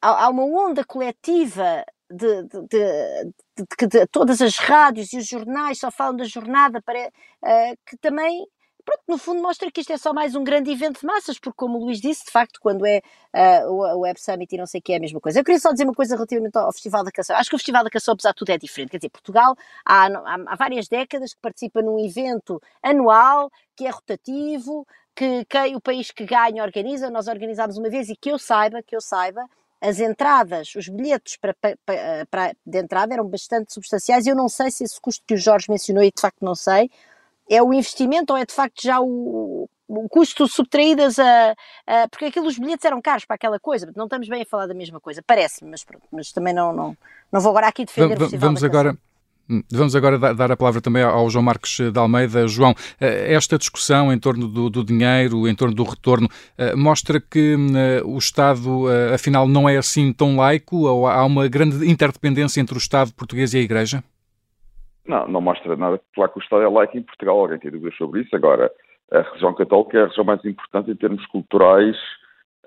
há, 0.00 0.28
uma 0.28 0.44
onda 0.44 0.84
coletiva 0.84 1.84
de, 2.10 2.42
de, 2.44 2.68
de, 2.68 3.86
de, 3.86 4.06
todas 4.06 4.40
as 4.40 4.56
rádios 4.56 5.12
e 5.12 5.18
os 5.18 5.26
jornais 5.26 5.78
só 5.78 5.90
falam 5.90 6.16
da 6.16 6.24
jornada, 6.24 6.80
para, 6.80 7.08
uh, 7.08 7.78
que 7.86 7.96
também, 7.98 8.46
pronto, 8.84 9.02
no 9.06 9.18
fundo 9.18 9.42
mostra 9.42 9.70
que 9.70 9.80
isto 9.80 9.92
é 9.92 9.98
só 9.98 10.12
mais 10.12 10.34
um 10.34 10.42
grande 10.42 10.70
evento 10.70 11.00
de 11.00 11.06
massas, 11.06 11.38
porque 11.38 11.56
como 11.56 11.78
o 11.78 11.84
Luís 11.84 12.00
disse, 12.00 12.24
de 12.24 12.30
facto, 12.30 12.58
quando 12.60 12.86
é 12.86 13.02
uh, 13.34 13.70
o 13.70 14.00
Web 14.00 14.20
Summit 14.20 14.54
e 14.54 14.58
não 14.58 14.66
sei 14.66 14.80
o 14.80 14.82
que 14.82 14.92
é 14.92 14.96
a 14.96 15.00
mesma 15.00 15.20
coisa. 15.20 15.40
Eu 15.40 15.44
queria 15.44 15.60
só 15.60 15.70
dizer 15.72 15.84
uma 15.84 15.94
coisa 15.94 16.14
relativamente 16.14 16.56
ao 16.56 16.72
Festival 16.72 17.04
da 17.04 17.12
Canção. 17.12 17.36
Acho 17.36 17.50
que 17.50 17.56
o 17.56 17.58
Festival 17.58 17.84
da 17.84 17.90
Canção, 17.90 18.14
apesar 18.14 18.30
de 18.30 18.36
tudo, 18.36 18.50
é 18.50 18.58
diferente. 18.58 18.90
Quer 18.90 18.98
dizer, 18.98 19.10
Portugal 19.10 19.54
há, 19.84 20.06
há, 20.06 20.56
várias 20.56 20.88
décadas 20.88 21.34
que 21.34 21.40
participa 21.40 21.82
num 21.82 21.98
evento 21.98 22.60
anual 22.82 23.50
que 23.76 23.86
é 23.86 23.90
rotativo, 23.90 24.86
que 25.14 25.44
quem, 25.46 25.76
o 25.76 25.80
país 25.80 26.10
que 26.10 26.24
ganha 26.24 26.62
organiza, 26.62 27.10
nós 27.10 27.28
organizámos 27.28 27.76
uma 27.76 27.90
vez 27.90 28.08
e 28.08 28.16
que 28.16 28.30
eu 28.30 28.38
saiba, 28.38 28.82
que 28.82 28.96
eu 28.96 29.00
saiba, 29.00 29.44
as 29.80 30.00
entradas, 30.00 30.74
os 30.74 30.88
bilhetes 30.88 31.36
para, 31.36 31.54
para, 31.54 32.26
para, 32.30 32.56
de 32.66 32.78
entrada 32.78 33.14
eram 33.14 33.26
bastante 33.26 33.72
substanciais 33.72 34.26
e 34.26 34.30
eu 34.30 34.36
não 34.36 34.48
sei 34.48 34.70
se 34.70 34.84
esse 34.84 35.00
custo 35.00 35.24
que 35.26 35.34
o 35.34 35.38
Jorge 35.38 35.66
mencionou, 35.68 36.02
e 36.02 36.10
de 36.10 36.20
facto 36.20 36.44
não 36.44 36.54
sei, 36.54 36.90
é 37.48 37.62
o 37.62 37.72
investimento 37.72 38.32
ou 38.32 38.38
é 38.38 38.44
de 38.44 38.52
facto 38.52 38.82
já 38.82 39.00
o, 39.00 39.68
o 39.86 40.08
custo 40.08 40.46
subtraídas 40.48 41.18
a, 41.18 41.54
a, 41.86 42.08
Porque 42.08 42.26
aqueles 42.26 42.58
bilhetes 42.58 42.84
eram 42.84 43.00
caros 43.00 43.24
para 43.24 43.36
aquela 43.36 43.60
coisa, 43.60 43.90
não 43.96 44.04
estamos 44.04 44.28
bem 44.28 44.42
a 44.42 44.46
falar 44.46 44.66
da 44.66 44.74
mesma 44.74 45.00
coisa, 45.00 45.22
parece-me, 45.26 45.70
mas 45.70 45.84
mas 46.10 46.32
também 46.32 46.52
não, 46.52 46.72
não, 46.72 46.96
não 47.30 47.40
vou 47.40 47.50
agora 47.50 47.68
aqui 47.68 47.84
defender 47.84 48.16
vamos, 48.16 48.20
o 48.20 48.24
Festival 48.24 48.48
Vamos 48.48 48.64
agora 48.64 48.92
Hum, 48.92 49.07
vamos 49.72 49.96
agora 49.96 50.18
dar 50.18 50.52
a 50.52 50.56
palavra 50.56 50.80
também 50.80 51.02
ao 51.02 51.28
João 51.30 51.42
Marcos 51.42 51.78
de 51.80 51.98
Almeida. 51.98 52.46
João, 52.46 52.74
eh, 53.00 53.32
esta 53.34 53.56
discussão 53.58 54.12
em 54.12 54.18
torno 54.18 54.46
do, 54.46 54.68
do 54.68 54.84
dinheiro, 54.84 55.48
em 55.48 55.54
torno 55.54 55.74
do 55.74 55.84
retorno, 55.84 56.28
eh, 56.56 56.74
mostra 56.74 57.20
que 57.20 57.56
eh, 57.76 58.02
o 58.04 58.18
Estado, 58.18 58.86
afinal, 59.14 59.48
não 59.48 59.68
é 59.68 59.76
assim 59.76 60.12
tão 60.12 60.36
laico? 60.36 60.86
Ou 60.86 61.06
há 61.06 61.24
uma 61.24 61.48
grande 61.48 61.90
interdependência 61.90 62.60
entre 62.60 62.74
o 62.74 62.78
Estado 62.78 63.12
português 63.14 63.54
e 63.54 63.58
a 63.58 63.60
Igreja? 63.60 64.02
Não, 65.06 65.26
não 65.26 65.40
mostra 65.40 65.74
nada. 65.76 66.00
Claro 66.14 66.32
que 66.32 66.38
o 66.38 66.42
Estado 66.42 66.62
é 66.62 66.68
laico 66.68 66.98
em 66.98 67.02
Portugal, 67.02 67.40
alguém 67.40 67.58
tem 67.58 67.70
dúvidas 67.70 67.96
sobre 67.96 68.20
isso. 68.20 68.36
Agora, 68.36 68.70
a 69.10 69.22
religião 69.22 69.54
católica 69.54 69.96
é 69.96 70.00
a 70.00 70.04
religião 70.04 70.24
mais 70.24 70.44
importante 70.44 70.90
em 70.90 70.96
termos 70.96 71.24
culturais, 71.26 71.96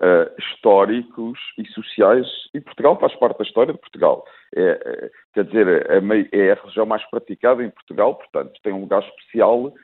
uh, 0.00 0.32
históricos 0.38 1.38
e 1.58 1.66
sociais, 1.68 2.26
e 2.54 2.60
Portugal 2.60 2.98
faz 2.98 3.14
parte 3.16 3.38
da 3.38 3.44
história 3.44 3.72
de 3.72 3.78
Portugal. 3.78 4.24
É, 4.54 4.62
é, 4.62 5.10
quer 5.34 5.44
dizer, 5.44 5.86
é, 5.90 6.52
a 6.52 6.54
religião 6.54 6.86
mais 6.86 7.04
praticada 7.10 7.62
em 7.62 7.70
Portugal, 7.70 8.14
portanto, 8.14 8.52
tem 8.62 8.72
um 8.72 8.80
lugar 8.80 9.02
especial 9.02 9.66
uh, 9.66 9.74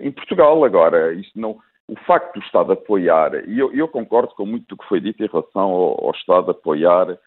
em 0.00 0.12
Portugal. 0.12 0.64
Agora, 0.64 1.12
isso 1.14 1.32
não, 1.34 1.58
o 1.88 1.96
facto 2.06 2.34
do 2.34 2.44
Estado 2.44 2.72
apoiar, 2.72 3.48
e 3.48 3.58
eu, 3.58 3.72
eu, 3.72 3.88
concordo 3.88 4.34
com 4.34 4.44
muito 4.44 4.66
do 4.68 4.76
que 4.76 4.88
foi 4.88 5.00
dito 5.00 5.22
em 5.22 5.28
relação 5.28 5.62
ao, 5.62 6.06
ao 6.06 6.10
Estado 6.12 6.50
apoiar 6.50 7.10
uh, 7.10 7.18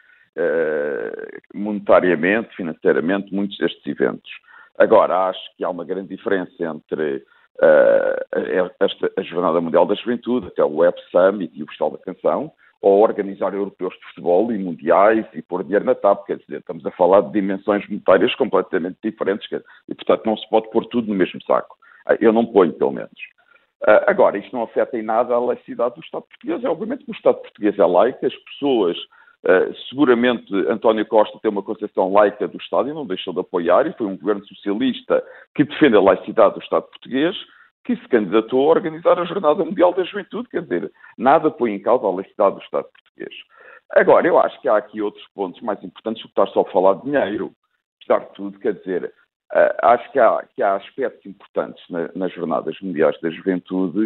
monetariamente, 1.53 2.55
financeiramente, 2.55 3.33
muitos 3.33 3.57
destes 3.57 3.85
eventos. 3.85 4.31
Agora, 4.77 5.29
acho 5.29 5.39
que 5.57 5.63
há 5.63 5.69
uma 5.69 5.85
grande 5.85 6.15
diferença 6.15 6.63
entre 6.63 7.23
uh, 7.59 8.71
esta, 8.79 9.11
a 9.17 9.21
Jornada 9.21 9.61
Mundial 9.61 9.85
da 9.85 9.95
Juventude, 9.95 10.47
até 10.47 10.63
o 10.63 10.77
Web 10.77 10.97
Summit 11.11 11.57
e 11.57 11.63
o 11.63 11.67
Festival 11.67 11.91
da 11.91 11.97
Canção, 11.99 12.51
ou 12.81 13.01
organizar 13.01 13.53
europeus 13.53 13.93
de 13.93 14.05
futebol 14.07 14.51
e 14.51 14.57
mundiais 14.57 15.25
e 15.33 15.41
pôr 15.41 15.63
dinheiro 15.63 15.85
na 15.85 15.93
TAP, 15.93 16.25
quer 16.25 16.37
dizer, 16.37 16.59
estamos 16.59 16.85
a 16.85 16.91
falar 16.91 17.21
de 17.21 17.31
dimensões 17.31 17.87
monetárias 17.87 18.33
completamente 18.35 18.97
diferentes 19.03 19.47
e, 19.87 19.93
portanto, 19.93 20.25
não 20.25 20.35
se 20.35 20.49
pode 20.49 20.69
pôr 20.71 20.85
tudo 20.87 21.07
no 21.07 21.13
mesmo 21.13 21.41
saco. 21.43 21.77
Ah, 22.07 22.17
eu 22.19 22.33
não 22.33 22.45
ponho, 22.45 22.73
pelo 22.73 22.91
menos. 22.91 23.11
Uh, 23.83 24.01
agora, 24.07 24.37
isto 24.37 24.55
não 24.55 24.63
afeta 24.63 24.97
em 24.97 25.03
nada 25.03 25.33
a 25.33 25.39
laicidade 25.39 25.95
do 25.95 26.01
Estado 26.01 26.23
português. 26.23 26.63
É, 26.63 26.69
obviamente 26.69 27.05
que 27.05 27.11
o 27.11 27.15
Estado 27.15 27.41
português 27.41 27.77
é 27.77 27.85
laico, 27.85 28.25
as 28.25 28.35
pessoas, 28.35 28.97
uh, 29.45 29.73
seguramente 29.89 30.54
António 30.69 31.06
Costa 31.06 31.39
tem 31.41 31.51
uma 31.51 31.63
concepção 31.63 32.12
laica 32.12 32.47
do 32.47 32.58
Estado 32.58 32.89
e 32.89 32.93
não 32.93 33.06
deixou 33.06 33.34
de 33.34 33.39
apoiar, 33.39 33.88
e 33.88 33.93
foi 33.93 34.08
um 34.08 34.17
governo 34.17 34.45
socialista 34.45 35.23
que 35.56 35.63
defende 35.63 35.95
a 35.95 36.01
laicidade 36.01 36.56
do 36.56 36.62
Estado 36.62 36.84
português, 36.84 37.36
que 37.84 37.95
se 37.95 38.08
candidatou 38.08 38.62
a 38.62 38.69
organizar 38.69 39.19
a 39.19 39.25
Jornada 39.25 39.65
Mundial 39.65 39.93
da 39.93 40.04
Juventude, 40.04 40.49
quer 40.49 40.62
dizer, 40.62 40.91
nada 41.17 41.49
põe 41.49 41.73
em 41.73 41.80
causa 41.80 42.06
a 42.06 42.12
laicidade 42.12 42.56
do 42.56 42.62
Estado 42.62 42.88
português. 42.93 43.36
Agora, 43.93 44.25
eu 44.25 44.39
acho 44.39 44.60
que 44.62 44.69
há 44.69 44.77
aqui 44.77 45.01
outros 45.01 45.25
pontos 45.34 45.62
mais 45.62 45.84
importantes 45.84 46.21
do 46.21 46.27
que 46.27 46.32
estar 46.32 46.47
só 46.54 46.62
a 46.62 46.71
falar 46.71 46.95
de 46.95 47.04
dinheiro. 47.04 47.51
Apesar 48.01 48.25
de 48.25 48.34
tudo, 48.34 48.60
quer 48.60 48.73
dizer, 48.75 49.13
uh, 49.54 49.88
acho 49.88 50.12
que 50.12 50.19
há, 50.19 50.43
que 50.56 50.63
há, 50.63 50.75
aspectos 50.75 51.25
importantes 51.25 51.84
na, 51.89 52.10
nas 52.15 52.32
Jornadas 52.32 52.80
Mundiais 52.82 53.19
da 53.21 53.30
Juventude 53.30 54.06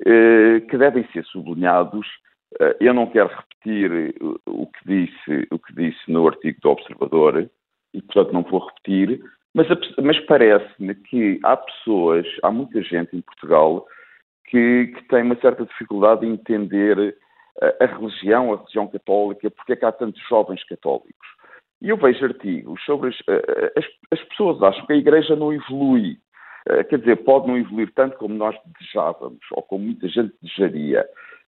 uh, 0.00 0.66
que 0.68 0.78
devem 0.78 1.06
ser 1.12 1.24
sublinhados. 1.26 2.06
Uh, 2.54 2.74
eu 2.80 2.94
não 2.94 3.06
quero 3.06 3.28
repetir 3.28 4.14
o, 4.20 4.40
o, 4.46 4.66
que 4.66 4.80
disse, 4.86 5.48
o 5.50 5.58
que 5.58 5.74
disse 5.74 6.10
no 6.10 6.26
artigo 6.26 6.58
do 6.60 6.70
Observador, 6.70 7.50
e 7.92 8.02
portanto 8.02 8.32
não 8.32 8.42
vou 8.42 8.66
repetir, 8.66 9.20
mas, 9.54 9.66
mas 10.02 10.18
parece-me 10.26 10.94
que 10.94 11.40
há 11.42 11.56
pessoas, 11.56 12.26
há 12.42 12.50
muita 12.50 12.82
gente 12.82 13.16
em 13.16 13.20
Portugal 13.22 13.86
que, 14.46 14.92
que 14.94 15.08
tem 15.08 15.22
uma 15.22 15.36
certa 15.40 15.64
dificuldade 15.64 16.26
em 16.26 16.32
entender 16.32 17.16
a, 17.60 17.84
a 17.84 17.86
religião, 17.86 18.52
a 18.52 18.56
religião 18.56 18.86
católica, 18.86 19.50
porque 19.50 19.72
é 19.72 19.76
que 19.76 19.84
há 19.84 19.92
tantos 19.92 20.22
jovens 20.28 20.62
católicos. 20.64 21.26
E 21.80 21.88
eu 21.88 21.96
vejo 21.96 22.24
artigos 22.24 22.82
sobre 22.84 23.10
as, 23.10 23.16
as, 23.76 23.84
as 24.12 24.28
pessoas 24.28 24.62
acham 24.62 24.86
que 24.86 24.92
a 24.92 24.96
Igreja 24.96 25.36
não 25.36 25.52
evolui. 25.52 26.18
Quer 26.88 26.98
dizer, 26.98 27.16
pode 27.24 27.46
não 27.46 27.56
evoluir 27.56 27.92
tanto 27.94 28.16
como 28.16 28.34
nós 28.34 28.56
desejávamos, 28.66 29.40
ou 29.52 29.62
como 29.62 29.84
muita 29.84 30.08
gente 30.08 30.34
desejaria. 30.42 31.06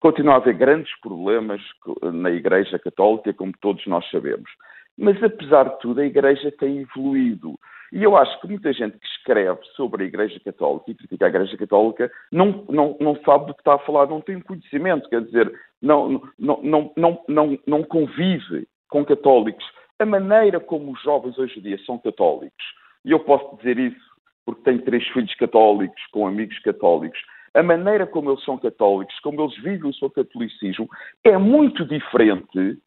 Continua 0.04 0.34
a 0.34 0.36
haver 0.36 0.56
grandes 0.56 0.94
problemas 1.00 1.62
na 2.02 2.30
Igreja 2.30 2.78
Católica, 2.78 3.34
como 3.34 3.54
todos 3.62 3.88
nós 3.88 4.06
sabemos. 4.12 4.52
Mas, 4.98 5.16
apesar 5.24 5.64
de 5.64 5.80
tudo, 5.80 6.02
a 6.02 6.06
Igreja 6.06 6.52
tem 6.60 6.80
evoluído. 6.80 7.58
E 7.90 8.04
eu 8.04 8.18
acho 8.18 8.38
que 8.42 8.48
muita 8.50 8.74
gente 8.74 9.00
que 9.00 9.08
escreve 9.08 9.62
sobre 9.78 10.04
a 10.04 10.08
Igreja 10.08 10.38
Católica 10.44 10.92
e 10.92 10.96
critica 10.96 11.26
a 11.26 11.30
Igreja 11.30 11.56
Católica 11.56 12.12
não, 12.34 12.66
não, 12.68 12.98
não 13.00 13.16
sabe 13.24 13.46
do 13.46 13.54
que 13.54 13.62
está 13.62 13.76
a 13.76 13.80
falar, 13.80 14.08
não 14.08 14.20
tem 14.20 14.42
conhecimento, 14.42 15.08
quer 15.08 15.22
dizer, 15.22 15.50
não, 15.82 16.22
não, 16.38 16.62
não, 16.62 16.94
não, 16.98 17.24
não, 17.30 17.60
não 17.66 17.84
convive 17.84 18.68
com 18.90 19.06
católicos. 19.06 19.64
A 20.00 20.06
maneira 20.06 20.60
como 20.60 20.92
os 20.92 21.02
jovens 21.02 21.38
hoje 21.40 21.60
em 21.60 21.62
dia 21.64 21.80
são 21.86 21.98
católicos, 21.98 22.66
e 23.06 23.12
eu 23.12 23.22
posso 23.22 23.56
dizer 23.56 23.80
isso 23.80 24.14
porque 24.46 24.64
tenho 24.64 24.82
três 24.82 25.08
filhos 25.08 25.34
católicos, 25.36 26.02
com 26.12 26.28
amigos 26.28 26.60
católicos, 26.60 27.22
a 27.54 27.64
maneira 27.64 28.08
como 28.08 28.32
eles 28.32 28.44
são 28.44 28.58
católicos, 28.58 29.20
como 29.20 29.42
eles 29.42 29.56
vivem 29.58 29.90
o 29.90 29.94
seu 29.94 30.10
catolicismo, 30.10 30.90
é 31.24 31.38
muito 31.38 31.86
diferente 31.86 32.78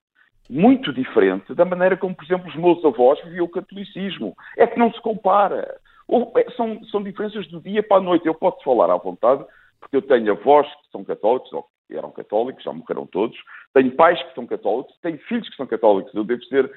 muito 0.48 0.92
diferente 0.92 1.54
da 1.54 1.64
maneira 1.64 1.96
como, 1.96 2.14
por 2.14 2.24
exemplo, 2.24 2.48
os 2.48 2.56
meus 2.56 2.84
avós 2.84 3.20
viviam 3.24 3.46
o 3.46 3.50
catolicismo. 3.50 4.34
É 4.56 4.66
que 4.66 4.78
não 4.78 4.92
se 4.92 5.00
compara. 5.00 5.78
Ou, 6.08 6.32
é, 6.36 6.48
são, 6.52 6.82
são 6.84 7.02
diferenças 7.02 7.46
do 7.48 7.60
dia 7.60 7.82
para 7.82 7.98
a 7.98 8.00
noite. 8.00 8.26
Eu 8.26 8.34
posso 8.34 8.62
falar 8.62 8.90
à 8.92 8.96
vontade, 8.96 9.44
porque 9.80 9.96
eu 9.96 10.02
tenho 10.02 10.32
avós 10.32 10.66
que 10.66 10.90
são 10.90 11.04
católicos, 11.04 11.52
ou 11.52 11.66
que 11.88 11.96
eram 11.96 12.10
católicos, 12.10 12.62
já 12.62 12.72
morreram 12.72 13.06
todos. 13.06 13.36
Tenho 13.74 13.90
pais 13.92 14.22
que 14.22 14.34
são 14.34 14.46
católicos, 14.46 14.96
tenho 15.02 15.18
filhos 15.18 15.48
que 15.48 15.56
são 15.56 15.66
católicos. 15.66 16.14
Eu 16.14 16.24
devo 16.24 16.42
ser, 16.44 16.70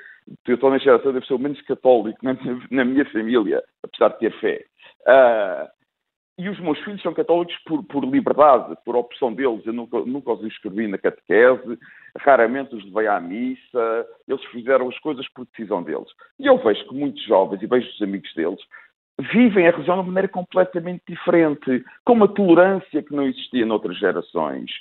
eu 0.47 0.55
estou 0.55 0.69
na 0.69 0.77
geração, 0.77 1.13
devo 1.13 1.25
ser 1.25 1.33
o 1.33 1.39
menos 1.39 1.61
católico 1.61 2.17
na 2.23 2.33
minha, 2.33 2.61
na 2.71 2.85
minha 2.85 3.05
família, 3.05 3.63
apesar 3.83 4.09
de 4.09 4.19
ter 4.19 4.39
fé. 4.39 4.65
Uh, 5.01 5.78
e 6.39 6.47
os 6.47 6.57
meus 6.61 6.79
filhos 6.79 7.01
são 7.01 7.13
católicos 7.13 7.53
por, 7.65 7.83
por 7.83 8.05
liberdade, 8.05 8.73
por 8.85 8.95
opção 8.95 9.33
deles. 9.33 9.65
Eu 9.65 9.73
nunca, 9.73 9.99
nunca 9.99 10.31
os 10.31 10.43
inscrevi 10.45 10.87
na 10.87 10.97
catequese, 10.97 11.77
raramente 12.17 12.73
os 12.73 12.85
levei 12.85 13.07
à 13.07 13.19
missa, 13.19 14.07
eles 14.25 14.43
fizeram 14.45 14.87
as 14.87 14.97
coisas 14.99 15.27
por 15.33 15.45
decisão 15.47 15.83
deles. 15.83 16.07
E 16.39 16.47
eu 16.47 16.57
vejo 16.57 16.87
que 16.87 16.95
muitos 16.95 17.21
jovens, 17.25 17.61
e 17.61 17.67
vejo 17.67 17.89
os 17.89 18.01
amigos 18.01 18.33
deles, 18.35 18.59
vivem 19.33 19.67
a 19.67 19.71
religião 19.71 19.97
de 19.97 19.99
uma 19.99 20.07
maneira 20.07 20.29
completamente 20.29 21.03
diferente, 21.09 21.83
com 22.05 22.13
uma 22.13 22.29
tolerância 22.29 23.03
que 23.03 23.13
não 23.13 23.23
existia 23.23 23.65
noutras 23.65 23.97
gerações, 23.99 24.71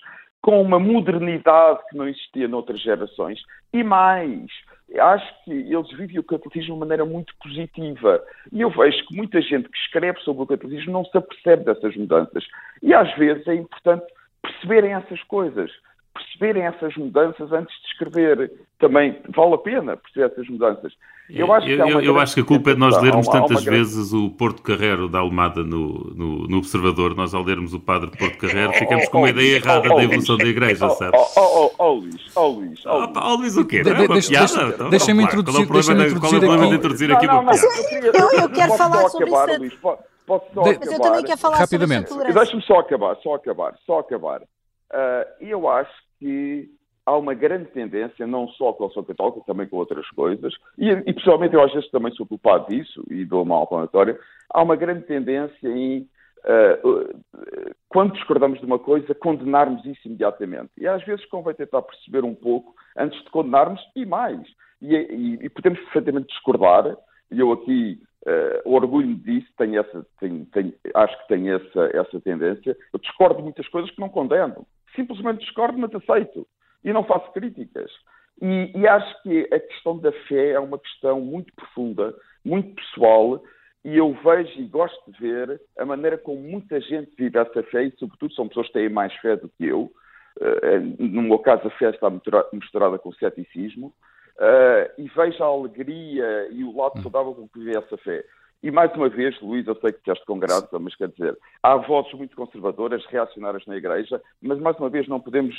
com 0.48 0.62
uma 0.62 0.78
modernidade 0.78 1.80
que 1.90 1.96
não 1.98 2.08
existia 2.08 2.48
noutras 2.48 2.80
gerações, 2.80 3.38
e 3.70 3.84
mais, 3.84 4.46
acho 4.98 5.44
que 5.44 5.52
eles 5.52 5.90
vivem 5.90 6.18
o 6.18 6.24
catolicismo 6.24 6.72
de 6.72 6.80
maneira 6.80 7.04
muito 7.04 7.34
positiva. 7.36 8.24
E 8.50 8.62
eu 8.62 8.70
vejo 8.70 9.06
que 9.06 9.14
muita 9.14 9.42
gente 9.42 9.68
que 9.68 9.76
escreve 9.76 10.18
sobre 10.20 10.44
o 10.44 10.46
catolicismo 10.46 10.90
não 10.90 11.04
se 11.04 11.18
apercebe 11.18 11.64
dessas 11.64 11.94
mudanças. 11.94 12.46
E 12.82 12.94
às 12.94 13.14
vezes 13.18 13.46
é 13.46 13.56
importante 13.56 14.06
perceberem 14.40 14.94
essas 14.94 15.22
coisas, 15.24 15.70
perceberem 16.18 16.64
essas 16.64 16.96
mudanças 16.96 17.52
antes 17.52 17.74
de 17.80 17.86
escrever. 17.88 18.52
Também 18.78 19.20
vale 19.34 19.54
a 19.54 19.58
pena 19.58 19.96
perceber 19.96 20.26
essas 20.26 20.48
mudanças. 20.48 20.92
Eu 21.30 21.52
acho, 21.52 21.68
eu, 21.68 21.86
eu, 21.86 22.00
eu 22.00 22.18
acho 22.18 22.34
que 22.34 22.40
a 22.40 22.44
culpa 22.44 22.70
é 22.70 22.74
de 22.74 22.80
nós 22.80 23.00
lermos 23.02 23.26
uma, 23.26 23.42
tantas 23.42 23.62
vezes 23.62 24.14
o 24.14 24.30
Porto 24.30 24.62
Carrero 24.62 25.10
da 25.10 25.18
Almada 25.18 25.62
no, 25.62 26.10
no, 26.14 26.48
no, 26.48 26.56
Observador. 26.56 27.14
Nós, 27.14 27.34
ao 27.34 27.42
lermos 27.42 27.74
o 27.74 27.80
Padre 27.80 28.10
Porto 28.16 28.38
Carrero, 28.38 28.72
ficamos 28.72 29.08
com 29.10 29.18
uma 29.18 29.28
ideia 29.28 29.56
errada 29.56 29.88
da 29.90 30.02
evolução 30.02 30.38
da 30.38 30.46
Igreja, 30.46 30.88
sabe? 30.88 31.16
Oh, 31.36 31.70
oh, 31.78 31.92
Luís, 31.92 32.30
oh, 32.34 32.46
Luís. 32.46 32.82
Oh, 32.86 33.34
Luís, 33.36 33.56
o 33.58 33.66
quê? 33.66 33.82
Deixa-me 34.90 35.24
introduzir, 35.24 35.66
qual 35.66 35.82
é 35.82 36.36
o 36.36 36.40
problema 36.40 36.68
de 36.68 36.74
introduzir 36.76 37.12
aqui 37.12 37.26
uma 37.26 37.44
piada? 37.44 37.66
Eu 38.40 38.48
quero 38.48 38.72
falar 38.74 39.08
sobre 39.10 39.66
isso. 39.66 39.78
Posso 40.28 40.44
só 40.52 40.60
acabar? 40.60 40.78
Mas 40.80 40.92
eu 40.92 41.00
também 41.00 41.24
quero 41.24 41.38
falar 41.38 41.58
Rapidamente. 41.58 42.08
sobre 42.08 42.32
Deixa-me 42.32 42.62
só 42.62 42.78
acabar, 42.80 43.16
só 43.22 43.34
acabar, 43.34 43.74
só 43.86 43.98
acabar. 43.98 44.42
Uh, 44.42 45.24
eu 45.40 45.68
acho 45.68 45.90
que 46.18 46.68
há 47.08 47.16
uma 47.16 47.32
grande 47.32 47.70
tendência, 47.70 48.26
não 48.26 48.48
só 48.48 48.72
com 48.72 48.84
a 48.84 48.86
ação 48.88 49.02
católica, 49.02 49.40
também 49.46 49.66
com 49.66 49.76
outras 49.76 50.06
coisas, 50.10 50.52
e, 50.76 50.90
e 50.90 51.12
pessoalmente 51.14 51.54
eu 51.54 51.62
às 51.62 51.72
vezes 51.72 51.90
também 51.90 52.12
sou 52.12 52.26
culpado 52.26 52.68
disso, 52.68 53.02
e 53.10 53.24
dou 53.24 53.42
uma 53.42 53.66
palmatória, 53.66 54.18
há 54.50 54.62
uma 54.62 54.76
grande 54.76 55.06
tendência 55.06 55.68
em, 55.68 56.06
uh, 56.44 57.22
quando 57.88 58.12
discordamos 58.12 58.60
de 58.60 58.66
uma 58.66 58.78
coisa, 58.78 59.14
condenarmos 59.14 59.84
isso 59.86 60.06
imediatamente. 60.06 60.70
E 60.76 60.86
às 60.86 61.02
vezes 61.04 61.24
convém 61.26 61.54
tentar 61.54 61.82
perceber 61.82 62.24
um 62.24 62.34
pouco 62.34 62.74
antes 62.96 63.18
de 63.24 63.30
condenarmos 63.30 63.80
e 63.96 64.04
mais. 64.04 64.40
E, 64.80 64.94
e, 64.94 65.38
e 65.46 65.48
podemos 65.48 65.80
perfeitamente 65.80 66.28
discordar, 66.28 66.94
e 67.30 67.40
eu 67.40 67.52
aqui 67.52 68.00
uh, 68.26 68.70
orgulho-me 68.70 69.16
disso, 69.16 69.48
tenho 69.56 69.80
essa, 69.80 70.06
tenho, 70.20 70.46
tenho, 70.46 70.74
acho 70.94 71.18
que 71.22 71.28
tenho 71.28 71.56
essa, 71.56 71.90
essa 71.94 72.20
tendência. 72.20 72.76
Eu 72.92 73.00
discordo 73.00 73.36
de 73.36 73.42
muitas 73.44 73.66
coisas 73.68 73.90
que 73.90 74.00
não 74.00 74.08
condeno. 74.08 74.66
Simplesmente 74.94 75.40
discordo, 75.40 75.78
mas 75.78 75.94
aceito 75.94 76.46
e 76.84 76.92
não 76.92 77.04
faço 77.04 77.32
críticas. 77.32 77.90
E, 78.40 78.72
e, 78.74 78.86
acho 78.86 79.22
que 79.22 79.48
a 79.52 79.58
questão 79.58 79.98
da 79.98 80.12
fé 80.12 80.50
é 80.50 80.60
uma 80.60 80.78
questão 80.78 81.20
muito 81.20 81.52
profunda, 81.54 82.14
muito 82.44 82.74
pessoal, 82.76 83.42
e 83.84 83.96
eu 83.96 84.12
vejo 84.22 84.60
e 84.60 84.66
gosto 84.66 85.10
de 85.10 85.20
ver 85.20 85.60
a 85.76 85.84
maneira 85.84 86.16
como 86.16 86.40
muita 86.40 86.80
gente 86.80 87.10
vive 87.18 87.38
essa 87.38 87.62
fé, 87.64 87.84
e 87.84 87.94
sobretudo 87.98 88.34
são 88.34 88.48
pessoas 88.48 88.68
que 88.68 88.74
têm 88.74 88.88
mais 88.88 89.12
fé 89.16 89.36
do 89.36 89.48
que 89.48 89.66
eu. 89.66 89.90
Uh, 90.40 90.96
no 90.98 91.22
meu 91.22 91.38
caso, 91.40 91.66
a 91.66 91.70
fé 91.70 91.90
está 91.90 92.08
misturada 92.52 92.96
com 92.98 93.12
ceticismo, 93.12 93.88
uh, 94.36 95.00
e 95.00 95.08
vejo 95.08 95.42
a 95.42 95.46
alegria 95.46 96.48
e 96.52 96.62
o 96.62 96.76
lado 96.76 97.02
saudável 97.02 97.34
com 97.34 97.48
que 97.48 97.58
vive 97.58 97.76
essa 97.76 97.96
fé. 97.98 98.24
E 98.62 98.70
mais 98.70 98.92
uma 98.94 99.08
vez, 99.08 99.40
Luís, 99.40 99.66
eu 99.66 99.76
sei 99.76 99.92
que 99.92 99.98
disseste 100.00 100.26
com 100.26 100.38
graça, 100.38 100.78
mas 100.78 100.94
quer 100.96 101.08
dizer, 101.08 101.38
há 101.62 101.76
vozes 101.76 102.12
muito 102.14 102.34
conservadoras, 102.34 103.04
reacionárias 103.06 103.64
na 103.66 103.76
Igreja, 103.76 104.20
mas 104.42 104.58
mais 104.58 104.76
uma 104.78 104.90
vez 104.90 105.06
não 105.06 105.20
podemos 105.20 105.54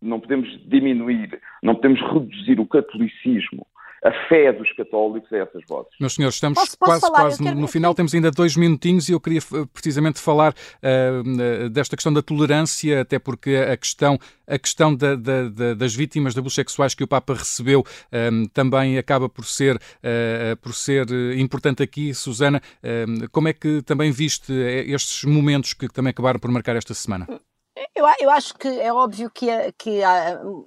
não 0.00 0.18
podemos 0.18 0.48
diminuir, 0.68 1.40
não 1.62 1.76
podemos 1.76 2.00
reduzir 2.00 2.58
o 2.58 2.66
catolicismo 2.66 3.64
a 4.02 4.28
fé 4.28 4.52
dos 4.52 4.70
católicos 4.72 5.32
a 5.32 5.38
essas 5.38 5.62
vozes. 5.68 5.92
Meus 6.00 6.14
senhores, 6.14 6.34
estamos 6.34 6.58
posso, 6.58 6.76
posso 6.76 6.90
quase, 6.90 7.00
falar? 7.00 7.20
quase 7.20 7.42
no, 7.42 7.54
no, 7.54 7.68
final, 7.68 7.94
temos 7.94 8.12
ainda 8.14 8.30
dois 8.30 8.56
minutinhos 8.56 9.08
e 9.08 9.12
eu 9.12 9.20
queria 9.20 9.38
eh, 9.38 9.66
precisamente 9.72 10.18
falar 10.18 10.52
uh, 10.52 11.70
desta 11.70 11.96
questão 11.96 12.12
da 12.12 12.20
tolerância, 12.20 13.02
até 13.02 13.18
porque 13.18 13.54
a 13.54 13.76
questão, 13.76 14.18
a 14.46 14.58
questão 14.58 14.94
da, 14.94 15.14
da, 15.14 15.48
da, 15.48 15.74
das 15.74 15.94
vítimas 15.94 16.34
de 16.34 16.40
abusos 16.40 16.56
sexuais 16.56 16.94
que 16.94 17.04
o 17.04 17.08
Papa 17.08 17.34
recebeu 17.34 17.84
um, 18.12 18.46
também 18.48 18.98
acaba 18.98 19.28
por 19.28 19.44
ser, 19.44 19.76
uh, 19.76 20.56
por 20.60 20.74
ser 20.74 21.06
importante 21.36 21.82
aqui. 21.82 22.12
Susana, 22.12 22.60
uh, 22.82 23.30
como 23.30 23.48
é 23.48 23.52
que 23.52 23.82
também 23.82 24.10
viste 24.10 24.52
estes 24.52 25.24
momentos 25.24 25.74
que 25.74 25.88
também 25.88 26.10
acabaram 26.10 26.40
por 26.40 26.50
marcar 26.50 26.74
esta 26.74 26.92
semana? 26.92 27.26
Eu, 27.94 28.04
eu 28.20 28.30
acho 28.30 28.54
que 28.54 28.68
é 28.68 28.92
óbvio 28.92 29.30
que, 29.30 29.46
que 29.78 30.00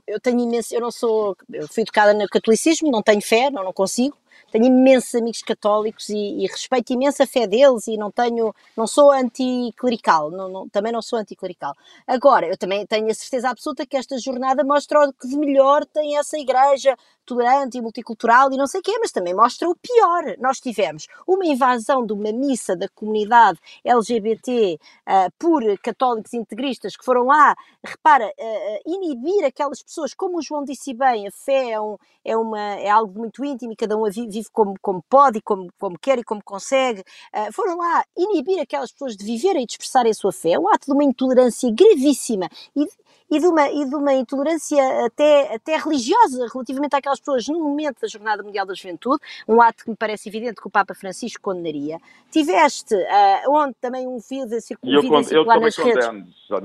eu 0.08 0.20
tenho 0.20 0.40
imenso, 0.40 0.74
eu 0.74 0.82
não 0.82 0.92
sou, 0.92 1.36
eu 1.52 1.68
fui 1.68 1.84
educada 1.84 2.14
no 2.14 2.28
catolicismo, 2.28 2.92
não 2.92 3.02
tenho 3.02 3.22
fé, 3.22 3.50
não, 3.50 3.64
não 3.64 3.74
consigo, 3.74 4.18
tenho 4.52 4.66
imensos 4.66 5.14
amigos 5.16 5.42
católicos 5.42 6.10
e, 6.10 6.16
e, 6.16 6.48
respeito 6.48 6.94
imenso 6.94 7.22
a 7.22 7.28
fé 7.28 7.46
deles 7.46 7.88
e 7.88 7.98
não 7.98 8.10
tenho, 8.12 8.54
não 8.76 8.88
sou 8.88 9.12
anticlerical, 9.12 10.32
não, 10.32 10.50
não, 10.50 10.70
também 10.70 10.92
não 10.92 11.02
sou 11.02 11.20
anticlerical. 11.20 11.76
Agora, 12.08 12.48
eu 12.48 12.58
também 12.58 12.86
tenho 12.86 13.10
a 13.10 13.14
certeza 13.14 13.50
absoluta 13.50 13.86
que 13.86 13.98
esta 13.98 14.18
jornada 14.18 14.64
mostra 14.64 15.02
o 15.02 15.14
que 15.14 15.28
de 15.28 15.38
melhor 15.38 15.86
tem 15.86 16.18
essa 16.18 16.38
igreja 16.38 16.98
tolerante 17.26 17.78
e 17.78 17.82
multicultural 17.82 18.52
e 18.52 18.58
não 18.58 18.68
sei 18.68 18.80
o 18.80 18.84
quê, 18.84 18.98
mas 19.00 19.12
também 19.12 19.34
mostra 19.34 19.70
o 19.70 19.76
pior. 19.76 20.36
Nós 20.40 20.60
tivemos 20.60 21.08
uma 21.28 21.46
invasão 21.46 22.06
de 22.06 22.14
uma 22.14 22.32
missa 22.32 22.76
da 22.76 22.88
comunidade 22.90 23.60
LGBT 23.84 24.76
uh, 24.76 24.80
ah, 25.06 25.30
por 25.38 25.62
católicos 25.80 26.34
integristas 26.34 26.96
que 26.96 27.04
foram 27.04 27.26
lá, 27.26 27.56
repara, 27.84 28.28
uh, 28.28 28.80
inibir 28.86 29.46
aquelas 29.46 29.82
pessoas, 29.82 30.14
como 30.14 30.38
o 30.38 30.42
João 30.42 30.64
disse 30.64 30.94
bem, 30.94 31.28
a 31.28 31.32
fé 31.32 31.72
é, 31.72 31.82
um, 31.82 31.98
é, 32.24 32.38
uma, 32.38 32.60
é 32.60 32.90
algo 32.90 33.20
muito 33.20 33.44
íntimo 33.44 33.74
e 33.74 33.76
cada 33.76 33.98
um 33.98 34.04
vive 34.10 34.44
como, 34.52 34.76
como 34.82 35.04
pode 35.10 35.40
e 35.40 35.42
como, 35.42 35.70
como 35.80 35.98
quer 36.00 36.20
e 36.20 36.24
como 36.24 36.44
consegue. 36.44 37.02
Uh, 37.34 37.52
foram 37.54 37.78
lá 37.78 38.04
inibir 38.16 38.60
aquelas 38.62 38.92
pessoas 38.92 39.16
de 39.16 39.26
viverem 39.26 39.64
e 39.64 39.66
de 39.66 39.74
expressarem 39.74 40.12
a 40.12 40.16
sua 40.16 40.32
fé, 40.32 40.52
é 40.52 40.60
um 40.60 40.68
ato 40.70 40.86
de 40.86 40.94
uma 40.94 41.04
intolerância 41.04 41.72
gravíssima 41.72 42.50
e 42.76 42.86
e 43.30 43.40
de 43.40 43.48
uma, 43.48 43.70
e 43.70 43.86
de 43.86 43.96
uma 43.96 44.14
intolerância 44.14 45.06
até, 45.06 45.56
até 45.56 45.78
religiosa 45.78 46.48
relativamente 46.52 46.96
àquelas 46.96 47.15
pessoas 47.20 47.48
no 47.48 47.60
momento 47.60 48.02
da 48.02 48.08
Jornada 48.08 48.44
Mundial 48.44 48.66
da 48.66 48.74
Juventude, 48.74 49.22
um 49.48 49.62
ato 49.62 49.84
que 49.84 49.90
me 49.90 49.96
parece 49.96 50.30
evidente 50.30 50.62
que 50.62 50.68
o 50.68 50.72
Papa 50.72 50.94
Francisco 50.94 51.42
condenaria. 51.42 52.00
Tiveste, 52.32 52.96
uh, 52.96 53.52
onde 53.52 53.76
também 53.80 54.08
um 54.08 54.20
vídeo 54.20 54.58
a 54.58 54.62
circular, 54.62 54.98
um 54.98 55.02
vídeo 55.02 55.24
circular 55.24 55.60
nas 55.60 55.78
redes. 55.78 56.06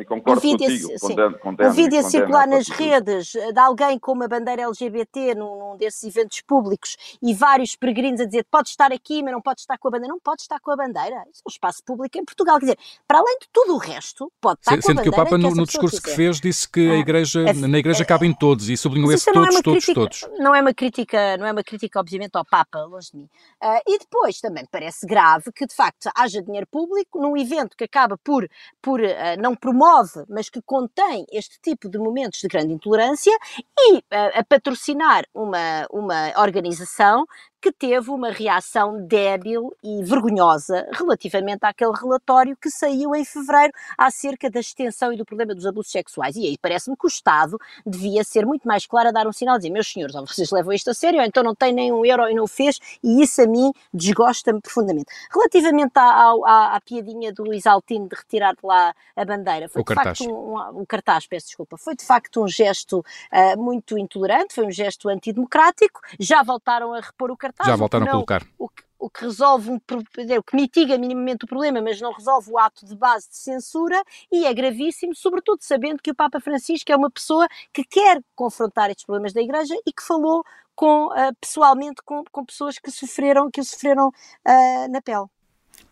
concordo 0.07 0.33
um 0.33 0.41
vídeo, 0.41 0.67
contigo, 0.67 1.01
condeno, 1.01 1.39
condeno, 1.39 1.71
um 1.71 1.73
vídeo 1.73 1.99
a 1.99 2.03
circular 2.03 2.47
nas 2.47 2.69
redes 2.69 3.33
de 3.33 3.59
alguém 3.59 3.99
com 3.99 4.13
uma 4.13 4.29
bandeira 4.29 4.63
LGBT 4.63 5.35
num, 5.35 5.59
num 5.59 5.77
desses 5.77 6.03
eventos 6.05 6.41
públicos 6.41 6.97
e 7.23 7.35
vários 7.35 7.77
peregrinos 7.77 8.21
a 8.21 8.25
dizer 8.25 8.45
pode 8.51 8.69
estar 8.69 8.93
aqui, 8.93 9.23
mas 9.23 9.33
não 9.33 9.41
pode 9.41 9.61
estar 9.61 9.79
com 9.79 9.89
a 9.89 9.91
bandeira. 9.91 10.13
Não 10.13 10.21
pode 10.21 10.43
estar 10.43 10.59
com 10.61 10.71
a 10.71 10.77
bandeira. 10.77 11.25
Isso 11.33 11.43
é 11.45 11.49
um 11.49 11.51
espaço 11.51 11.83
público 11.85 12.19
em 12.19 12.25
Portugal. 12.25 12.59
Quer 12.59 12.67
dizer, 12.67 12.79
para 13.07 13.19
além 13.19 13.39
de 13.39 13.49
tudo 13.53 13.75
o 13.75 13.79
resto, 13.79 14.31
pode 14.41 14.61
estar 14.61 14.73
Sendo 14.73 14.83
com 14.83 14.91
a 14.91 14.95
bandeira. 14.95 15.03
Sendo 15.03 15.03
que 15.03 15.09
o 15.09 15.25
Papa, 15.25 15.39
no, 15.39 15.55
no 15.55 15.67
discurso 15.67 16.03
que 16.03 16.11
fez, 16.11 16.41
disse 16.41 16.69
que 16.69 16.91
a 16.91 16.93
ah, 16.95 16.97
igreja, 16.97 17.41
é, 17.49 17.53
na 17.53 17.79
igreja 17.79 18.03
é, 18.03 18.07
cabem 18.07 18.33
todos 18.33 18.69
e 18.69 18.77
sublinhou 18.77 19.13
esse 19.13 19.31
todos, 19.33 19.57
é 19.57 19.63
todos, 19.63 19.87
todos. 19.87 20.29
Não 20.41 20.55
é 20.55 20.63
uma 20.63 20.73
crítica, 20.73 21.37
não 21.37 21.47
é 21.47 21.53
uma 21.53 21.63
crítica, 21.63 22.01
obviamente, 22.01 22.35
ao 22.35 22.47
Papa, 22.47 22.79
longe 22.87 23.11
de 23.11 23.19
mim. 23.19 23.29
Uh, 23.63 23.79
e 23.87 23.99
depois 23.99 24.41
também 24.41 24.65
parece 24.71 25.07
grave 25.07 25.53
que, 25.53 25.67
de 25.67 25.75
facto, 25.75 26.11
haja 26.17 26.41
dinheiro 26.41 26.67
público 26.67 27.21
num 27.21 27.37
evento 27.37 27.77
que 27.77 27.85
acaba 27.85 28.17
por, 28.17 28.49
por 28.81 29.03
uh, 29.03 29.05
não 29.39 29.55
promove, 29.55 30.25
mas 30.31 30.49
que 30.49 30.63
contém 30.63 31.27
este 31.31 31.61
tipo 31.61 31.91
de 31.91 31.99
momentos 31.99 32.41
de 32.41 32.49
grande 32.49 32.73
intolerância 32.73 33.37
e 33.79 33.99
uh, 33.99 34.03
a 34.33 34.43
patrocinar 34.43 35.27
uma, 35.35 35.87
uma 35.91 36.33
organização 36.41 37.27
que 37.61 37.71
teve 37.71 38.11
uma 38.11 38.31
reação 38.31 39.07
débil 39.07 39.77
e 39.85 40.03
vergonhosa 40.03 40.89
relativamente 40.93 41.61
àquele 41.63 41.93
relatório 41.93 42.57
que 42.57 42.71
saiu 42.71 43.15
em 43.15 43.25
fevereiro 43.25 43.73
acerca 43.99 44.51
da 44.51 44.61
extensão 44.61 45.13
e 45.13 45.17
do 45.17 45.25
problema 45.25 45.55
dos 45.55 45.67
abusos 45.67 45.93
sexuais. 45.93 46.37
E 46.37 46.47
aí 46.47 46.59
parece-me 46.59 46.97
que 46.97 47.07
o 47.07 47.09
Estado 47.09 47.59
devia 47.85 48.25
ser 48.25 48.47
muito 48.47 48.67
mais 48.67 48.87
claro 48.87 49.11
a 49.11 49.13
dar 49.13 49.27
um 49.27 49.33
sinal, 49.33 49.59
dizer, 49.59 49.71
meus 49.71 49.93
senhores, 49.93 50.15
ou 50.15 50.27
vocês 50.27 50.51
levam 50.51 50.73
isto 50.73 50.91
a 50.91 50.95
sério, 50.95 51.21
ou 51.21 51.27
então 51.27 51.43
não 51.43 51.55
tem 51.55 51.73
nem 51.73 51.93
um 51.93 52.05
euro 52.05 52.29
e 52.29 52.35
não 52.35 52.47
fez, 52.47 52.79
e 53.03 53.23
isso 53.23 53.43
a 53.43 53.47
mim 53.47 53.73
desgosta-me 53.93 54.61
profundamente. 54.61 55.13
Relativamente 55.31 55.93
à, 55.97 56.33
à, 56.47 56.77
à, 56.77 56.81
piadinha 56.81 57.33
do 57.33 57.53
Isaltino 57.53 58.09
de 58.09 58.17
retirar 58.17 58.55
de 58.55 58.65
lá 58.65 58.95
a 59.15 59.25
bandeira, 59.25 59.69
foi 59.69 59.83
o 59.83 59.85
de 59.85 59.95
cartaz. 59.95 60.19
facto 60.19 60.33
um, 60.33 60.57
um, 60.57 60.81
um, 60.81 60.85
cartaz, 60.87 61.27
peço 61.27 61.49
desculpa, 61.49 61.77
foi 61.77 61.95
de 61.95 62.05
facto 62.05 62.43
um 62.43 62.49
gesto 62.49 63.01
uh, 63.01 63.63
muito 63.63 63.99
intolerante, 63.99 64.55
foi 64.55 64.65
um 64.65 64.71
gesto 64.71 65.09
antidemocrático, 65.09 66.01
já 66.19 66.43
voltaram 66.43 66.95
a 66.95 67.01
repor 67.01 67.31
o 67.31 67.37
cartaz. 67.37 67.50
Já 67.65 67.77
voltaram 67.77 68.05
não, 68.05 68.13
a 68.13 68.15
colocar. 68.15 68.43
O 68.59 68.69
que, 68.69 68.83
o 68.99 69.11
que 69.11 69.25
resolve 69.25 69.71
um, 69.71 69.77
o 69.77 70.43
que 70.43 70.57
mitiga 70.57 70.99
minimamente 70.99 71.45
o 71.45 71.49
problema, 71.49 71.81
mas 71.81 72.01
não 72.01 72.13
resolve 72.13 72.51
o 72.51 72.59
ato 72.59 72.85
de 72.87 72.95
base 72.95 73.29
de 73.29 73.37
censura 73.37 74.03
e 74.31 74.45
é 74.45 74.53
gravíssimo, 74.53 75.15
sobretudo 75.15 75.63
sabendo 75.63 76.03
que 76.03 76.11
o 76.11 76.15
Papa 76.15 76.41
Francisco 76.41 76.93
é 76.93 76.97
uma 76.97 77.11
pessoa 77.11 77.49
que 77.73 77.85
quer 77.85 78.21
confrontar 78.35 78.91
estes 78.91 79.05
problemas 79.05 79.33
da 79.33 79.41
Igreja 79.41 79.75
e 79.87 79.93
que 79.93 80.03
falou 80.03 80.45
com, 80.75 81.07
uh, 81.07 81.35
pessoalmente 81.41 82.03
com, 82.05 82.25
com, 82.31 82.45
pessoas 82.45 82.79
que 82.79 82.91
sofreram, 82.91 83.51
que 83.51 83.61
o 83.61 83.65
sofreram 83.65 84.09
uh, 84.09 84.91
na 84.91 85.03
pele. 85.03 85.27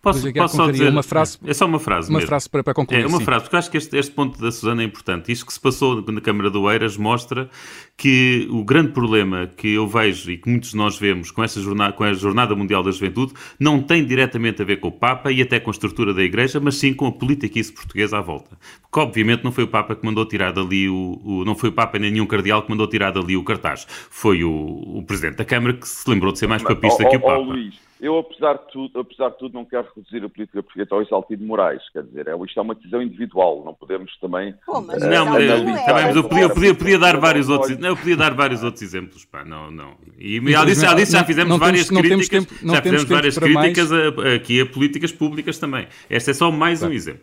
Posso, 0.01 0.33
posso 0.33 0.57
só 0.57 0.71
dizer 0.71 0.89
uma 0.91 1.03
frase? 1.03 1.39
É 1.45 1.53
só 1.53 1.67
uma 1.67 1.81
frase. 1.81 2.09
Uma 2.09 2.19
mesmo. 2.19 2.29
frase 2.29 2.49
para, 2.49 2.63
para 2.63 2.75
concluir. 2.75 3.03
É 3.03 3.07
uma 3.07 3.19
sim. 3.19 3.25
frase, 3.25 3.43
porque 3.43 3.57
eu 3.57 3.59
acho 3.59 3.71
que 3.71 3.77
este, 3.77 3.97
este, 3.97 4.13
ponto 4.13 4.41
da 4.41 4.53
Susana 4.53 4.83
é 4.83 4.85
importante. 4.85 5.33
Isto 5.33 5.47
que 5.47 5.53
se 5.53 5.61
passou 5.61 6.01
na 6.03 6.21
Câmara 6.21 6.49
do 6.51 6.71
Eiras 6.71 6.97
mostra 6.97 7.51
que 7.97 8.47
o 8.49 8.63
grande 8.63 8.93
problema 8.93 9.49
que 9.49 9.75
eu 9.75 9.89
vejo 9.89 10.31
e 10.31 10.37
que 10.37 10.49
muitos 10.49 10.71
de 10.71 10.77
nós 10.77 10.97
vemos 10.97 11.33
com, 11.33 11.43
essa 11.43 11.61
jornada, 11.61 11.93
com 11.93 12.05
a 12.05 12.13
Jornada 12.13 12.55
Mundial 12.55 12.81
da 12.83 12.93
Juventude 12.93 13.33
não 13.59 13.83
tem 13.83 14.05
diretamente 14.05 14.63
a 14.63 14.65
ver 14.65 14.77
com 14.77 14.87
o 14.87 14.93
Papa 14.93 15.33
e 15.33 15.43
até 15.43 15.59
com 15.59 15.69
a 15.69 15.73
estrutura 15.73 16.15
da 16.15 16.23
Igreja, 16.23 16.61
mas 16.61 16.77
sim 16.77 16.95
com 16.95 17.07
a 17.07 17.13
política 17.13 17.59
portuguesa 17.75 18.19
à 18.19 18.21
volta. 18.21 18.57
Porque, 18.83 19.01
obviamente, 19.01 19.43
não 19.43 19.51
foi 19.51 19.65
o 19.65 19.69
Papa 19.69 19.97
que 19.97 20.07
mandou 20.07 20.25
tirar 20.25 20.53
dali 20.53 20.89
o. 20.89 21.21
o 21.25 21.45
não 21.45 21.57
foi 21.57 21.71
o 21.71 21.73
Papa 21.73 21.99
nem 21.99 22.13
nenhum 22.13 22.27
cardeal 22.27 22.63
que 22.63 22.71
mandou 22.71 22.87
tirar 22.87 23.11
dali 23.11 23.37
o 23.37 23.43
cartaz. 23.43 23.85
Foi 23.89 24.45
o, 24.45 24.51
o 24.51 25.03
Presidente 25.05 25.39
da 25.39 25.45
Câmara 25.45 25.75
que 25.75 25.89
se 25.89 26.09
lembrou 26.09 26.33
de 26.33 26.39
ser 26.39 26.47
mais 26.47 26.63
papista 26.63 27.03
mas, 27.03 27.11
que 27.11 27.17
o 27.17 27.21
Papa. 27.21 27.39
Oh, 27.39 27.43
Luís, 27.43 27.88
eu, 28.01 28.19
apesar 28.19 28.55
de, 28.55 28.73
tudo, 28.73 29.01
apesar 29.01 29.31
de 29.31 29.39
tudo, 29.39 29.55
não 29.55 29.65
quero 29.65 29.87
reduzir 29.95 30.25
a 30.25 30.29
política 30.29 30.63
portuguesa 30.63 30.95
ao 30.95 31.03
Isaltino 31.03 31.47
Moraes. 31.47 31.83
Quer 31.93 32.03
dizer, 32.05 32.29
é, 32.29 32.37
isto 32.45 32.59
é 32.59 32.63
uma 32.63 32.75
decisão 32.75 33.03
individual. 33.03 33.63
Não 33.65 33.75
podemos 33.75 34.17
também. 34.21 34.55
Pô, 34.65 34.81
mas 34.81 35.03
não, 35.03 35.27
mas, 35.27 35.35
não 35.35 35.41
eu, 35.41 35.55
é, 35.69 35.85
também, 35.85 36.05
mas 36.05 36.17
eu 36.17 36.25
podia, 36.25 36.43
eu 36.45 36.51
podia, 36.51 36.75
podia 36.75 36.99
dar 36.99 37.15
Não, 37.15 37.21
vários 37.21 37.47
não, 37.49 37.55
outros, 37.55 37.73
não. 37.75 37.81
não, 37.81 37.89
eu 37.89 37.97
podia 37.97 38.17
dar 38.17 38.35
vários 38.35 38.63
outros 38.63 38.83
exemplos, 38.83 39.25
pá, 39.25 39.45
não, 39.45 39.71
não. 39.71 39.97
E 40.19 40.41
já 40.51 40.65
disse, 40.65 40.81
já, 40.83 40.95
disse, 40.95 41.13
já 41.13 41.19
Não- 41.21 41.27
fizemos 41.27 41.49
não 41.51 41.59
várias 41.59 41.87
temos- 41.89 42.03
não 42.03 42.09
temos 42.09 42.29
críticas, 42.29 42.47
tempo- 42.57 42.67
não 42.67 42.75
já 42.75 42.81
temos 42.81 43.01
fizemos 43.03 43.17
várias 43.21 43.35
tempo 43.35 43.53
para 43.53 43.63
críticas 43.63 43.93
a- 43.93 44.35
aqui 44.35 44.61
a 44.61 44.67
políticas 44.67 45.13
públicas 45.13 45.59
também. 45.59 45.89
Este 46.09 46.31
é 46.31 46.35
só 46.35 46.51
mais 46.51 46.83
um 46.83 46.93
exemplo. 46.93 47.23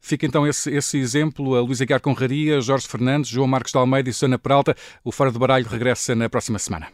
Fica 0.00 0.24
então 0.24 0.46
esse, 0.46 0.70
esse 0.70 0.98
exemplo. 0.98 1.56
A 1.56 1.60
Luísa 1.60 1.84
Guiar 1.84 2.00
Conraria, 2.00 2.60
Jorge 2.60 2.86
Fernandes, 2.86 3.28
João 3.28 3.48
Marcos 3.48 3.72
de 3.72 3.78
Almeida 3.78 4.08
e 4.08 4.12
Susana 4.12 4.38
Peralta. 4.38 4.76
O 5.02 5.10
Fora 5.10 5.32
do 5.32 5.38
Baralho 5.40 5.66
regressa 5.66 6.14
na 6.14 6.28
próxima 6.28 6.60
semana. 6.60 6.86